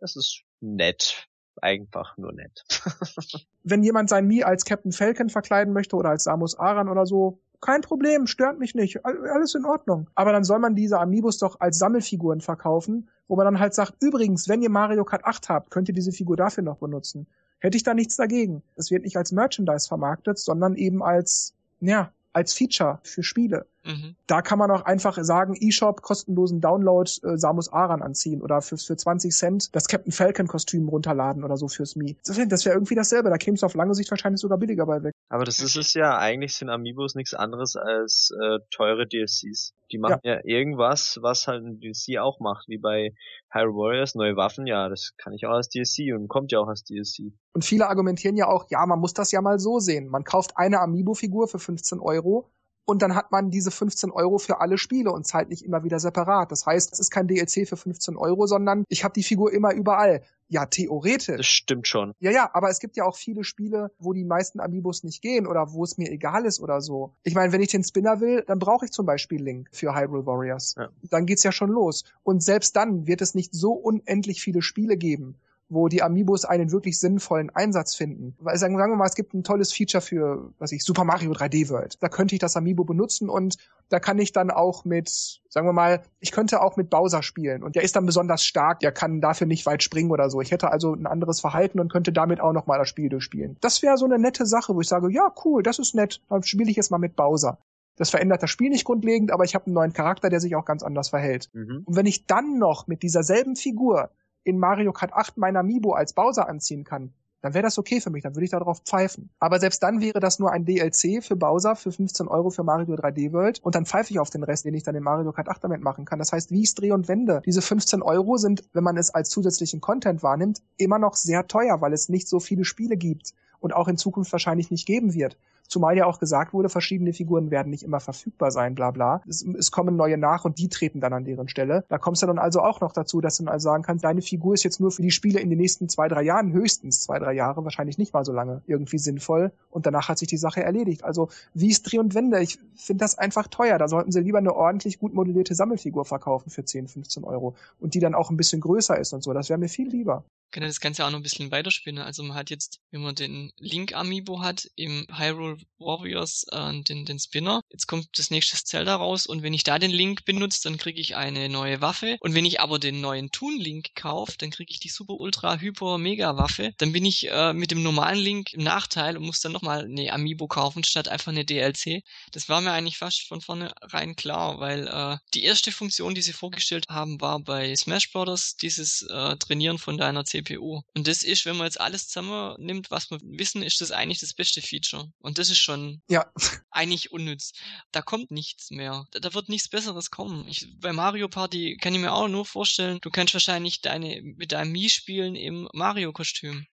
Es 0.00 0.16
ist 0.16 0.44
nett. 0.60 1.26
Einfach 1.60 2.16
nur 2.16 2.32
nett. 2.32 2.64
wenn 3.64 3.82
jemand 3.82 4.08
sein 4.08 4.26
Mi 4.26 4.44
als 4.44 4.64
Captain 4.64 4.92
Falcon 4.92 5.28
verkleiden 5.28 5.74
möchte 5.74 5.94
oder 5.96 6.08
als 6.08 6.24
Samus 6.24 6.58
Aran 6.58 6.88
oder 6.88 7.04
so, 7.04 7.42
kein 7.60 7.82
Problem, 7.82 8.26
stört 8.26 8.58
mich 8.58 8.74
nicht, 8.74 9.04
alles 9.04 9.54
in 9.54 9.64
Ordnung. 9.64 10.08
Aber 10.14 10.32
dann 10.32 10.44
soll 10.44 10.58
man 10.58 10.74
diese 10.74 10.98
Amiibos 10.98 11.38
doch 11.38 11.60
als 11.60 11.78
Sammelfiguren 11.78 12.40
verkaufen, 12.40 13.08
wo 13.28 13.36
man 13.36 13.44
dann 13.44 13.58
halt 13.58 13.74
sagt, 13.74 13.94
übrigens, 14.00 14.48
wenn 14.48 14.62
ihr 14.62 14.70
Mario 14.70 15.04
Kart 15.04 15.24
8 15.24 15.48
habt, 15.48 15.70
könnt 15.70 15.88
ihr 15.88 15.94
diese 15.94 16.12
Figur 16.12 16.36
dafür 16.36 16.64
noch 16.64 16.78
benutzen. 16.78 17.26
Hätte 17.58 17.76
ich 17.76 17.82
da 17.82 17.92
nichts 17.92 18.16
dagegen. 18.16 18.62
Es 18.76 18.90
wird 18.90 19.04
nicht 19.04 19.16
als 19.16 19.32
Merchandise 19.32 19.86
vermarktet, 19.86 20.38
sondern 20.38 20.74
eben 20.74 21.02
als, 21.02 21.54
ja, 21.80 22.10
als 22.32 22.54
Feature 22.54 23.00
für 23.02 23.22
Spiele. 23.22 23.66
Mhm. 23.84 24.14
Da 24.26 24.42
kann 24.42 24.58
man 24.58 24.70
auch 24.70 24.82
einfach 24.82 25.16
sagen, 25.22 25.54
eShop, 25.58 26.02
kostenlosen 26.02 26.60
Download 26.60 27.10
äh, 27.22 27.36
Samus 27.38 27.72
Aran 27.72 28.02
anziehen 28.02 28.42
oder 28.42 28.60
für, 28.60 28.76
für 28.76 28.96
20 28.96 29.32
Cent 29.32 29.74
das 29.74 29.88
Captain 29.88 30.12
Falcon 30.12 30.46
Kostüm 30.46 30.88
runterladen 30.88 31.44
oder 31.44 31.56
so 31.56 31.68
fürs 31.68 31.96
Mi. 31.96 32.16
Das 32.24 32.36
wäre 32.36 32.50
wär 32.50 32.74
irgendwie 32.74 32.94
dasselbe, 32.94 33.30
da 33.30 33.38
käme 33.38 33.54
es 33.54 33.64
auf 33.64 33.74
lange 33.74 33.94
Sicht 33.94 34.10
wahrscheinlich 34.10 34.40
sogar 34.40 34.58
billiger 34.58 34.86
bei 34.86 35.02
weg. 35.02 35.14
Aber 35.28 35.44
das 35.44 35.60
ist 35.60 35.76
es 35.76 35.94
ja, 35.94 36.18
eigentlich 36.18 36.54
sind 36.56 36.68
Amiibos 36.68 37.14
nichts 37.14 37.34
anderes 37.34 37.76
als 37.76 38.32
äh, 38.42 38.58
teure 38.70 39.06
DLCs. 39.06 39.74
Die 39.92 39.98
machen 39.98 40.20
ja. 40.22 40.34
ja 40.34 40.40
irgendwas, 40.44 41.18
was 41.22 41.48
halt 41.48 41.64
ein 41.64 41.80
DLC 41.80 42.18
auch 42.18 42.38
macht, 42.40 42.68
wie 42.68 42.78
bei 42.78 43.14
Hyrule 43.52 43.74
Warriors, 43.74 44.14
neue 44.14 44.36
Waffen, 44.36 44.66
ja, 44.66 44.88
das 44.88 45.14
kann 45.16 45.32
ich 45.32 45.46
auch 45.46 45.52
als 45.52 45.68
DLC 45.68 46.14
und 46.14 46.28
kommt 46.28 46.52
ja 46.52 46.60
auch 46.60 46.68
als 46.68 46.84
DLC. 46.84 47.32
Und 47.52 47.64
viele 47.64 47.88
argumentieren 47.88 48.36
ja 48.36 48.46
auch, 48.46 48.66
ja, 48.70 48.84
man 48.86 49.00
muss 49.00 49.14
das 49.14 49.32
ja 49.32 49.40
mal 49.40 49.58
so 49.58 49.80
sehen. 49.80 50.08
Man 50.08 50.24
kauft 50.24 50.56
eine 50.56 50.80
Amiibo-Figur 50.80 51.48
für 51.48 51.58
15 51.58 51.98
Euro 51.98 52.50
und 52.90 53.02
dann 53.02 53.14
hat 53.14 53.30
man 53.30 53.50
diese 53.50 53.70
15 53.70 54.10
Euro 54.10 54.38
für 54.38 54.60
alle 54.60 54.76
Spiele 54.76 55.12
und 55.12 55.24
zahlt 55.24 55.48
nicht 55.48 55.64
immer 55.64 55.84
wieder 55.84 56.00
separat. 56.00 56.50
Das 56.50 56.66
heißt, 56.66 56.92
es 56.92 56.98
ist 56.98 57.10
kein 57.12 57.28
DLC 57.28 57.68
für 57.68 57.76
15 57.76 58.16
Euro, 58.16 58.48
sondern 58.48 58.84
ich 58.88 59.04
habe 59.04 59.14
die 59.14 59.22
Figur 59.22 59.52
immer 59.52 59.72
überall. 59.72 60.24
Ja, 60.48 60.66
theoretisch. 60.66 61.36
Das 61.36 61.46
stimmt 61.46 61.86
schon. 61.86 62.14
Ja, 62.18 62.32
ja, 62.32 62.50
aber 62.52 62.68
es 62.68 62.80
gibt 62.80 62.96
ja 62.96 63.04
auch 63.04 63.16
viele 63.16 63.44
Spiele, 63.44 63.92
wo 64.00 64.12
die 64.12 64.24
meisten 64.24 64.58
Amiibos 64.58 65.04
nicht 65.04 65.22
gehen 65.22 65.46
oder 65.46 65.72
wo 65.72 65.84
es 65.84 65.98
mir 65.98 66.10
egal 66.10 66.44
ist 66.44 66.58
oder 66.58 66.80
so. 66.80 67.14
Ich 67.22 67.36
meine, 67.36 67.52
wenn 67.52 67.60
ich 67.62 67.70
den 67.70 67.84
Spinner 67.84 68.20
will, 68.20 68.42
dann 68.48 68.58
brauche 68.58 68.86
ich 68.86 68.90
zum 68.90 69.06
Beispiel 69.06 69.40
Link 69.40 69.68
für 69.70 69.94
Hyrule 69.94 70.26
Warriors. 70.26 70.74
Ja. 70.76 70.88
Dann 71.08 71.26
geht's 71.26 71.44
ja 71.44 71.52
schon 71.52 71.70
los. 71.70 72.02
Und 72.24 72.42
selbst 72.42 72.74
dann 72.74 73.06
wird 73.06 73.22
es 73.22 73.36
nicht 73.36 73.54
so 73.54 73.70
unendlich 73.70 74.42
viele 74.42 74.62
Spiele 74.62 74.96
geben 74.96 75.36
wo 75.70 75.88
die 75.88 76.02
Amiibos 76.02 76.44
einen 76.44 76.72
wirklich 76.72 76.98
sinnvollen 76.98 77.48
Einsatz 77.50 77.94
finden. 77.94 78.36
Weil 78.40 78.58
sagen, 78.58 78.76
sagen 78.76 78.92
wir 78.92 78.96
mal, 78.96 79.06
es 79.06 79.14
gibt 79.14 79.32
ein 79.32 79.44
tolles 79.44 79.72
Feature 79.72 80.02
für, 80.02 80.52
was 80.58 80.72
ich, 80.72 80.84
Super 80.84 81.04
Mario 81.04 81.32
3D 81.32 81.70
World. 81.70 81.96
Da 82.02 82.08
könnte 82.08 82.34
ich 82.34 82.40
das 82.40 82.56
Amiibo 82.56 82.84
benutzen 82.84 83.30
und 83.30 83.56
da 83.88 84.00
kann 84.00 84.18
ich 84.18 84.32
dann 84.32 84.50
auch 84.50 84.84
mit, 84.84 85.08
sagen 85.48 85.66
wir 85.66 85.72
mal, 85.72 86.02
ich 86.18 86.32
könnte 86.32 86.60
auch 86.60 86.76
mit 86.76 86.90
Bowser 86.90 87.22
spielen 87.22 87.62
und 87.62 87.76
der 87.76 87.84
ist 87.84 87.96
dann 87.96 88.04
besonders 88.04 88.44
stark, 88.44 88.80
der 88.80 88.92
kann 88.92 89.20
dafür 89.20 89.46
nicht 89.46 89.64
weit 89.64 89.82
springen 89.82 90.10
oder 90.10 90.28
so. 90.28 90.40
Ich 90.40 90.50
hätte 90.50 90.70
also 90.70 90.92
ein 90.92 91.06
anderes 91.06 91.40
Verhalten 91.40 91.80
und 91.80 91.90
könnte 91.90 92.12
damit 92.12 92.40
auch 92.40 92.52
nochmal 92.52 92.78
das 92.78 92.88
Spiel 92.88 93.08
durchspielen. 93.08 93.56
Das 93.60 93.82
wäre 93.82 93.96
so 93.96 94.04
eine 94.04 94.18
nette 94.18 94.46
Sache, 94.46 94.74
wo 94.74 94.80
ich 94.80 94.88
sage, 94.88 95.10
ja, 95.10 95.32
cool, 95.44 95.62
das 95.62 95.78
ist 95.78 95.94
nett, 95.94 96.20
dann 96.28 96.42
spiele 96.42 96.70
ich 96.70 96.76
jetzt 96.76 96.90
mal 96.90 96.98
mit 96.98 97.16
Bowser. 97.16 97.58
Das 97.96 98.10
verändert 98.10 98.42
das 98.42 98.48
Spiel 98.50 98.70
nicht 98.70 98.86
grundlegend, 98.86 99.30
aber 99.30 99.44
ich 99.44 99.54
habe 99.54 99.66
einen 99.66 99.74
neuen 99.74 99.92
Charakter, 99.92 100.30
der 100.30 100.40
sich 100.40 100.56
auch 100.56 100.64
ganz 100.64 100.82
anders 100.82 101.10
verhält. 101.10 101.50
Mhm. 101.52 101.82
Und 101.84 101.96
wenn 101.96 102.06
ich 102.06 102.26
dann 102.26 102.58
noch 102.58 102.86
mit 102.86 103.02
dieser 103.02 103.22
selben 103.22 103.56
Figur 103.56 104.10
in 104.44 104.58
Mario 104.58 104.92
Kart 104.92 105.12
8 105.12 105.36
mein 105.36 105.56
Amiibo 105.56 105.92
als 105.92 106.12
Bowser 106.12 106.48
anziehen 106.48 106.84
kann, 106.84 107.12
dann 107.42 107.54
wäre 107.54 107.62
das 107.62 107.78
okay 107.78 108.00
für 108.00 108.10
mich, 108.10 108.22
dann 108.22 108.34
würde 108.34 108.44
ich 108.44 108.50
darauf 108.50 108.80
pfeifen. 108.80 109.30
Aber 109.38 109.58
selbst 109.58 109.82
dann 109.82 110.00
wäre 110.00 110.20
das 110.20 110.38
nur 110.38 110.52
ein 110.52 110.64
DLC 110.64 111.24
für 111.24 111.36
Bowser 111.36 111.74
für 111.74 111.90
15 111.90 112.28
Euro 112.28 112.50
für 112.50 112.64
Mario 112.64 112.94
3D 112.94 113.32
World 113.32 113.60
und 113.60 113.74
dann 113.74 113.86
pfeife 113.86 114.10
ich 114.10 114.18
auf 114.18 114.30
den 114.30 114.42
Rest, 114.42 114.64
den 114.64 114.74
ich 114.74 114.82
dann 114.82 114.94
in 114.94 115.02
Mario 115.02 115.32
Kart 115.32 115.48
8 115.48 115.64
damit 115.64 115.80
machen 115.80 116.04
kann. 116.04 116.18
Das 116.18 116.32
heißt, 116.32 116.50
wie 116.50 116.62
ich 116.62 116.74
Dreh 116.74 116.92
und 116.92 117.08
Wende. 117.08 117.42
Diese 117.46 117.62
15 117.62 118.02
Euro 118.02 118.36
sind, 118.36 118.64
wenn 118.72 118.84
man 118.84 118.96
es 118.96 119.10
als 119.10 119.30
zusätzlichen 119.30 119.80
Content 119.80 120.22
wahrnimmt, 120.22 120.62
immer 120.76 120.98
noch 120.98 121.14
sehr 121.14 121.46
teuer, 121.46 121.80
weil 121.80 121.92
es 121.92 122.08
nicht 122.08 122.28
so 122.28 122.40
viele 122.40 122.64
Spiele 122.64 122.96
gibt 122.96 123.32
und 123.58 123.74
auch 123.74 123.88
in 123.88 123.96
Zukunft 123.96 124.32
wahrscheinlich 124.32 124.70
nicht 124.70 124.86
geben 124.86 125.14
wird. 125.14 125.36
Zumal 125.70 125.96
ja 125.96 126.04
auch 126.04 126.18
gesagt 126.18 126.52
wurde, 126.52 126.68
verschiedene 126.68 127.12
Figuren 127.12 127.52
werden 127.52 127.70
nicht 127.70 127.84
immer 127.84 128.00
verfügbar 128.00 128.50
sein, 128.50 128.74
bla 128.74 128.90
bla. 128.90 129.22
Es, 129.28 129.42
es 129.42 129.70
kommen 129.70 129.94
neue 129.94 130.18
nach 130.18 130.44
und 130.44 130.58
die 130.58 130.68
treten 130.68 131.00
dann 131.00 131.12
an 131.12 131.24
deren 131.24 131.48
Stelle. 131.48 131.84
Da 131.88 131.96
kommst 131.96 132.22
du 132.22 132.26
dann 132.26 132.40
also 132.40 132.60
auch 132.60 132.80
noch 132.80 132.92
dazu, 132.92 133.20
dass 133.20 133.36
du 133.36 133.44
dann 133.44 133.52
also 133.52 133.68
sagen 133.68 133.84
kannst, 133.84 134.04
deine 134.04 134.20
Figur 134.20 134.54
ist 134.54 134.64
jetzt 134.64 134.80
nur 134.80 134.90
für 134.90 135.02
die 135.02 135.12
Spiele 135.12 135.38
in 135.38 135.48
den 135.48 135.60
nächsten 135.60 135.88
zwei, 135.88 136.08
drei 136.08 136.22
Jahren, 136.22 136.52
höchstens 136.52 137.02
zwei, 137.02 137.20
drei 137.20 137.34
Jahre, 137.34 137.62
wahrscheinlich 137.62 137.98
nicht 137.98 138.12
mal 138.12 138.24
so 138.24 138.32
lange, 138.32 138.62
irgendwie 138.66 138.98
sinnvoll. 138.98 139.52
Und 139.70 139.86
danach 139.86 140.08
hat 140.08 140.18
sich 140.18 140.26
die 140.26 140.38
Sache 140.38 140.60
erledigt. 140.60 141.04
Also 141.04 141.28
wie 141.54 141.70
es 141.70 141.84
Dreh 141.84 142.00
und 142.00 142.16
Wende, 142.16 142.42
ich 142.42 142.58
finde 142.74 143.04
das 143.04 143.16
einfach 143.16 143.46
teuer. 143.46 143.78
Da 143.78 143.86
sollten 143.86 144.10
sie 144.10 144.22
lieber 144.22 144.38
eine 144.38 144.56
ordentlich 144.56 144.98
gut 144.98 145.14
modellierte 145.14 145.54
Sammelfigur 145.54 146.04
verkaufen 146.04 146.50
für 146.50 146.64
10, 146.64 146.88
15 146.88 147.22
Euro. 147.22 147.54
Und 147.78 147.94
die 147.94 148.00
dann 148.00 148.16
auch 148.16 148.30
ein 148.30 148.36
bisschen 148.36 148.60
größer 148.60 148.98
ist 148.98 149.12
und 149.12 149.22
so. 149.22 149.32
Das 149.32 149.48
wäre 149.48 149.58
mir 149.60 149.68
viel 149.68 149.88
lieber 149.88 150.24
kann 150.50 150.62
das 150.62 150.80
Ganze 150.80 151.04
auch 151.04 151.10
noch 151.10 151.18
ein 151.18 151.22
bisschen 151.22 151.50
weiterspinnen. 151.50 152.02
Also 152.02 152.22
man 152.22 152.36
hat 152.36 152.50
jetzt, 152.50 152.80
wenn 152.90 153.02
man 153.02 153.14
den 153.14 153.52
Link 153.58 153.94
Amiibo 153.94 154.40
hat, 154.40 154.68
im 154.76 155.06
Hyrule 155.10 155.58
Warriors 155.78 156.44
äh, 156.50 156.82
den, 156.82 157.04
den 157.04 157.18
Spinner. 157.18 157.62
Jetzt 157.70 157.86
kommt 157.86 158.06
das 158.18 158.30
nächste 158.30 158.56
Zelda 158.62 158.96
raus 158.96 159.26
und 159.26 159.42
wenn 159.42 159.54
ich 159.54 159.64
da 159.64 159.78
den 159.78 159.90
Link 159.90 160.24
benutze, 160.24 160.60
dann 160.64 160.78
kriege 160.78 161.00
ich 161.00 161.16
eine 161.16 161.48
neue 161.48 161.80
Waffe. 161.80 162.16
Und 162.20 162.34
wenn 162.34 162.44
ich 162.44 162.60
aber 162.60 162.78
den 162.78 163.00
neuen 163.00 163.30
Toon 163.30 163.58
Link 163.58 163.94
kaufe, 163.94 164.34
dann 164.38 164.50
kriege 164.50 164.70
ich 164.70 164.80
die 164.80 164.88
Super 164.88 165.14
Ultra 165.14 165.58
Hyper 165.58 165.98
Mega 165.98 166.36
Waffe. 166.36 166.72
Dann 166.78 166.92
bin 166.92 167.04
ich 167.04 167.30
äh, 167.30 167.52
mit 167.52 167.70
dem 167.70 167.82
normalen 167.82 168.18
Link 168.18 168.52
im 168.52 168.62
Nachteil 168.62 169.16
und 169.16 169.24
muss 169.24 169.40
dann 169.40 169.52
nochmal 169.52 169.84
eine 169.84 170.12
Amiibo 170.12 170.48
kaufen 170.48 170.84
statt 170.84 171.08
einfach 171.08 171.32
eine 171.32 171.44
DLC. 171.44 172.02
Das 172.32 172.48
war 172.48 172.60
mir 172.60 172.72
eigentlich 172.72 172.98
fast 172.98 173.26
von 173.26 173.40
vornherein 173.40 174.16
klar, 174.16 174.60
weil 174.60 174.86
äh, 174.88 175.16
die 175.34 175.44
erste 175.44 175.72
Funktion, 175.72 176.14
die 176.14 176.22
sie 176.22 176.32
vorgestellt 176.32 176.86
haben, 176.88 177.20
war 177.20 177.40
bei 177.40 177.74
Smash 177.74 178.12
Brothers 178.12 178.56
dieses 178.56 179.02
äh, 179.02 179.36
Trainieren 179.36 179.78
von 179.78 179.96
deiner 179.96 180.24
CPU 180.24 180.39
CPU. 180.42 180.82
Und 180.94 181.06
das 181.06 181.22
ist, 181.22 181.46
wenn 181.46 181.56
man 181.56 181.66
jetzt 181.66 181.80
alles 181.80 182.08
zusammen 182.08 182.56
nimmt, 182.58 182.90
was 182.90 183.10
wir 183.10 183.18
wissen, 183.22 183.62
ist 183.62 183.80
das 183.80 183.90
eigentlich 183.90 184.20
das 184.20 184.34
beste 184.34 184.62
Feature. 184.62 185.12
Und 185.20 185.38
das 185.38 185.50
ist 185.50 185.58
schon 185.58 186.02
ja. 186.08 186.30
eigentlich 186.70 187.12
unnütz. 187.12 187.52
Da 187.92 188.02
kommt 188.02 188.30
nichts 188.30 188.70
mehr. 188.70 189.06
Da, 189.10 189.20
da 189.20 189.34
wird 189.34 189.48
nichts 189.48 189.68
Besseres 189.68 190.10
kommen. 190.10 190.46
Ich, 190.48 190.66
bei 190.80 190.92
Mario 190.92 191.28
Party 191.28 191.76
kann 191.80 191.94
ich 191.94 192.00
mir 192.00 192.12
auch 192.12 192.28
nur 192.28 192.46
vorstellen, 192.46 192.98
du 193.00 193.10
kannst 193.10 193.34
wahrscheinlich 193.34 193.80
deine, 193.80 194.20
mit 194.22 194.52
deinem 194.52 194.72
Mii 194.72 194.90
spielen 194.90 195.34
im 195.34 195.68
Mario-Kostüm. 195.72 196.66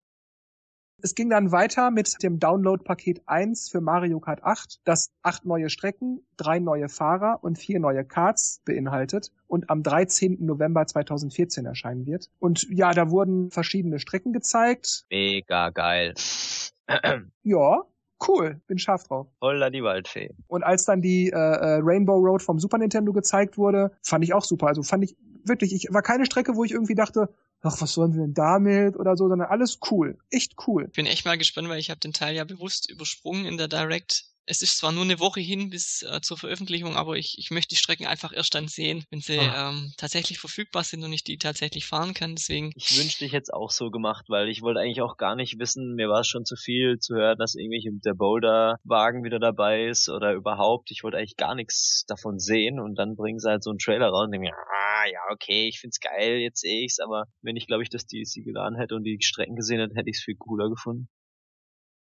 Es 1.01 1.13
ging 1.13 1.29
dann 1.29 1.51
weiter 1.51 1.91
mit 1.91 2.23
dem 2.23 2.39
Download-Paket 2.39 3.23
1 3.25 3.69
für 3.69 3.81
Mario 3.81 4.19
Kart 4.19 4.43
8, 4.43 4.79
das 4.86 5.12
acht 5.21 5.45
neue 5.45 5.69
Strecken, 5.69 6.25
drei 6.38 6.60
neue 6.60 6.89
Fahrer 6.89 7.39
und 7.41 7.58
vier 7.58 7.79
neue 7.79 8.05
Karts 8.05 8.62
beinhaltet 8.65 9.31
und 9.47 9.69
am 9.69 9.84
13. 9.84 10.38
November 10.45 10.88
2014 10.88 11.65
erscheinen 11.65 12.05
wird. 12.05 12.31
Und 12.39 12.67
ja, 12.69 12.91
da 12.91 13.10
wurden 13.10 13.51
verschiedene 13.51 13.99
Strecken 13.99 14.34
gezeigt. 14.34 15.05
Mega 15.10 15.69
geil. 15.69 16.13
ja, 17.43 17.84
cool, 18.27 18.62
bin 18.67 18.77
scharf 18.77 19.03
drauf. 19.03 19.27
Holla 19.41 19.69
die 19.69 19.84
Waldfee. 19.84 20.34
Und 20.47 20.63
als 20.63 20.86
dann 20.86 21.01
die 21.01 21.29
äh, 21.29 21.36
äh, 21.36 21.79
Rainbow 21.84 22.17
Road 22.17 22.41
vom 22.41 22.58
Super 22.58 22.77
Nintendo 22.77 23.12
gezeigt 23.12 23.58
wurde, 23.58 23.91
fand 24.01 24.23
ich 24.23 24.34
auch 24.34 24.43
super. 24.43 24.67
Also 24.67 24.81
fand 24.81 25.03
ich 25.03 25.17
wirklich, 25.43 25.73
ich 25.73 25.88
war 25.91 26.01
keine 26.01 26.25
Strecke, 26.25 26.55
wo 26.55 26.63
ich 26.63 26.71
irgendwie 26.71 26.95
dachte, 26.95 27.29
ach, 27.65 27.82
was 27.82 27.93
sollen 27.93 28.13
wir 28.13 28.21
denn 28.21 28.34
damit 28.34 28.95
oder 28.97 29.15
so, 29.17 29.28
sondern 29.28 29.49
alles 29.49 29.80
cool. 29.91 30.17
Echt 30.30 30.54
cool. 30.67 30.88
Bin 30.89 31.06
echt 31.06 31.25
mal 31.25 31.38
gespannt, 31.38 31.69
weil 31.69 31.80
ich 31.80 31.89
habe 31.89 31.99
den 31.99 32.13
Teil 32.13 32.36
ja 32.36 32.43
bewusst 32.43 32.89
übersprungen 32.89 33.45
in 33.45 33.58
der 33.58 33.67
Direct 33.67 34.25
es 34.47 34.62
ist 34.62 34.77
zwar 34.77 34.91
nur 34.91 35.03
eine 35.03 35.19
Woche 35.19 35.39
hin 35.39 35.69
bis 35.69 36.03
äh, 36.03 36.21
zur 36.21 36.38
Veröffentlichung, 36.38 36.95
aber 36.95 37.17
ich, 37.17 37.38
ich 37.38 37.51
möchte 37.51 37.69
die 37.69 37.75
Strecken 37.75 38.05
einfach 38.05 38.31
erst 38.34 38.53
dann 38.53 38.67
sehen, 38.67 39.03
wenn 39.10 39.21
sie 39.21 39.39
ah. 39.39 39.69
ähm, 39.69 39.93
tatsächlich 39.97 40.39
verfügbar 40.39 40.84
sind 40.84 41.03
und 41.03 41.13
ich 41.13 41.23
die 41.23 41.38
tatsächlich 41.38 41.86
fahren 41.86 42.13
kann. 42.13 42.36
Deswegen. 42.36 42.71
Ich 42.75 42.97
wünschte, 42.97 43.25
ich 43.25 43.34
hätte 43.34 43.43
es 43.43 43.49
auch 43.49 43.71
so 43.71 43.89
gemacht, 43.89 44.25
weil 44.29 44.49
ich 44.49 44.62
wollte 44.62 44.79
eigentlich 44.79 45.01
auch 45.01 45.17
gar 45.17 45.36
nicht 45.36 45.60
wissen, 45.60 45.95
mir 45.95 46.10
war 46.10 46.21
es 46.21 46.27
schon 46.27 46.45
zu 46.45 46.55
viel 46.55 46.99
zu 46.99 47.15
hören, 47.15 47.38
dass 47.38 47.55
irgendwelche 47.55 47.89
der 47.93 48.13
Boulder-Wagen 48.13 49.23
wieder 49.23 49.39
dabei 49.39 49.86
ist 49.86 50.10
oder 50.10 50.34
überhaupt. 50.34 50.91
Ich 50.91 51.03
wollte 51.03 51.17
eigentlich 51.17 51.38
gar 51.38 51.55
nichts 51.55 52.05
davon 52.08 52.39
sehen 52.39 52.79
und 52.79 52.95
dann 52.95 53.15
bringen 53.15 53.39
sie 53.39 53.49
halt 53.49 53.63
so 53.63 53.71
einen 53.71 53.79
Trailer 53.79 54.10
raus 54.10 54.25
und 54.25 54.31
denken, 54.31 54.51
ah, 54.53 55.05
ja, 55.12 55.19
okay, 55.31 55.67
ich 55.67 55.79
find's 55.79 55.99
geil, 55.99 56.38
jetzt 56.38 56.62
sehe 56.62 56.84
ich's, 56.84 56.99
aber 56.99 57.25
wenn 57.41 57.55
ich, 57.55 57.67
glaube 57.67 57.84
ich, 57.84 57.89
das 57.89 58.05
DLC 58.05 58.43
geladen 58.43 58.77
hätte 58.77 58.95
und 58.95 59.03
die 59.03 59.17
Strecken 59.21 59.55
gesehen 59.55 59.79
hätte, 59.79 59.95
hätte 59.95 60.10
ich 60.10 60.17
es 60.17 60.23
viel 60.23 60.36
cooler 60.36 60.69
gefunden. 60.69 61.08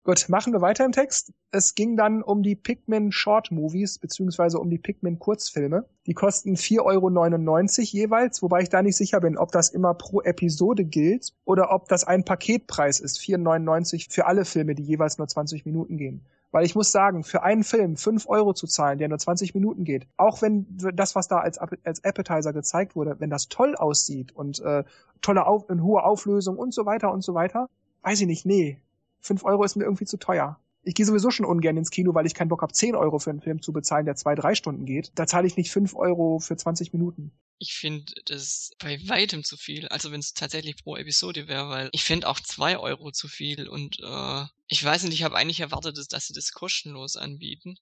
Gut, 0.07 0.29
machen 0.29 0.53
wir 0.53 0.61
weiter 0.61 0.85
im 0.85 0.93
Text. 0.93 1.33
Es 1.51 1.75
ging 1.75 1.97
dann 1.97 2.23
um 2.23 2.43
die 2.43 2.57
Pikmin 2.57 3.11
Short 3.11 3.51
Movies, 3.51 3.99
beziehungsweise 3.99 4.59
um 4.59 4.69
die 4.69 4.77
Pikmin 4.77 5.19
Kurzfilme. 5.19 5.87
Die 6.05 6.13
kosten 6.13 6.57
4,99 6.57 6.83
Euro 6.85 7.85
jeweils, 7.87 8.43
wobei 8.43 8.61
ich 8.61 8.69
da 8.69 8.83
nicht 8.83 8.99
sicher 8.99 9.21
bin, 9.21 9.39
ob 9.39 9.51
das 9.51 9.71
immer 9.71 9.95
pro 9.95 10.21
Episode 10.21 10.85
gilt 10.85 11.33
oder 11.47 11.73
ob 11.73 11.89
das 11.89 12.05
ein 12.05 12.23
Paketpreis 12.23 13.01
ist, 13.01 13.19
4,99 13.19 14.13
für 14.13 14.27
alle 14.27 14.45
Filme, 14.45 14.75
die 14.75 14.83
jeweils 14.83 15.17
nur 15.17 15.27
20 15.27 15.65
Minuten 15.65 15.97
gehen. 15.97 16.27
Weil 16.51 16.67
ich 16.67 16.75
muss 16.75 16.93
sagen, 16.93 17.25
für 17.25 17.43
einen 17.43 17.65
Film 17.65 17.97
5 17.97 18.29
Euro 18.29 18.53
zu 18.53 18.67
zahlen, 18.67 18.99
der 18.99 19.09
nur 19.09 19.19
20 19.19 19.55
Minuten 19.55 19.85
geht, 19.85 20.07
auch 20.19 20.43
wenn 20.43 20.67
das, 20.69 21.15
was 21.15 21.29
da 21.29 21.39
als, 21.39 21.57
als 21.57 22.05
Appetizer 22.05 22.53
gezeigt 22.53 22.95
wurde, 22.95 23.17
wenn 23.21 23.31
das 23.31 23.49
toll 23.49 23.75
aussieht 23.75 24.33
und 24.37 24.61
äh, 24.61 24.85
tolle 25.23 25.47
Auf 25.47 25.71
in 25.71 25.83
hohe 25.83 26.05
Auflösung 26.05 26.59
und 26.59 26.75
so 26.75 26.85
weiter 26.85 27.11
und 27.11 27.25
so 27.25 27.33
weiter, 27.33 27.71
weiß 28.03 28.21
ich 28.21 28.27
nicht, 28.27 28.45
nee, 28.45 28.79
5 29.25 29.45
Euro 29.45 29.65
ist 29.65 29.77
mir 29.77 29.85
irgendwie 29.85 30.05
zu 30.05 30.19
teuer. 30.19 30.61
Ich 30.83 30.95
gehe 30.95 31.07
sowieso 31.07 31.31
schon 31.31 31.47
ungern 31.47 31.79
ins 31.79 31.91
Kino, 31.91 32.15
weil 32.15 32.27
ich 32.27 32.35
keinen 32.35 32.49
Bock 32.49 32.61
habe, 32.61 32.73
10 32.73 32.95
Euro 32.95 33.19
für 33.19 33.31
einen 33.31 33.41
Film 33.41 33.63
zu 33.63 33.73
bezahlen, 33.73 34.05
der 34.05 34.17
zwei, 34.17 34.35
drei 34.35 34.55
Stunden 34.55 34.85
geht. 34.85 35.13
Da 35.15 35.27
zahle 35.27 35.47
ich 35.47 35.57
nicht 35.57 35.71
5 35.71 35.95
Euro 35.97 36.41
für 36.41 36.57
20 36.57 36.93
Minuten. 36.93 37.33
Ich 37.59 37.75
finde 37.75 38.13
das 38.27 38.73
bei 38.79 39.01
weitem 39.09 39.45
zu 39.45 39.57
viel. 39.57 39.89
Also 39.89 40.13
wenn 40.13 40.21
es 40.21 40.35
tatsächlich 40.35 40.77
pro 40.77 40.97
Episode 40.97 41.49
wäre, 41.49 41.71
weil 41.71 41.89
ich 41.93 42.05
finde 42.05 42.29
auch 42.29 42.39
2 42.39 42.79
Euro 42.79 43.13
zu 43.13 43.29
viel 43.29 43.67
und 43.69 43.99
äh, 44.01 44.45
ich 44.69 44.85
weiß 44.85 45.05
nicht, 45.05 45.15
ich 45.15 45.23
habe 45.23 45.37
eigentlich 45.37 45.61
erwartet, 45.61 45.97
dass 46.11 46.27
sie 46.27 46.35
das 46.35 46.53
kostenlos 46.53 47.17
anbieten 47.17 47.77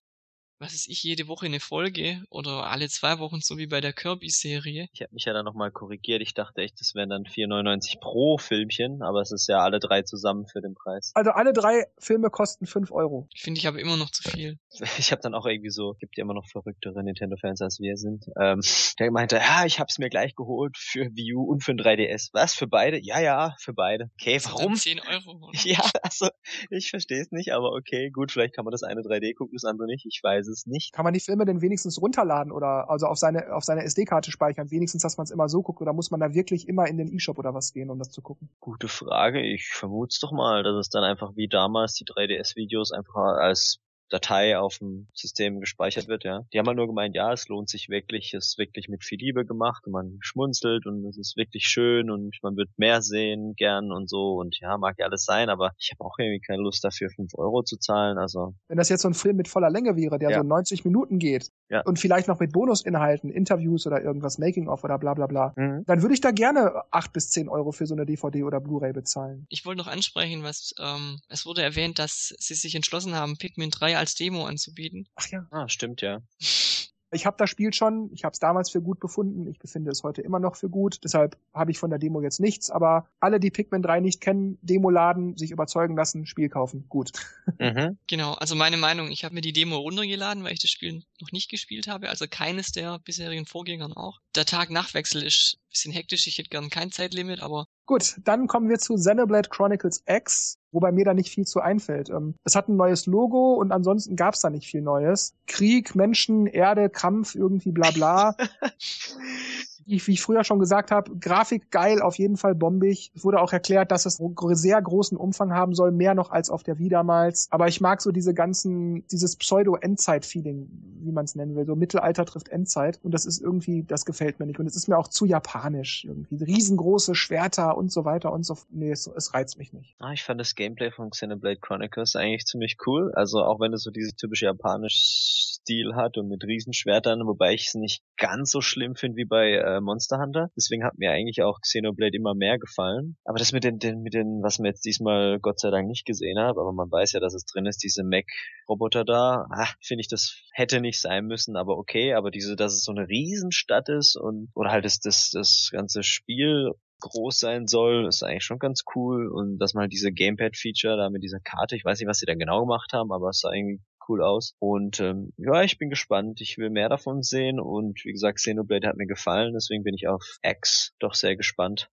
was 0.63 0.75
ist 0.75 0.89
ich, 0.89 1.03
jede 1.03 1.27
Woche 1.27 1.47
eine 1.47 1.59
Folge 1.59 2.23
oder 2.31 2.71
alle 2.71 2.89
zwei 2.89 3.19
Wochen, 3.19 3.41
so 3.41 3.59
wie 3.59 3.67
bei 3.67 3.81
der 3.81 3.93
Kirby-Serie. 3.93 4.89
Ich 4.93 5.03
habe 5.03 5.13
mich 5.13 5.25
ja 5.25 5.33
dann 5.33 5.45
nochmal 5.45 5.73
korrigiert. 5.73 6.23
Ich 6.23 6.35
dachte 6.35 6.63
echt, 6.63 6.81
das 6.81 6.95
wären 6.95 7.11
dann 7.11 7.25
4,99 7.25 8.01
pro 8.01 8.39
Filmchen, 8.39 9.03
aber 9.03 9.21
es 9.21 9.33
ist 9.33 9.49
ja 9.49 9.59
alle 9.59 9.81
drei 9.81 10.03
zusammen 10.03 10.47
für 10.47 10.61
den 10.61 10.75
Preis. 10.75 11.11
Also 11.15 11.33
alle 11.33 11.53
drei 11.53 11.87
Filme 11.99 12.31
kosten 12.31 12.67
5 12.67 12.93
Euro. 12.93 13.29
Finde 13.37 13.59
ich 13.59 13.67
aber 13.67 13.81
immer 13.81 13.97
noch 13.97 14.11
zu 14.11 14.23
viel. 14.23 14.59
Ich 15.03 15.11
habe 15.11 15.21
dann 15.21 15.35
auch 15.35 15.47
irgendwie 15.47 15.71
so, 15.71 15.95
gibt 15.99 16.17
ja 16.17 16.23
immer 16.23 16.35
noch 16.35 16.47
verrücktere 16.49 17.03
Nintendo-Fans 17.03 17.61
als 17.61 17.81
wir 17.81 17.97
sind. 17.97 18.27
Ähm, 18.41 18.61
der 19.01 19.11
meinte, 19.11 19.37
ja, 19.37 19.65
ich 19.67 19.81
hab's 19.81 19.99
mir 19.99 20.11
gleich 20.11 20.37
geholt 20.37 20.77
für 20.79 21.11
Wii 21.15 21.35
U 21.35 21.43
und 21.43 21.65
für 21.65 21.73
ein 21.73 21.79
3DS. 21.79 22.29
Was, 22.33 22.55
für 22.55 22.69
beide? 22.69 22.99
Ja, 23.03 23.21
ja, 23.21 23.57
für 23.59 23.75
beide. 23.75 24.11
Okay, 24.21 24.39
warum? 24.45 24.77
10 24.77 25.01
Euro. 25.01 25.49
Oder? 25.49 25.59
Ja, 25.65 25.83
also 26.03 26.29
ich 26.71 26.91
verstehe 26.91 27.21
es 27.21 27.33
nicht, 27.33 27.53
aber 27.53 27.73
okay, 27.73 28.11
gut, 28.11 28.31
vielleicht 28.31 28.55
kann 28.55 28.65
man 28.65 28.73
das 28.73 28.83
eine 28.83 29.01
3D 29.01 29.35
gucken, 29.35 29.55
das 29.55 29.65
andere 29.65 29.87
nicht. 29.87 30.07
Ich 30.07 30.21
weiß 30.23 30.49
es 30.49 30.52
nicht. 30.67 30.93
Kann 30.93 31.05
man 31.05 31.15
die 31.15 31.21
Filme 31.21 31.45
denn 31.45 31.61
wenigstens 31.61 32.01
runterladen 32.01 32.53
oder 32.53 32.91
also 32.91 33.07
auf 33.07 33.19
seine 33.19 33.55
auf 33.55 33.65
seine 33.65 33.83
SD-Karte 33.85 34.31
speichern? 34.31 34.71
Wenigstens, 34.71 35.03
dass 35.03 35.17
man 35.17 35.25
es 35.25 35.31
immer 35.31 35.49
so 35.49 35.63
guckt 35.63 35.81
oder 35.81 35.93
muss 35.93 36.11
man 36.11 36.21
da 36.21 36.35
wirklich 36.35 36.69
immer 36.69 36.87
in 36.87 36.97
den 36.97 37.13
E-Shop 37.13 37.39
oder 37.39 37.55
was 37.55 37.73
gehen, 37.73 37.91
um 37.91 37.99
das 37.99 38.11
zu 38.11 38.23
gucken? 38.23 38.49
Gute 38.61 38.89
Frage. 38.89 39.41
Ich 39.43 39.69
vermute 39.69 40.11
es 40.13 40.21
doch 40.21 40.33
mal, 40.33 40.63
dass 40.63 40.77
es 40.77 40.89
dann 40.89 41.05
einfach 41.05 41.37
wie 41.37 41.49
damals 41.49 41.95
die 41.95 42.05
3DS-Videos 42.05 42.93
einfach 42.93 43.17
als 43.17 43.81
Datei 44.13 44.59
auf 44.59 44.79
dem 44.79 45.09
System 45.15 45.61
gespeichert 45.61 46.07
wird, 46.07 46.25
ja. 46.25 46.43
Die 46.53 46.59
haben 46.59 46.67
halt 46.67 46.77
nur 46.77 46.87
gemeint, 46.87 47.15
ja, 47.15 47.33
es 47.33 47.49
lohnt 47.49 47.71
sich 47.71 47.89
wirklich, 47.89 48.35
es 48.35 48.49
ist 48.49 48.59
wirklich 48.59 48.89
mit 48.89 49.05
viel 49.05 49.19
Liebe 49.19 49.47
gemacht 49.47 49.87
und 49.87 49.93
man 49.93 50.19
schmunzelt 50.21 50.87
und 50.87 51.07
es 51.07 51.17
ist 51.17 51.37
wirklich 51.37 51.67
schön 51.67 52.11
und 52.11 52.37
man 52.43 52.57
wird 52.57 52.69
mehr 52.77 53.01
sehen 53.01 53.55
gern 53.57 53.91
und 53.91 54.11
so 54.11 54.35
und 54.35 54.59
ja, 54.61 54.77
mag 54.77 54.97
ja 54.99 55.07
alles 55.07 55.25
sein, 55.25 55.49
aber 55.49 55.73
ich 55.79 55.93
habe 55.93 56.05
auch 56.05 56.19
irgendwie 56.19 56.41
keine 56.41 56.63
Lust 56.63 56.85
dafür, 56.85 57.09
fünf 57.09 57.35
Euro 57.35 57.63
zu 57.63 57.79
zahlen, 57.79 58.19
also. 58.19 58.55
Wenn 58.69 58.77
das 58.77 58.91
jetzt 58.91 59.03
so 59.03 59.09
ein 59.09 59.15
Film 59.15 59.37
mit 59.37 59.49
voller 59.49 59.71
Länge 59.71 59.97
wäre, 59.97 60.19
der 60.19 60.31
ja. 60.31 60.39
so 60.39 60.45
90 60.45 60.85
Minuten 60.85 61.19
geht 61.19 61.49
ja. 61.71 61.81
und 61.83 61.99
vielleicht 61.99 62.29
noch 62.29 62.39
mit 62.39 62.53
Bonusinhalten, 62.53 63.31
Interviews 63.31 63.87
oder 63.87 64.03
irgendwas 64.03 64.37
Making-of 64.37 64.85
oder 64.85 64.99
bla 64.99 65.15
bla 65.15 65.27
bla, 65.27 65.55
mhm. 65.57 65.85
dann 65.87 66.03
würde 66.03 66.15
ich 66.15 66.21
da 66.21 66.33
gerne 66.33 66.83
acht 66.91 67.15
bis 67.15 67.31
zehn 67.31 67.49
Euro 67.49 67.73
für 67.73 67.87
so 67.87 67.95
eine 67.95 68.05
DVD 68.05 68.45
oder 68.45 68.61
Blu-ray 68.61 68.93
bezahlen. 68.93 69.47
Ich 69.49 69.65
wollte 69.65 69.79
noch 69.79 69.89
ansprechen, 69.89 70.43
was 70.43 70.75
ähm, 70.79 71.19
es 71.29 71.47
wurde 71.47 71.63
erwähnt, 71.63 71.99
dass 71.99 72.35
sie 72.39 72.55
sich 72.55 72.75
entschlossen 72.75 73.15
haben, 73.15 73.39
Pikmin 73.39 73.71
3 73.71 74.02
als 74.03 74.15
Demo 74.17 74.45
anzubieten. 74.45 75.09
Ach 75.15 75.29
ja. 75.29 75.47
Ah, 75.51 75.69
stimmt, 75.69 76.03
ja. 76.03 76.21
Ich 77.15 77.27
habe 77.27 77.37
das 77.37 77.51
Spiel 77.51 77.75
schon, 77.75 78.11
ich 78.15 78.25
habe 78.25 78.33
es 78.33 78.39
damals 78.39 78.71
für 78.71 78.81
gut 78.81 78.99
befunden, 78.99 79.47
ich 79.47 79.59
befinde 79.59 79.91
es 79.91 80.03
heute 80.03 80.23
immer 80.23 80.41
noch 80.41 80.57
für 80.57 80.71
gut, 80.71 80.99
deshalb 81.05 81.37
habe 81.53 81.71
ich 81.71 81.79
von 81.79 81.91
der 81.91 81.99
Demo 81.99 82.23
jetzt 82.23 82.41
nichts, 82.41 82.71
aber 82.71 83.07
alle, 83.21 83.39
die 83.39 83.51
Pikmin 83.51 83.83
3 83.83 84.01
nicht 84.01 84.23
kennen, 84.23 84.57
Demo 84.63 84.89
laden, 84.89 85.37
sich 85.37 85.51
überzeugen 85.51 85.95
lassen, 85.95 86.25
Spiel 86.25 86.49
kaufen, 86.49 86.87
gut. 86.89 87.13
Mhm. 87.59 87.99
Genau, 88.07 88.33
also 88.33 88.55
meine 88.55 88.79
Meinung, 88.79 89.11
ich 89.11 89.25
habe 89.25 89.35
mir 89.35 89.43
die 89.43 89.53
Demo 89.53 89.77
runtergeladen, 89.77 90.43
weil 90.43 90.55
ich 90.55 90.63
das 90.63 90.71
Spiel 90.71 91.03
noch 91.21 91.33
nicht 91.33 91.51
gespielt 91.51 91.87
habe, 91.87 92.09
also 92.09 92.25
keines 92.29 92.73
der 92.73 92.99
bisherigen 93.01 93.45
Vorgängern 93.45 93.93
auch. 93.93 94.21
Der 94.35 94.47
Tag-Nacht-Wechsel 94.47 95.23
ist 95.23 95.59
ein 95.59 95.69
bisschen 95.69 95.93
hektisch, 95.93 96.27
ich 96.27 96.39
hätte 96.39 96.49
gern 96.49 96.71
kein 96.71 96.91
Zeitlimit, 96.91 97.41
aber 97.41 97.67
Gut, 97.87 98.17
dann 98.25 98.47
kommen 98.47 98.69
wir 98.69 98.79
zu 98.79 98.95
Xenoblade 98.95 99.49
Chronicles 99.49 100.05
X, 100.07 100.59
wobei 100.71 100.93
mir 100.93 101.05
da 101.05 101.15
nicht 101.15 101.33
viel 101.33 101.45
zu 101.45 101.61
einfällt. 101.61 102.11
Ähm, 102.11 102.35
es 102.45 102.55
hat 102.55 102.69
ein 102.69 102.77
neues 102.77 103.07
Logo 103.07 103.55
und 103.55 103.73
ansonsten 103.73 104.15
gab's 104.15 104.41
da 104.41 104.51
nicht 104.51 104.69
viel 104.69 104.83
Neues. 104.83 105.35
Krieg, 105.47 105.95
Menschen, 105.95 106.47
Erde, 106.47 106.89
Kampf, 106.89 107.35
irgendwie 107.35 107.73
bla 107.73 107.91
bla. 107.91 108.37
wie, 109.85 110.07
wie 110.07 110.13
ich 110.13 110.23
früher 110.23 110.45
schon 110.45 110.59
gesagt 110.59 110.91
habe, 110.91 111.17
Grafik 111.19 111.71
geil, 111.71 112.01
auf 112.01 112.17
jeden 112.17 112.37
Fall 112.37 112.55
bombig. 112.55 113.13
Es 113.15 113.25
wurde 113.25 113.41
auch 113.41 113.53
erklärt, 113.53 113.91
dass 113.91 114.07
es 114.07 114.21
einen 114.21 114.35
sehr 114.55 114.81
großen 114.81 115.17
Umfang 115.17 115.53
haben 115.53 115.75
soll, 115.75 115.93
mehr 115.93 116.15
noch 116.15 116.31
als 116.31 116.51
auf 116.51 116.63
der 116.63 116.79
Wii 116.79 116.89
damals. 116.89 117.49
Aber 117.51 117.69
ich 117.69 117.81
mag 117.81 118.01
so 118.01 118.11
diese 118.13 118.35
ganzen, 118.35 119.07
dieses 119.09 119.37
Pseudo-Endzeit-Feeling, 119.37 120.69
wie 121.01 121.13
man 121.13 121.25
es 121.25 121.35
nennen 121.35 121.55
will. 121.57 121.67
So 121.67 121.77
Mittelalter 121.77 122.25
trifft 122.25 122.49
Endzeit. 122.49 122.99
Und 123.03 123.13
das 123.13 123.27
ist 123.27 123.41
irgendwie, 123.41 123.83
das 123.83 124.05
gefällt 124.05 124.41
mir 124.41 124.47
nicht. 124.47 124.59
Und 124.59 124.67
es 124.67 124.77
ist 124.77 124.89
mir 124.89 124.99
auch 124.99 125.09
zu 125.09 125.25
japanisch 125.25 126.05
irgendwie. 126.05 126.43
Riesengroße 126.43 127.15
Schwerter 127.15 127.77
und 127.77 127.91
so 127.91 128.05
weiter 128.05 128.33
und 128.33 128.45
so. 128.45 128.57
Nee, 128.71 128.91
es, 128.91 129.07
es 129.07 129.35
reizt 129.35 129.59
mich 129.59 129.73
nicht. 129.73 129.95
Ah, 129.99 130.13
ich 130.13 130.23
fand 130.23 130.41
das 130.41 130.55
Gameplay 130.55 130.91
von 130.91 131.11
Xenoblade 131.11 131.61
Chronicles 131.61 132.17
eigentlich 132.17 132.45
ziemlich 132.45 132.77
cool. 132.87 133.13
Also 133.15 133.39
auch 133.41 133.61
wenn 133.61 133.73
es 133.73 133.83
so 133.83 133.91
diese 133.91 134.15
typische 134.15 134.47
japanische 134.47 135.53
Stil 135.63 135.95
hat 135.95 136.19
und 136.19 136.29
mit 136.29 136.45
Riesenschwertern, 136.45 137.27
wobei 137.27 137.55
ich 137.55 137.69
es 137.69 137.75
nicht 137.75 138.03
ganz 138.17 138.51
so 138.51 138.61
schlimm 138.61 138.97
finde 138.97 139.17
wie 139.17 139.25
bei 139.25 139.53
äh, 139.53 139.72
Monster 139.81 140.19
Hunter. 140.19 140.51
Deswegen 140.57 140.85
hat 140.85 140.99
mir 140.99 141.11
eigentlich 141.11 141.43
auch 141.43 141.61
Xenoblade 141.61 142.17
immer 142.17 142.35
mehr 142.35 142.59
gefallen. 142.59 143.17
Aber 143.25 143.39
das 143.39 143.53
mit 143.53 143.65
den, 143.65 143.79
den 143.79 144.03
mit 144.03 144.15
den, 144.15 144.43
was 144.43 144.59
man 144.59 144.67
jetzt 144.67 144.85
diesmal 144.85 145.39
Gott 145.41 145.61
sei 145.61 145.71
Dank 145.71 145.89
nicht 145.89 146.05
gesehen 146.05 146.39
hat, 146.39 146.57
aber 146.59 146.73
man 146.73 146.91
weiß 146.91 147.13
ja, 147.13 147.21
dass 147.21 147.35
es 147.35 147.45
drin 147.45 147.67
ist, 147.67 147.83
diese 147.83 148.05
Mech-Roboter 148.05 149.05
da, 149.05 149.47
ah, 149.51 149.69
finde 149.81 150.03
ich, 150.03 150.09
das 150.09 150.43
hätte 150.53 150.81
nicht 150.81 151.01
sein 151.01 151.27
müssen, 151.27 151.57
aber 151.57 151.79
okay. 151.79 152.15
Aber 152.15 152.31
diese, 152.31 152.57
dass 152.57 152.75
es 152.75 152.85
so 152.85 152.93
eine 152.93 153.09
Riesenstadt 153.09 153.89
ist 153.89 154.17
und 154.17 154.51
oder 154.55 154.71
halt 154.71 154.85
das, 154.85 155.01
das, 155.01 155.31
das 155.31 155.71
ganze 155.73 156.03
Spiel 156.03 156.73
groß 157.03 157.39
sein 157.39 157.67
soll, 157.67 158.07
ist 158.07 158.23
eigentlich 158.23 158.45
schon 158.45 158.59
ganz 158.59 158.85
cool. 158.95 159.29
Und 159.29 159.59
dass 159.59 159.75
man 159.75 159.83
halt 159.83 159.93
diese 159.93 160.13
Gamepad-Feature 160.13 160.97
da 160.97 161.11
mit 161.11 161.23
dieser 161.23 161.41
Karte, 161.41 161.77
ich 161.77 161.85
weiß 161.85 161.99
nicht, 161.99 162.09
was 162.09 162.19
sie 162.19 162.27
da 162.27 162.35
genau 162.35 162.61
gemacht 162.61 162.93
haben, 162.93 163.13
aber 163.13 163.31
es 163.31 163.41
sah 163.41 163.53
irgendwie 163.53 163.81
cool 164.09 164.23
aus. 164.23 164.55
Und 164.59 165.01
ähm, 165.01 165.33
ja, 165.37 165.63
ich 165.63 165.79
bin 165.79 165.91
gespannt. 165.91 166.41
Ich 166.41 166.59
will 166.59 166.71
mehr 166.71 166.89
davon 166.89 167.23
sehen. 167.23 167.61
Und 167.61 168.05
wie 168.05 168.13
gesagt, 168.13 168.39
Xenoblade 168.39 168.89
hat 168.89 168.97
mir 168.97 169.07
gefallen, 169.07 169.53
deswegen 169.55 169.85
bin 169.85 169.95
ich 169.95 170.09
auf 170.09 170.39
X 170.43 170.95
doch 170.99 171.15
sehr 171.15 171.37
gespannt. 171.37 171.91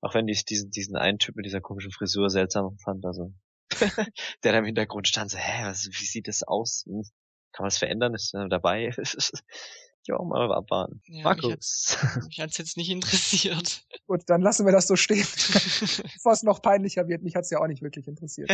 Auch 0.00 0.14
wenn 0.14 0.28
ich 0.28 0.44
diesen, 0.44 0.70
diesen 0.70 0.96
einen 0.96 1.18
Typ 1.18 1.36
mit 1.36 1.44
dieser 1.44 1.60
komischen 1.60 1.92
Frisur 1.92 2.30
seltsam 2.30 2.78
fand. 2.78 3.04
Also 3.04 3.32
der 4.44 4.52
da 4.52 4.58
im 4.58 4.64
Hintergrund 4.64 5.08
stand, 5.08 5.30
so, 5.30 5.38
hä, 5.38 5.64
was, 5.64 5.86
wie 5.86 6.04
sieht 6.04 6.28
das 6.28 6.42
aus? 6.42 6.84
Hm, 6.86 7.02
kann 7.52 7.64
man 7.64 7.68
das 7.68 7.78
verändern? 7.78 8.14
Ist 8.14 8.34
er 8.34 8.48
dabei? 8.48 8.92
ja 10.06 10.16
auch 10.16 10.26
mal 10.26 10.52
abwarten. 10.52 11.02
Ja, 11.06 11.24
Markus. 11.24 11.98
Mich 12.26 12.40
hat's 12.40 12.58
jetzt 12.58 12.76
nicht 12.76 12.90
interessiert. 12.90 13.84
Gut, 14.06 14.22
dann 14.26 14.42
lassen 14.42 14.66
wir 14.66 14.72
das 14.72 14.86
so 14.86 14.96
stehen. 14.96 15.26
Bevor 16.14 16.32
es 16.32 16.42
noch 16.42 16.62
peinlicher 16.62 17.08
wird, 17.08 17.22
mich 17.22 17.36
hat's 17.36 17.50
ja 17.50 17.58
auch 17.58 17.66
nicht 17.66 17.82
wirklich 17.82 18.06
interessiert. 18.06 18.50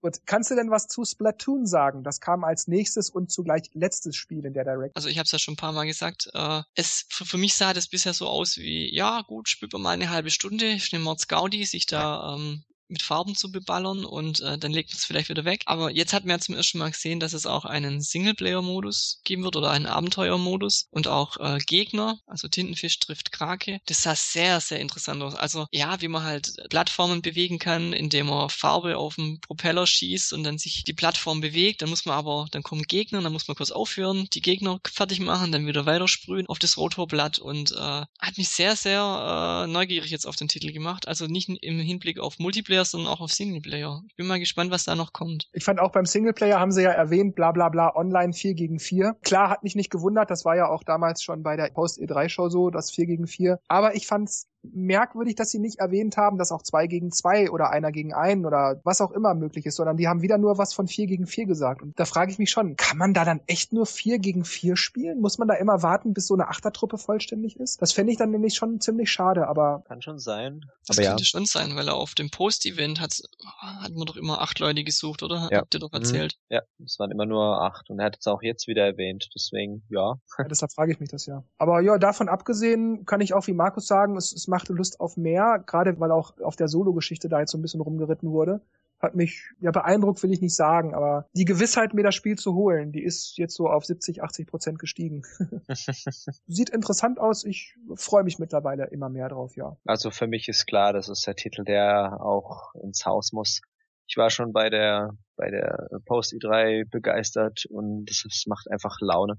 Gut, 0.00 0.18
kannst 0.26 0.50
du 0.50 0.54
denn 0.54 0.70
was 0.70 0.86
zu 0.86 1.04
Splatoon 1.04 1.66
sagen? 1.66 2.04
Das 2.04 2.20
kam 2.20 2.44
als 2.44 2.68
nächstes 2.68 3.10
und 3.10 3.32
zugleich 3.32 3.70
letztes 3.74 4.14
Spiel 4.14 4.44
in 4.44 4.54
der 4.54 4.64
Direct. 4.64 4.94
Also 4.94 5.08
ich 5.08 5.18
habe 5.18 5.24
es 5.24 5.32
ja 5.32 5.40
schon 5.40 5.54
ein 5.54 5.56
paar 5.56 5.72
Mal 5.72 5.86
gesagt. 5.86 6.30
Äh, 6.34 6.62
es 6.74 7.04
für, 7.08 7.24
für, 7.24 7.38
mich 7.38 7.54
sah 7.54 7.72
das 7.72 7.88
bisher 7.88 8.14
so 8.14 8.28
aus 8.28 8.58
wie, 8.58 8.94
ja 8.94 9.22
gut, 9.22 9.48
spielt 9.48 9.72
man 9.72 9.82
mal 9.82 9.90
eine 9.90 10.10
halbe 10.10 10.30
Stunde, 10.30 10.78
schnell 10.78 11.00
Mords 11.00 11.26
Gaudi, 11.26 11.64
sich 11.64 11.86
da 11.86 12.34
ähm, 12.34 12.62
mit 12.88 13.02
Farben 13.02 13.34
zu 13.34 13.50
beballern 13.50 14.04
und 14.04 14.40
äh, 14.40 14.58
dann 14.58 14.72
legt 14.72 14.90
man 14.90 14.96
es 14.96 15.04
vielleicht 15.04 15.28
wieder 15.28 15.44
weg. 15.44 15.62
Aber 15.66 15.90
jetzt 15.90 16.12
hat 16.12 16.24
man 16.24 16.36
ja 16.36 16.38
zum 16.38 16.54
ersten 16.54 16.78
Mal 16.78 16.90
gesehen, 16.90 17.20
dass 17.20 17.32
es 17.32 17.46
auch 17.46 17.64
einen 17.64 18.00
Singleplayer-Modus 18.00 19.20
geben 19.24 19.44
wird 19.44 19.56
oder 19.56 19.70
einen 19.70 19.86
Abenteuer-Modus 19.86 20.88
und 20.90 21.08
auch 21.08 21.36
äh, 21.38 21.58
Gegner, 21.66 22.18
also 22.26 22.48
Tintenfisch 22.48 22.98
trifft 22.98 23.32
Krake. 23.32 23.80
Das 23.86 24.02
sah 24.02 24.14
sehr, 24.14 24.60
sehr 24.60 24.80
interessant 24.80 25.22
aus. 25.22 25.34
Also 25.34 25.66
ja, 25.72 26.00
wie 26.00 26.08
man 26.08 26.22
halt 26.22 26.54
Plattformen 26.70 27.22
bewegen 27.22 27.58
kann, 27.58 27.92
indem 27.92 28.26
man 28.26 28.50
Farbe 28.50 28.96
auf 28.96 29.16
den 29.16 29.40
Propeller 29.40 29.86
schießt 29.86 30.32
und 30.32 30.44
dann 30.44 30.58
sich 30.58 30.84
die 30.84 30.92
Plattform 30.92 31.40
bewegt. 31.40 31.82
Dann 31.82 31.90
muss 31.90 32.04
man 32.04 32.16
aber, 32.16 32.46
dann 32.50 32.62
kommen 32.62 32.82
Gegner, 32.82 33.20
dann 33.22 33.32
muss 33.32 33.48
man 33.48 33.56
kurz 33.56 33.70
aufhören, 33.70 34.28
die 34.32 34.40
Gegner 34.40 34.80
fertig 34.86 35.20
machen, 35.20 35.52
dann 35.52 35.66
wieder 35.66 35.86
weitersprühen 35.86 36.46
auf 36.46 36.58
das 36.58 36.76
Rotorblatt 36.76 37.38
und 37.38 37.72
äh, 37.72 37.76
hat 37.76 38.36
mich 38.36 38.48
sehr, 38.48 38.76
sehr 38.76 39.64
äh, 39.64 39.70
neugierig 39.70 40.10
jetzt 40.10 40.26
auf 40.26 40.36
den 40.36 40.48
Titel 40.48 40.72
gemacht. 40.72 41.08
Also 41.08 41.26
nicht 41.26 41.48
im 41.48 41.80
Hinblick 41.80 42.18
auf 42.18 42.38
Multiplayer, 42.38 42.77
Multiplayer, 42.78 42.84
sondern 42.84 43.12
auch 43.12 43.20
auf 43.20 43.32
Singleplayer. 43.32 44.02
Ich 44.08 44.16
bin 44.16 44.26
mal 44.26 44.38
gespannt, 44.38 44.70
was 44.70 44.84
da 44.84 44.94
noch 44.94 45.12
kommt. 45.12 45.48
Ich 45.52 45.64
fand 45.64 45.80
auch 45.80 45.92
beim 45.92 46.06
Singleplayer 46.06 46.58
haben 46.58 46.72
sie 46.72 46.82
ja 46.82 46.90
erwähnt, 46.90 47.34
bla 47.34 47.52
bla 47.52 47.68
bla, 47.68 47.94
online 47.94 48.32
4 48.32 48.54
gegen 48.54 48.78
4. 48.78 49.16
Klar, 49.22 49.50
hat 49.50 49.62
mich 49.62 49.74
nicht 49.74 49.90
gewundert, 49.90 50.30
das 50.30 50.44
war 50.44 50.56
ja 50.56 50.68
auch 50.68 50.84
damals 50.84 51.22
schon 51.22 51.42
bei 51.42 51.56
der 51.56 51.70
Post-E3-Show 51.70 52.48
so, 52.48 52.70
das 52.70 52.90
4 52.90 53.06
gegen 53.06 53.26
4. 53.26 53.58
Aber 53.68 53.94
ich 53.94 54.06
fand's 54.06 54.48
merkwürdig, 54.62 55.34
dass 55.36 55.50
sie 55.50 55.58
nicht 55.58 55.78
erwähnt 55.78 56.16
haben, 56.16 56.38
dass 56.38 56.52
auch 56.52 56.62
zwei 56.62 56.86
gegen 56.86 57.10
zwei 57.10 57.50
oder 57.50 57.70
einer 57.70 57.92
gegen 57.92 58.14
einen 58.14 58.44
oder 58.44 58.80
was 58.84 59.00
auch 59.00 59.12
immer 59.12 59.34
möglich 59.34 59.66
ist, 59.66 59.76
sondern 59.76 59.96
die 59.96 60.08
haben 60.08 60.22
wieder 60.22 60.38
nur 60.38 60.58
was 60.58 60.72
von 60.72 60.88
vier 60.88 61.06
gegen 61.06 61.26
vier 61.26 61.46
gesagt. 61.46 61.82
Und 61.82 61.98
da 61.98 62.04
frage 62.04 62.32
ich 62.32 62.38
mich 62.38 62.50
schon, 62.50 62.76
kann 62.76 62.98
man 62.98 63.14
da 63.14 63.24
dann 63.24 63.40
echt 63.46 63.72
nur 63.72 63.86
vier 63.86 64.18
gegen 64.18 64.44
vier 64.44 64.76
spielen? 64.76 65.20
Muss 65.20 65.38
man 65.38 65.48
da 65.48 65.54
immer 65.54 65.82
warten, 65.82 66.14
bis 66.14 66.26
so 66.26 66.34
eine 66.34 66.48
Achtertruppe 66.48 66.98
vollständig 66.98 67.58
ist? 67.58 67.80
Das 67.80 67.92
fände 67.92 68.12
ich 68.12 68.18
dann 68.18 68.30
nämlich 68.30 68.54
schon 68.54 68.80
ziemlich 68.80 69.10
schade, 69.10 69.46
aber. 69.48 69.82
Kann 69.86 70.02
schon 70.02 70.18
sein. 70.18 70.64
Das 70.86 70.98
aber 70.98 71.06
könnte 71.06 71.22
ja. 71.22 71.26
schon 71.26 71.46
sein, 71.46 71.76
weil 71.76 71.88
er 71.88 71.94
auf 71.94 72.14
dem 72.14 72.30
Post-Event 72.30 73.00
hat, 73.00 73.20
hat 73.60 73.94
man 73.94 74.06
doch 74.06 74.16
immer 74.16 74.40
acht 74.40 74.58
Leute 74.58 74.84
gesucht, 74.84 75.22
oder? 75.22 75.48
Ja. 75.50 75.58
Habt 75.58 75.74
ihr 75.74 75.80
doch 75.80 75.92
mhm. 75.92 75.98
erzählt? 75.98 76.38
Ja, 76.48 76.62
es 76.84 76.98
waren 76.98 77.10
immer 77.10 77.26
nur 77.26 77.62
acht. 77.62 77.90
Und 77.90 78.00
er 78.00 78.06
hat 78.06 78.16
es 78.18 78.26
auch 78.26 78.42
jetzt 78.42 78.66
wieder 78.66 78.84
erwähnt, 78.84 79.28
deswegen, 79.34 79.84
ja. 79.88 80.16
ja 80.38 80.44
deshalb 80.44 80.72
frage 80.72 80.92
ich 80.92 81.00
mich 81.00 81.10
das 81.10 81.26
ja. 81.26 81.44
Aber 81.58 81.80
ja, 81.80 81.98
davon 81.98 82.28
abgesehen 82.28 83.04
kann 83.06 83.20
ich 83.20 83.34
auch 83.34 83.46
wie 83.46 83.52
Markus 83.52 83.86
sagen, 83.86 84.16
es, 84.16 84.32
es 84.32 84.47
machte 84.48 84.72
Lust 84.72 85.00
auf 85.00 85.16
mehr, 85.16 85.62
gerade 85.66 85.98
weil 86.00 86.10
auch 86.10 86.38
auf 86.40 86.56
der 86.56 86.68
Solo-Geschichte 86.68 87.28
da 87.28 87.40
jetzt 87.40 87.52
so 87.52 87.58
ein 87.58 87.62
bisschen 87.62 87.80
rumgeritten 87.80 88.30
wurde. 88.30 88.60
Hat 88.98 89.14
mich, 89.14 89.44
ja, 89.60 89.70
beeindruckt 89.70 90.20
will 90.24 90.32
ich 90.32 90.40
nicht 90.40 90.56
sagen, 90.56 90.92
aber 90.92 91.28
die 91.32 91.44
Gewissheit, 91.44 91.94
mir 91.94 92.02
das 92.02 92.16
Spiel 92.16 92.36
zu 92.36 92.54
holen, 92.54 92.90
die 92.90 93.04
ist 93.04 93.38
jetzt 93.38 93.54
so 93.54 93.68
auf 93.68 93.84
70, 93.84 94.24
80 94.24 94.48
Prozent 94.48 94.78
gestiegen. 94.80 95.22
Sieht 96.48 96.70
interessant 96.70 97.20
aus, 97.20 97.44
ich 97.44 97.76
freue 97.94 98.24
mich 98.24 98.40
mittlerweile 98.40 98.86
immer 98.86 99.08
mehr 99.08 99.28
drauf, 99.28 99.54
ja. 99.56 99.76
Also 99.84 100.10
für 100.10 100.26
mich 100.26 100.48
ist 100.48 100.66
klar, 100.66 100.92
das 100.92 101.08
ist 101.08 101.24
der 101.28 101.36
Titel, 101.36 101.62
der 101.62 102.20
auch 102.20 102.74
ins 102.74 103.06
Haus 103.06 103.32
muss. 103.32 103.60
Ich 104.08 104.16
war 104.16 104.30
schon 104.30 104.52
bei 104.52 104.68
der, 104.68 105.10
bei 105.36 105.50
der 105.50 105.88
Post 106.06 106.32
E3 106.32 106.88
begeistert 106.90 107.66
und 107.66 108.10
es 108.10 108.44
macht 108.48 108.68
einfach 108.68 108.96
Laune 109.00 109.38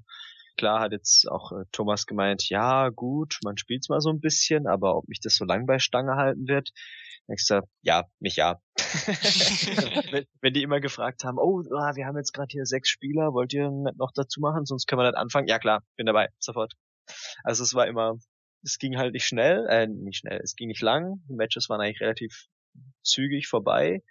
klar 0.60 0.82
hat 0.82 0.91
jetzt 0.91 1.28
auch 1.30 1.52
äh, 1.52 1.63
Thomas 1.72 2.06
gemeint, 2.06 2.50
ja 2.50 2.89
gut, 2.89 3.39
man 3.43 3.58
spielt's 3.58 3.89
mal 3.89 4.02
so 4.02 4.10
ein 4.10 4.19
bisschen, 4.19 4.67
aber 4.67 4.95
ob 4.98 5.08
mich 5.08 5.19
das 5.22 5.36
so 5.36 5.45
lang 5.45 5.65
bei 5.65 5.80
Stange 5.80 6.15
halten 6.15 6.48
wird, 6.48 6.69
Nächster, 7.30 7.62
ja, 7.84 8.06
mich 8.19 8.38
ja. 8.38 8.60
wenn, 10.12 10.26
wenn, 10.41 10.54
die 10.54 10.63
immer 10.63 10.80
gefragt 10.80 11.24
haben, 11.24 11.38
oh, 11.38 11.62
ah, 11.78 11.95
wir 11.95 12.08
haben 12.08 12.17
jetzt 12.17 12.34
gerade 12.34 12.48
hier 12.50 12.65
sechs 12.65 12.89
Spieler, 12.89 13.34
wollt 13.34 13.54
ihr 13.54 13.69
noch 13.69 14.12
dazu 14.15 14.39
machen, 14.39 14.65
sonst 14.65 14.88
können 14.88 15.02
wir 15.02 15.12
nicht 15.12 15.15
anfangen? 15.15 15.48
Ja 15.48 15.60
klar, 15.60 15.84
bin 15.95 16.08
dabei, 16.08 16.30
sofort. 16.39 16.74
Also 17.43 17.62
es 17.62 17.76
war 17.76 17.86
immer, 17.86 18.15
es 18.63 18.80
ging 18.80 18.98
halt 18.98 19.13
nicht 19.13 19.28
schnell, 19.28 19.67
äh, 19.69 19.86
nicht 19.86 20.17
schnell, 20.17 20.39
es 20.43 20.56
ging 20.56 20.69
nicht 20.69 20.82
lang, 20.82 21.22
die 21.30 21.36
Matches 21.36 21.69
waren 21.69 21.80
eigentlich 21.82 22.02
relativ 22.02 22.48
zügig 23.04 23.48
vorbei, 23.48 24.02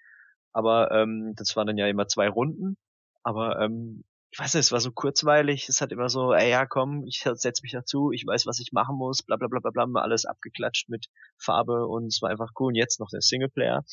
aber 0.53 0.92
ähm, 0.92 1.32
das 1.34 1.57
waren 1.57 1.66
dann 1.66 1.76
ja 1.76 1.88
immer 1.88 2.07
zwei 2.07 2.28
Runden, 2.28 2.76
aber 3.24 3.61
ähm, 3.61 4.05
ich 4.31 4.39
weiß 4.39 4.55
nicht, 4.55 4.64
es 4.64 4.72
war 4.72 4.81
so 4.81 4.91
kurzweilig, 4.93 5.68
es 5.68 5.81
hat 5.81 5.93
immer 5.93 6.09
so, 6.09 6.33
ey 6.33 6.51
ja 6.51 6.66
komm, 6.66 7.05
ich 7.07 7.24
setz 7.35 7.62
mich 7.62 7.72
dazu, 7.72 8.12
ich 8.12 8.26
weiß, 8.26 8.47
was 8.47 8.61
ich 8.61 8.72
machen 8.72 8.97
muss, 8.97 9.22
bla 9.22 9.37
bla 9.37 9.49
bla 9.49 9.61
bla 9.61 9.87
bla, 9.87 10.03
alles 10.03 10.26
abgeklatscht 10.26 10.89
mit 10.89 11.07
Farbe 11.39 11.87
und 11.87 12.07
es 12.07 12.20
war 12.20 12.31
einfach 12.31 12.51
cool. 12.59 12.68
Und 12.68 12.74
jetzt 12.74 13.01
noch 13.01 13.09
der 13.09 13.22
Singleplayer. 13.22 13.85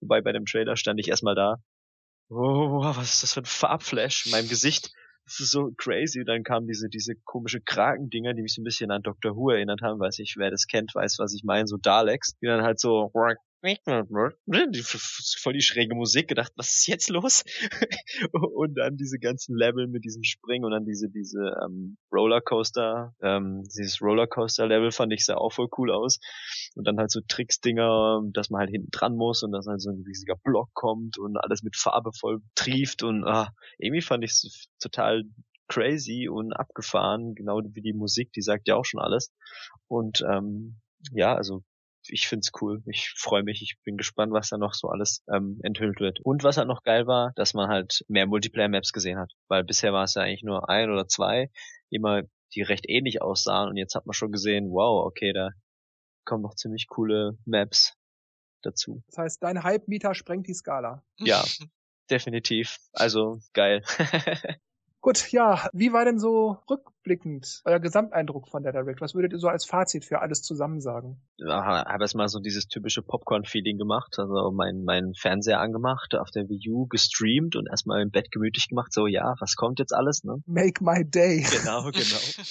Wobei 0.00 0.20
bei 0.20 0.32
dem 0.32 0.46
Trailer 0.46 0.76
stand 0.76 0.98
ich 0.98 1.08
erstmal 1.08 1.34
da 1.34 1.58
oh, 2.32 2.80
was 2.96 3.14
ist 3.14 3.22
das 3.22 3.34
für 3.34 3.40
ein 3.40 3.44
Farbflash 3.44 4.26
in 4.26 4.32
meinem 4.32 4.48
Gesicht? 4.48 4.92
Das 5.24 5.38
ist 5.40 5.50
so 5.50 5.70
crazy. 5.76 6.20
Und 6.20 6.26
dann 6.26 6.42
kamen 6.42 6.66
diese, 6.66 6.88
diese 6.88 7.14
komische 7.24 7.60
Krakendinger, 7.60 8.34
die 8.34 8.42
mich 8.42 8.54
so 8.54 8.60
ein 8.60 8.64
bisschen 8.64 8.90
an 8.90 9.02
Dr. 9.02 9.36
Who 9.36 9.50
erinnert 9.50 9.82
haben, 9.82 10.00
weiß 10.00 10.18
ich, 10.18 10.34
wer 10.36 10.50
das 10.50 10.66
kennt, 10.66 10.94
weiß, 10.94 11.18
was 11.18 11.34
ich 11.34 11.44
meine, 11.44 11.66
so 11.66 11.76
Daleks, 11.76 12.36
die 12.38 12.46
dann 12.46 12.62
halt 12.62 12.80
so 12.80 13.10
voll 15.38 15.52
die 15.52 15.62
schräge 15.62 15.94
Musik 15.94 16.28
gedacht, 16.28 16.52
was 16.56 16.68
ist 16.68 16.86
jetzt 16.88 17.10
los? 17.10 17.44
und 18.32 18.74
dann 18.74 18.96
diese 18.96 19.18
ganzen 19.18 19.56
Level 19.56 19.86
mit 19.86 20.04
diesem 20.04 20.24
Springen 20.24 20.64
und 20.64 20.72
dann 20.72 20.84
diese 20.84 21.08
diese 21.08 21.54
ähm, 21.64 21.96
Rollercoaster, 22.12 23.14
ähm, 23.22 23.62
dieses 23.64 24.00
Rollercoaster 24.02 24.66
Level 24.66 24.90
fand 24.90 25.12
ich 25.12 25.24
sah 25.24 25.36
auch 25.36 25.52
voll 25.52 25.68
cool 25.78 25.92
aus. 25.92 26.18
Und 26.74 26.86
dann 26.86 26.98
halt 26.98 27.10
so 27.10 27.20
Tricks-Dinger, 27.26 28.22
dass 28.32 28.50
man 28.50 28.60
halt 28.60 28.70
hinten 28.70 28.90
dran 28.90 29.16
muss 29.16 29.42
und 29.42 29.52
dass 29.52 29.66
halt 29.66 29.80
so 29.80 29.90
ein 29.90 30.02
riesiger 30.06 30.36
Block 30.42 30.70
kommt 30.74 31.18
und 31.18 31.36
alles 31.36 31.62
mit 31.62 31.76
Farbe 31.76 32.10
voll 32.12 32.40
trieft 32.54 33.02
und 33.02 33.24
ah, 33.24 33.52
irgendwie 33.78 34.02
fand 34.02 34.24
ich 34.24 34.68
total 34.80 35.24
crazy 35.68 36.28
und 36.28 36.52
abgefahren, 36.52 37.34
genau 37.34 37.60
wie 37.62 37.80
die 37.80 37.94
Musik, 37.94 38.32
die 38.32 38.42
sagt 38.42 38.68
ja 38.68 38.76
auch 38.76 38.84
schon 38.84 39.00
alles. 39.00 39.32
Und 39.88 40.22
ähm, 40.28 40.80
ja, 41.12 41.34
also 41.34 41.62
ich 42.08 42.28
find's 42.28 42.50
cool. 42.60 42.82
Ich 42.86 43.12
freue 43.16 43.42
mich. 43.42 43.62
Ich 43.62 43.76
bin 43.84 43.96
gespannt, 43.96 44.32
was 44.32 44.48
da 44.48 44.58
noch 44.58 44.74
so 44.74 44.88
alles 44.88 45.22
ähm, 45.32 45.60
enthüllt 45.62 46.00
wird. 46.00 46.20
Und 46.20 46.44
was 46.44 46.56
halt 46.56 46.68
noch 46.68 46.82
geil 46.82 47.06
war, 47.06 47.32
dass 47.36 47.54
man 47.54 47.68
halt 47.68 48.04
mehr 48.08 48.26
Multiplayer-Maps 48.26 48.92
gesehen 48.92 49.18
hat. 49.18 49.32
Weil 49.48 49.64
bisher 49.64 49.92
war 49.92 50.04
es 50.04 50.14
ja 50.14 50.22
eigentlich 50.22 50.42
nur 50.42 50.68
ein 50.68 50.90
oder 50.90 51.06
zwei, 51.08 51.50
immer 51.90 52.22
die 52.54 52.62
recht 52.62 52.88
ähnlich 52.88 53.22
aussahen. 53.22 53.68
Und 53.68 53.76
jetzt 53.76 53.94
hat 53.94 54.06
man 54.06 54.14
schon 54.14 54.32
gesehen, 54.32 54.70
wow, 54.70 55.06
okay, 55.06 55.32
da 55.32 55.50
kommen 56.24 56.42
noch 56.42 56.54
ziemlich 56.54 56.88
coole 56.88 57.38
Maps 57.44 57.94
dazu. 58.62 59.02
Das 59.08 59.18
heißt, 59.18 59.42
dein 59.42 59.62
Hype-Meter 59.62 60.14
sprengt 60.14 60.46
die 60.46 60.54
Skala. 60.54 61.02
Ja, 61.18 61.44
definitiv. 62.10 62.78
Also 62.92 63.40
geil. 63.52 63.82
Gut, 65.02 65.32
ja, 65.32 65.68
wie 65.72 65.92
war 65.92 66.04
denn 66.04 66.20
so 66.20 66.58
rückblickend 66.70 67.60
euer 67.64 67.80
Gesamteindruck 67.80 68.48
von 68.48 68.62
der 68.62 68.70
Direct? 68.70 69.00
Was 69.00 69.16
würdet 69.16 69.32
ihr 69.32 69.40
so 69.40 69.48
als 69.48 69.64
Fazit 69.64 70.04
für 70.04 70.20
alles 70.20 70.42
zusammen 70.42 70.80
sagen? 70.80 71.20
Ja, 71.38 71.64
habe 71.64 72.04
erstmal 72.04 72.28
so 72.28 72.38
dieses 72.38 72.68
typische 72.68 73.02
Popcorn-Feeling 73.02 73.78
gemacht, 73.78 74.14
also 74.20 74.52
mein, 74.52 74.84
mein 74.84 75.12
Fernseher 75.14 75.58
angemacht, 75.58 76.14
auf 76.14 76.30
der 76.30 76.48
Wii 76.48 76.70
U 76.70 76.86
gestreamt 76.86 77.56
und 77.56 77.66
erstmal 77.68 78.00
im 78.00 78.12
Bett 78.12 78.30
gemütlich 78.30 78.68
gemacht, 78.68 78.92
so 78.92 79.08
ja, 79.08 79.34
was 79.40 79.56
kommt 79.56 79.80
jetzt 79.80 79.92
alles, 79.92 80.22
ne? 80.22 80.36
Make 80.46 80.84
my 80.84 81.04
day. 81.04 81.44
Genau, 81.50 81.82
genau. 81.90 82.46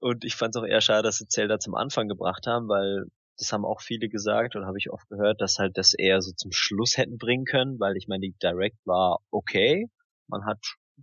und 0.00 0.24
ich 0.24 0.34
fand 0.34 0.56
es 0.56 0.60
auch 0.60 0.66
eher 0.66 0.80
schade, 0.80 1.04
dass 1.04 1.18
sie 1.18 1.28
Zelda 1.28 1.60
zum 1.60 1.76
Anfang 1.76 2.08
gebracht 2.08 2.48
haben, 2.48 2.68
weil 2.68 3.04
das 3.38 3.52
haben 3.52 3.64
auch 3.64 3.80
viele 3.80 4.08
gesagt 4.08 4.56
und 4.56 4.66
habe 4.66 4.78
ich 4.78 4.90
oft 4.90 5.08
gehört, 5.08 5.40
dass 5.40 5.58
halt 5.58 5.78
das 5.78 5.94
eher 5.94 6.20
so 6.20 6.32
zum 6.32 6.50
Schluss 6.50 6.96
hätten 6.96 7.16
bringen 7.16 7.44
können, 7.44 7.78
weil 7.78 7.96
ich 7.96 8.08
meine, 8.08 8.22
die 8.22 8.34
Direct 8.42 8.78
war 8.86 9.20
okay. 9.30 9.86
Man 10.26 10.44
hat 10.44 10.58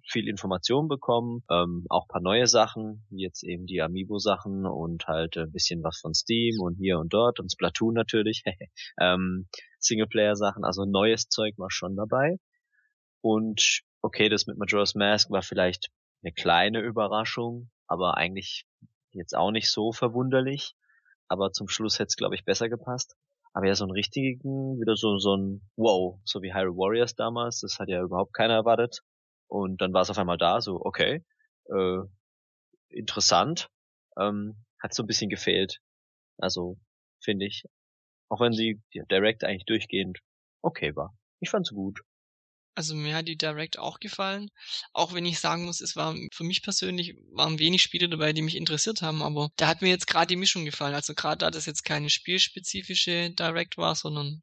viel 0.08 0.28
Information 0.28 0.88
bekommen, 0.88 1.44
ähm, 1.50 1.86
auch 1.90 2.08
paar 2.08 2.22
neue 2.22 2.48
Sachen, 2.48 3.06
wie 3.10 3.24
jetzt 3.24 3.44
eben 3.44 3.66
die 3.66 3.82
Amiibo-Sachen 3.82 4.66
und 4.66 5.08
halt 5.08 5.38
ein 5.38 5.52
bisschen 5.52 5.84
was 5.84 6.00
von 6.00 6.14
Steam 6.14 6.60
und 6.60 6.76
hier 6.76 7.00
und 7.00 7.14
dort 7.14 7.40
und 7.40 7.52
Splatoon 7.52 7.94
natürlich, 7.94 8.44
ähm, 9.00 9.48
Singleplayer-Sachen, 9.80 10.64
also 10.64 10.86
neues 10.86 11.30
Zeug 11.30 11.56
war 11.58 11.70
schon 11.70 11.96
dabei. 11.96 12.38
Und 13.22 13.82
okay, 14.02 14.30
das 14.30 14.48
mit 14.48 14.58
Majora's 14.58 14.96
Mask 14.96 15.30
war 15.30 15.42
vielleicht 15.42 15.90
eine 16.24 16.34
kleine 16.34 16.82
Überraschung, 16.82 17.70
aber 17.88 18.18
eigentlich 18.18 18.66
jetzt 19.12 19.36
auch 19.36 19.52
nicht 19.52 19.72
so 19.72 19.92
verwunderlich. 19.92 20.76
Aber 21.28 21.52
zum 21.52 21.68
Schluss 21.68 22.00
hätte 22.00 22.08
es, 22.10 22.16
glaube 22.16 22.36
ich, 22.36 22.46
besser 22.46 22.70
gepasst. 22.70 23.16
Aber 23.54 23.68
ja, 23.68 23.76
so 23.76 23.86
einen 23.86 23.92
richtigen, 23.92 24.80
wieder 24.80 24.96
so, 24.96 25.18
so 25.20 25.38
ein 25.38 25.62
Wow, 25.76 26.20
so 26.26 26.42
wie 26.42 26.54
Hyrule 26.54 26.76
Warriors 26.76 27.16
damals, 27.16 27.60
das 27.62 27.80
hat 27.80 27.88
ja 27.88 28.02
überhaupt 28.02 28.34
keiner 28.34 28.56
erwartet. 28.56 29.02
Und 29.54 29.82
dann 29.82 29.94
war 29.94 30.02
es 30.02 30.10
auf 30.10 30.18
einmal 30.18 30.40
da, 30.40 30.62
so, 30.62 30.82
okay, 30.84 31.24
äh, 31.66 32.00
interessant, 32.90 33.70
ähm, 34.18 34.56
hat 34.82 34.96
so 34.96 35.04
ein 35.04 35.06
bisschen 35.06 35.30
gefehlt. 35.30 35.78
Also, 36.40 36.80
finde 37.24 37.46
ich. 37.46 37.64
Auch 38.30 38.42
wenn 38.42 38.54
sie 38.54 38.82
ja, 38.94 39.04
Direct 39.12 39.44
eigentlich 39.44 39.66
durchgehend 39.66 40.18
okay 40.64 40.96
war. 40.96 41.16
Ich 41.40 41.52
fand 41.52 41.68
sie 41.68 41.76
gut. 41.76 42.00
Also 42.74 42.96
mir 42.96 43.16
hat 43.16 43.28
die 43.28 43.38
Direct 43.38 43.78
auch 43.78 44.00
gefallen. 44.00 44.50
Auch 44.92 45.14
wenn 45.14 45.28
ich 45.28 45.40
sagen 45.40 45.66
muss, 45.66 45.82
es 45.82 45.96
war 45.96 46.16
für 46.32 46.44
mich 46.44 46.64
persönlich 46.64 47.16
waren 47.34 47.60
wenig 47.60 47.84
Spiele 47.84 48.10
dabei, 48.10 48.34
die 48.34 48.42
mich 48.42 48.58
interessiert 48.58 49.04
haben, 49.04 49.22
aber 49.22 49.52
da 49.58 49.68
hat 49.68 49.84
mir 49.84 49.90
jetzt 49.90 50.08
gerade 50.08 50.26
die 50.26 50.36
Mischung 50.36 50.66
gefallen. 50.66 50.96
Also 50.96 51.14
gerade 51.14 51.38
da 51.38 51.52
das 51.52 51.68
jetzt 51.68 51.84
keine 51.84 52.10
spielspezifische 52.10 53.30
Direct 53.30 53.78
war, 53.78 53.94
sondern 53.94 54.42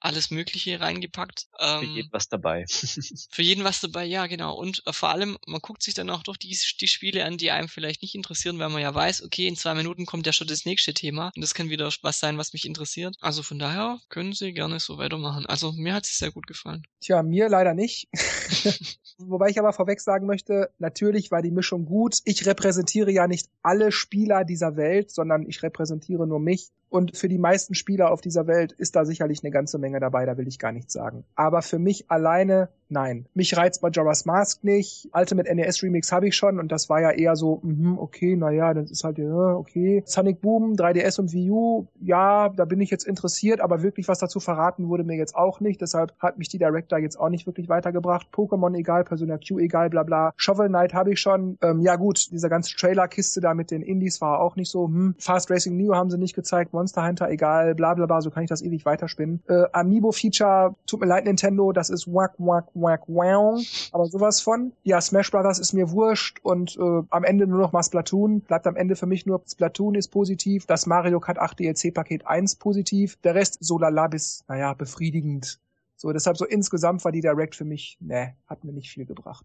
alles 0.00 0.30
Mögliche 0.30 0.80
reingepackt. 0.80 1.46
Ähm, 1.58 1.80
für 1.80 1.86
jeden 1.86 2.12
was 2.12 2.28
dabei. 2.28 2.64
für 3.30 3.42
jeden 3.42 3.64
was 3.64 3.80
dabei, 3.80 4.04
ja, 4.04 4.26
genau. 4.26 4.54
Und 4.56 4.82
äh, 4.86 4.92
vor 4.92 5.10
allem, 5.10 5.38
man 5.46 5.60
guckt 5.60 5.82
sich 5.82 5.94
dann 5.94 6.10
auch 6.10 6.22
doch 6.22 6.36
die, 6.36 6.56
die 6.80 6.88
Spiele 6.88 7.24
an, 7.24 7.36
die 7.36 7.50
einem 7.50 7.68
vielleicht 7.68 8.02
nicht 8.02 8.14
interessieren, 8.14 8.58
weil 8.58 8.70
man 8.70 8.82
ja 8.82 8.94
weiß, 8.94 9.22
okay, 9.22 9.46
in 9.46 9.56
zwei 9.56 9.74
Minuten 9.74 10.06
kommt 10.06 10.26
ja 10.26 10.32
schon 10.32 10.48
das 10.48 10.64
nächste 10.64 10.94
Thema 10.94 11.30
und 11.36 11.42
das 11.42 11.54
kann 11.54 11.68
wieder 11.68 11.90
was 12.02 12.18
sein, 12.18 12.38
was 12.38 12.52
mich 12.52 12.66
interessiert. 12.66 13.16
Also 13.20 13.42
von 13.42 13.58
daher 13.58 14.00
können 14.08 14.32
Sie 14.32 14.52
gerne 14.52 14.80
so 14.80 14.98
weitermachen. 14.98 15.46
Also 15.46 15.72
mir 15.72 15.94
hat 15.94 16.04
es 16.04 16.18
sehr 16.18 16.30
gut 16.30 16.46
gefallen. 16.46 16.86
Tja, 17.00 17.22
mir 17.22 17.48
leider 17.48 17.74
nicht. 17.74 18.08
Wobei 19.18 19.50
ich 19.50 19.58
aber 19.58 19.72
vorweg 19.72 20.00
sagen 20.00 20.26
möchte, 20.26 20.70
natürlich 20.78 21.30
war 21.30 21.42
die 21.42 21.50
Mischung 21.50 21.84
gut. 21.84 22.18
Ich 22.24 22.46
repräsentiere 22.46 23.10
ja 23.10 23.26
nicht 23.26 23.48
alle 23.62 23.92
Spieler 23.92 24.44
dieser 24.44 24.76
Welt, 24.76 25.10
sondern 25.10 25.46
ich 25.46 25.62
repräsentiere 25.62 26.26
nur 26.26 26.40
mich. 26.40 26.70
Und 26.90 27.16
für 27.16 27.28
die 27.28 27.38
meisten 27.38 27.74
Spieler 27.74 28.10
auf 28.10 28.20
dieser 28.20 28.48
Welt 28.48 28.72
ist 28.72 28.96
da 28.96 29.04
sicherlich 29.04 29.42
eine 29.42 29.52
ganze 29.52 29.78
Menge 29.78 30.00
dabei, 30.00 30.26
da 30.26 30.36
will 30.36 30.48
ich 30.48 30.58
gar 30.58 30.72
nichts 30.72 30.92
sagen. 30.92 31.24
Aber 31.36 31.62
für 31.62 31.78
mich 31.78 32.10
alleine, 32.10 32.68
nein. 32.90 33.26
Mich 33.34 33.56
reizt 33.56 33.82
Majora's 33.82 34.24
Mask 34.24 34.64
nicht. 34.64 35.08
Ultimate 35.12 35.54
NES 35.54 35.82
Remix 35.82 36.12
habe 36.12 36.28
ich 36.28 36.36
schon 36.36 36.58
und 36.58 36.70
das 36.70 36.88
war 36.88 37.00
ja 37.00 37.10
eher 37.10 37.36
so, 37.36 37.60
mh, 37.62 38.00
okay, 38.00 38.36
naja, 38.36 38.74
das 38.74 38.90
ist 38.90 39.04
halt, 39.04 39.18
ja, 39.18 39.54
okay. 39.54 40.02
Sonic 40.06 40.40
Boom, 40.40 40.74
3DS 40.74 41.20
und 41.20 41.32
Wii 41.32 41.50
U, 41.50 41.86
ja, 42.00 42.48
da 42.48 42.64
bin 42.64 42.80
ich 42.80 42.90
jetzt 42.90 43.04
interessiert, 43.06 43.60
aber 43.60 43.82
wirklich 43.82 44.08
was 44.08 44.18
dazu 44.18 44.40
verraten 44.40 44.88
wurde 44.88 45.04
mir 45.04 45.16
jetzt 45.16 45.34
auch 45.34 45.60
nicht. 45.60 45.80
Deshalb 45.80 46.14
hat 46.18 46.38
mich 46.38 46.48
die 46.48 46.58
Director 46.58 46.98
jetzt 46.98 47.18
auch 47.18 47.28
nicht 47.28 47.46
wirklich 47.46 47.68
weitergebracht. 47.68 48.28
Pokémon 48.32 48.74
egal, 48.76 49.04
Persona 49.04 49.38
Q 49.38 49.58
egal, 49.58 49.90
bla 49.90 50.02
bla. 50.02 50.32
Shovel 50.36 50.68
Knight 50.68 50.94
habe 50.94 51.12
ich 51.12 51.20
schon. 51.20 51.58
Ähm, 51.62 51.80
ja 51.80 51.96
gut, 51.96 52.30
dieser 52.30 52.48
ganze 52.48 52.76
Trailer-Kiste 52.76 53.40
da 53.40 53.54
mit 53.54 53.70
den 53.70 53.82
Indies 53.82 54.20
war 54.20 54.40
auch 54.40 54.56
nicht 54.56 54.70
so, 54.70 54.86
hm. 54.86 55.14
Fast 55.18 55.50
Racing 55.50 55.76
Neo 55.76 55.94
haben 55.94 56.10
sie 56.10 56.18
nicht 56.18 56.34
gezeigt, 56.34 56.72
Monster 56.72 57.06
Hunter, 57.06 57.30
egal, 57.30 57.74
bla 57.74 57.94
bla 57.94 58.06
bla, 58.06 58.20
so 58.20 58.30
kann 58.30 58.42
ich 58.42 58.48
das 58.48 58.62
ewig 58.62 58.84
weiterspinnen. 58.84 59.42
Äh, 59.48 59.64
Amiibo-Feature, 59.72 60.74
tut 60.86 61.00
mir 61.00 61.06
leid, 61.06 61.24
Nintendo, 61.24 61.72
das 61.72 61.90
ist 61.90 62.06
wack, 62.12 62.34
wack, 62.38 62.66
wack, 62.80 63.02
wow, 63.06 63.60
aber 63.92 64.06
sowas 64.06 64.40
von. 64.40 64.72
Ja, 64.82 65.00
Smash 65.00 65.30
Brothers 65.30 65.58
ist 65.58 65.72
mir 65.72 65.90
wurscht 65.90 66.38
und 66.42 66.76
äh, 66.76 67.02
am 67.10 67.24
Ende 67.24 67.46
nur 67.46 67.60
noch 67.60 67.72
mal 67.72 67.82
Splatoon. 67.82 68.40
Bleibt 68.40 68.66
am 68.66 68.76
Ende 68.76 68.96
für 68.96 69.06
mich 69.06 69.26
nur 69.26 69.42
Splatoon 69.46 69.94
ist 69.94 70.08
positiv, 70.08 70.66
das 70.66 70.86
Mario 70.86 71.20
Kart 71.20 71.38
8 71.38 71.58
DLC-Paket 71.58 72.26
1 72.26 72.56
positiv, 72.56 73.16
der 73.22 73.34
Rest 73.34 73.58
so 73.60 73.78
lala 73.78 74.06
bis, 74.08 74.44
naja, 74.48 74.74
befriedigend. 74.74 75.60
So, 75.96 76.12
deshalb 76.12 76.38
so 76.38 76.46
insgesamt 76.46 77.04
war 77.04 77.12
die 77.12 77.20
Direct 77.20 77.54
für 77.54 77.66
mich, 77.66 77.98
ne, 78.00 78.34
hat 78.46 78.64
mir 78.64 78.72
nicht 78.72 78.90
viel 78.90 79.04
gebracht. 79.04 79.44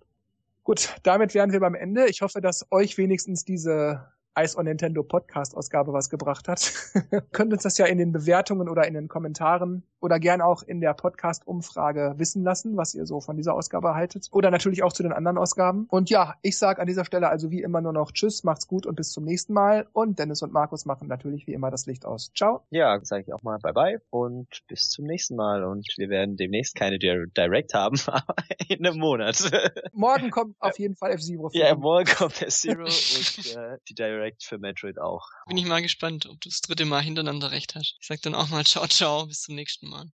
Gut, 0.64 0.96
damit 1.04 1.34
wären 1.34 1.52
wir 1.52 1.60
beim 1.60 1.76
Ende. 1.76 2.08
Ich 2.08 2.22
hoffe, 2.22 2.42
dass 2.42 2.66
euch 2.72 2.98
wenigstens 2.98 3.46
diese 3.46 4.08
Ice 4.38 4.58
on 4.58 4.66
Nintendo 4.66 5.02
Podcast 5.02 5.56
Ausgabe 5.56 5.94
was 5.94 6.10
gebracht 6.10 6.48
hat. 6.48 6.74
Könnt 7.32 7.54
uns 7.54 7.64
das 7.64 7.78
ja 7.78 7.86
in 7.86 7.98
den 7.98 8.12
Bewertungen 8.12 8.68
oder 8.68 8.86
in 8.86 8.94
den 8.94 9.08
Kommentaren 9.08 9.84
oder 10.02 10.20
gern 10.20 10.42
auch 10.42 10.62
in 10.62 10.82
der 10.82 10.94
Podcast 10.94 11.48
Umfrage 11.48 12.16
wissen 12.18 12.44
lassen, 12.44 12.76
was 12.76 12.94
ihr 12.94 13.06
so 13.06 13.22
von 13.22 13.38
dieser 13.38 13.54
Ausgabe 13.54 13.96
haltet 13.96 14.28
oder 14.32 14.52
natürlich 14.52 14.84
auch 14.84 14.94
zu 14.94 15.04
den 15.04 15.14
anderen 15.14 15.38
Ausgaben. 15.38 15.88
Und 15.90 16.10
ja, 16.10 16.36
ich 16.42 16.58
sage 16.58 16.82
an 16.82 16.88
dieser 16.88 17.06
Stelle 17.06 17.30
also 17.30 17.50
wie 17.50 17.62
immer 17.62 17.82
nur 17.82 17.94
noch 17.94 18.12
Tschüss, 18.12 18.44
macht's 18.44 18.68
gut 18.68 18.86
und 18.86 18.96
bis 18.96 19.12
zum 19.12 19.24
nächsten 19.24 19.54
Mal 19.54 19.88
und 19.94 20.20
Dennis 20.20 20.42
und 20.42 20.52
Markus 20.52 20.86
machen 20.86 21.08
natürlich 21.08 21.48
wie 21.48 21.54
immer 21.54 21.72
das 21.72 21.86
Licht 21.86 22.06
aus. 22.06 22.32
Ciao. 22.36 22.62
Ja, 22.72 23.00
sage 23.04 23.24
ich 23.26 23.34
auch 23.34 23.42
mal 23.42 23.58
bye 23.60 23.74
bye 23.74 24.02
und 24.10 24.48
bis 24.68 24.90
zum 24.90 25.06
nächsten 25.06 25.36
Mal 25.36 25.64
und 25.64 25.88
wir 25.98 26.10
werden 26.10 26.36
demnächst 26.36 26.76
keine 26.76 27.00
Direct 27.00 27.74
haben, 27.74 27.98
aber 28.08 28.36
in 28.68 28.86
einem 28.86 29.00
Monat. 29.00 29.50
morgen 29.94 30.30
kommt 30.30 30.56
auf 30.60 30.78
jeden 30.78 30.96
Fall 30.96 31.12
F-Zero. 31.12 31.50
Ja, 31.54 31.74
morgen 31.76 32.06
kommt 32.06 32.42
F-Zero 32.42 32.84
und 32.84 33.56
äh, 33.56 33.78
die 33.90 33.96
Direct 33.96 34.25
Direct 34.26 34.44
für 34.44 34.58
Metroid 34.58 34.98
auch. 35.00 35.28
Bin 35.48 35.58
ich 35.58 35.66
mal 35.66 35.82
gespannt, 35.82 36.26
ob 36.26 36.42
du 36.42 36.50
das 36.50 36.62
dritte 36.62 36.86
Mal 36.86 37.02
hintereinander 37.02 37.52
recht 37.52 37.76
hast. 37.76 37.96
Ich 38.02 38.08
sag 38.08 38.22
dann 38.24 38.34
auch 38.34 38.50
mal 38.50 38.66
ciao, 38.66 38.88
ciao, 38.88 39.28
bis 39.28 39.42
zum 39.42 39.54
nächsten 39.56 39.88
Mal. 39.88 40.10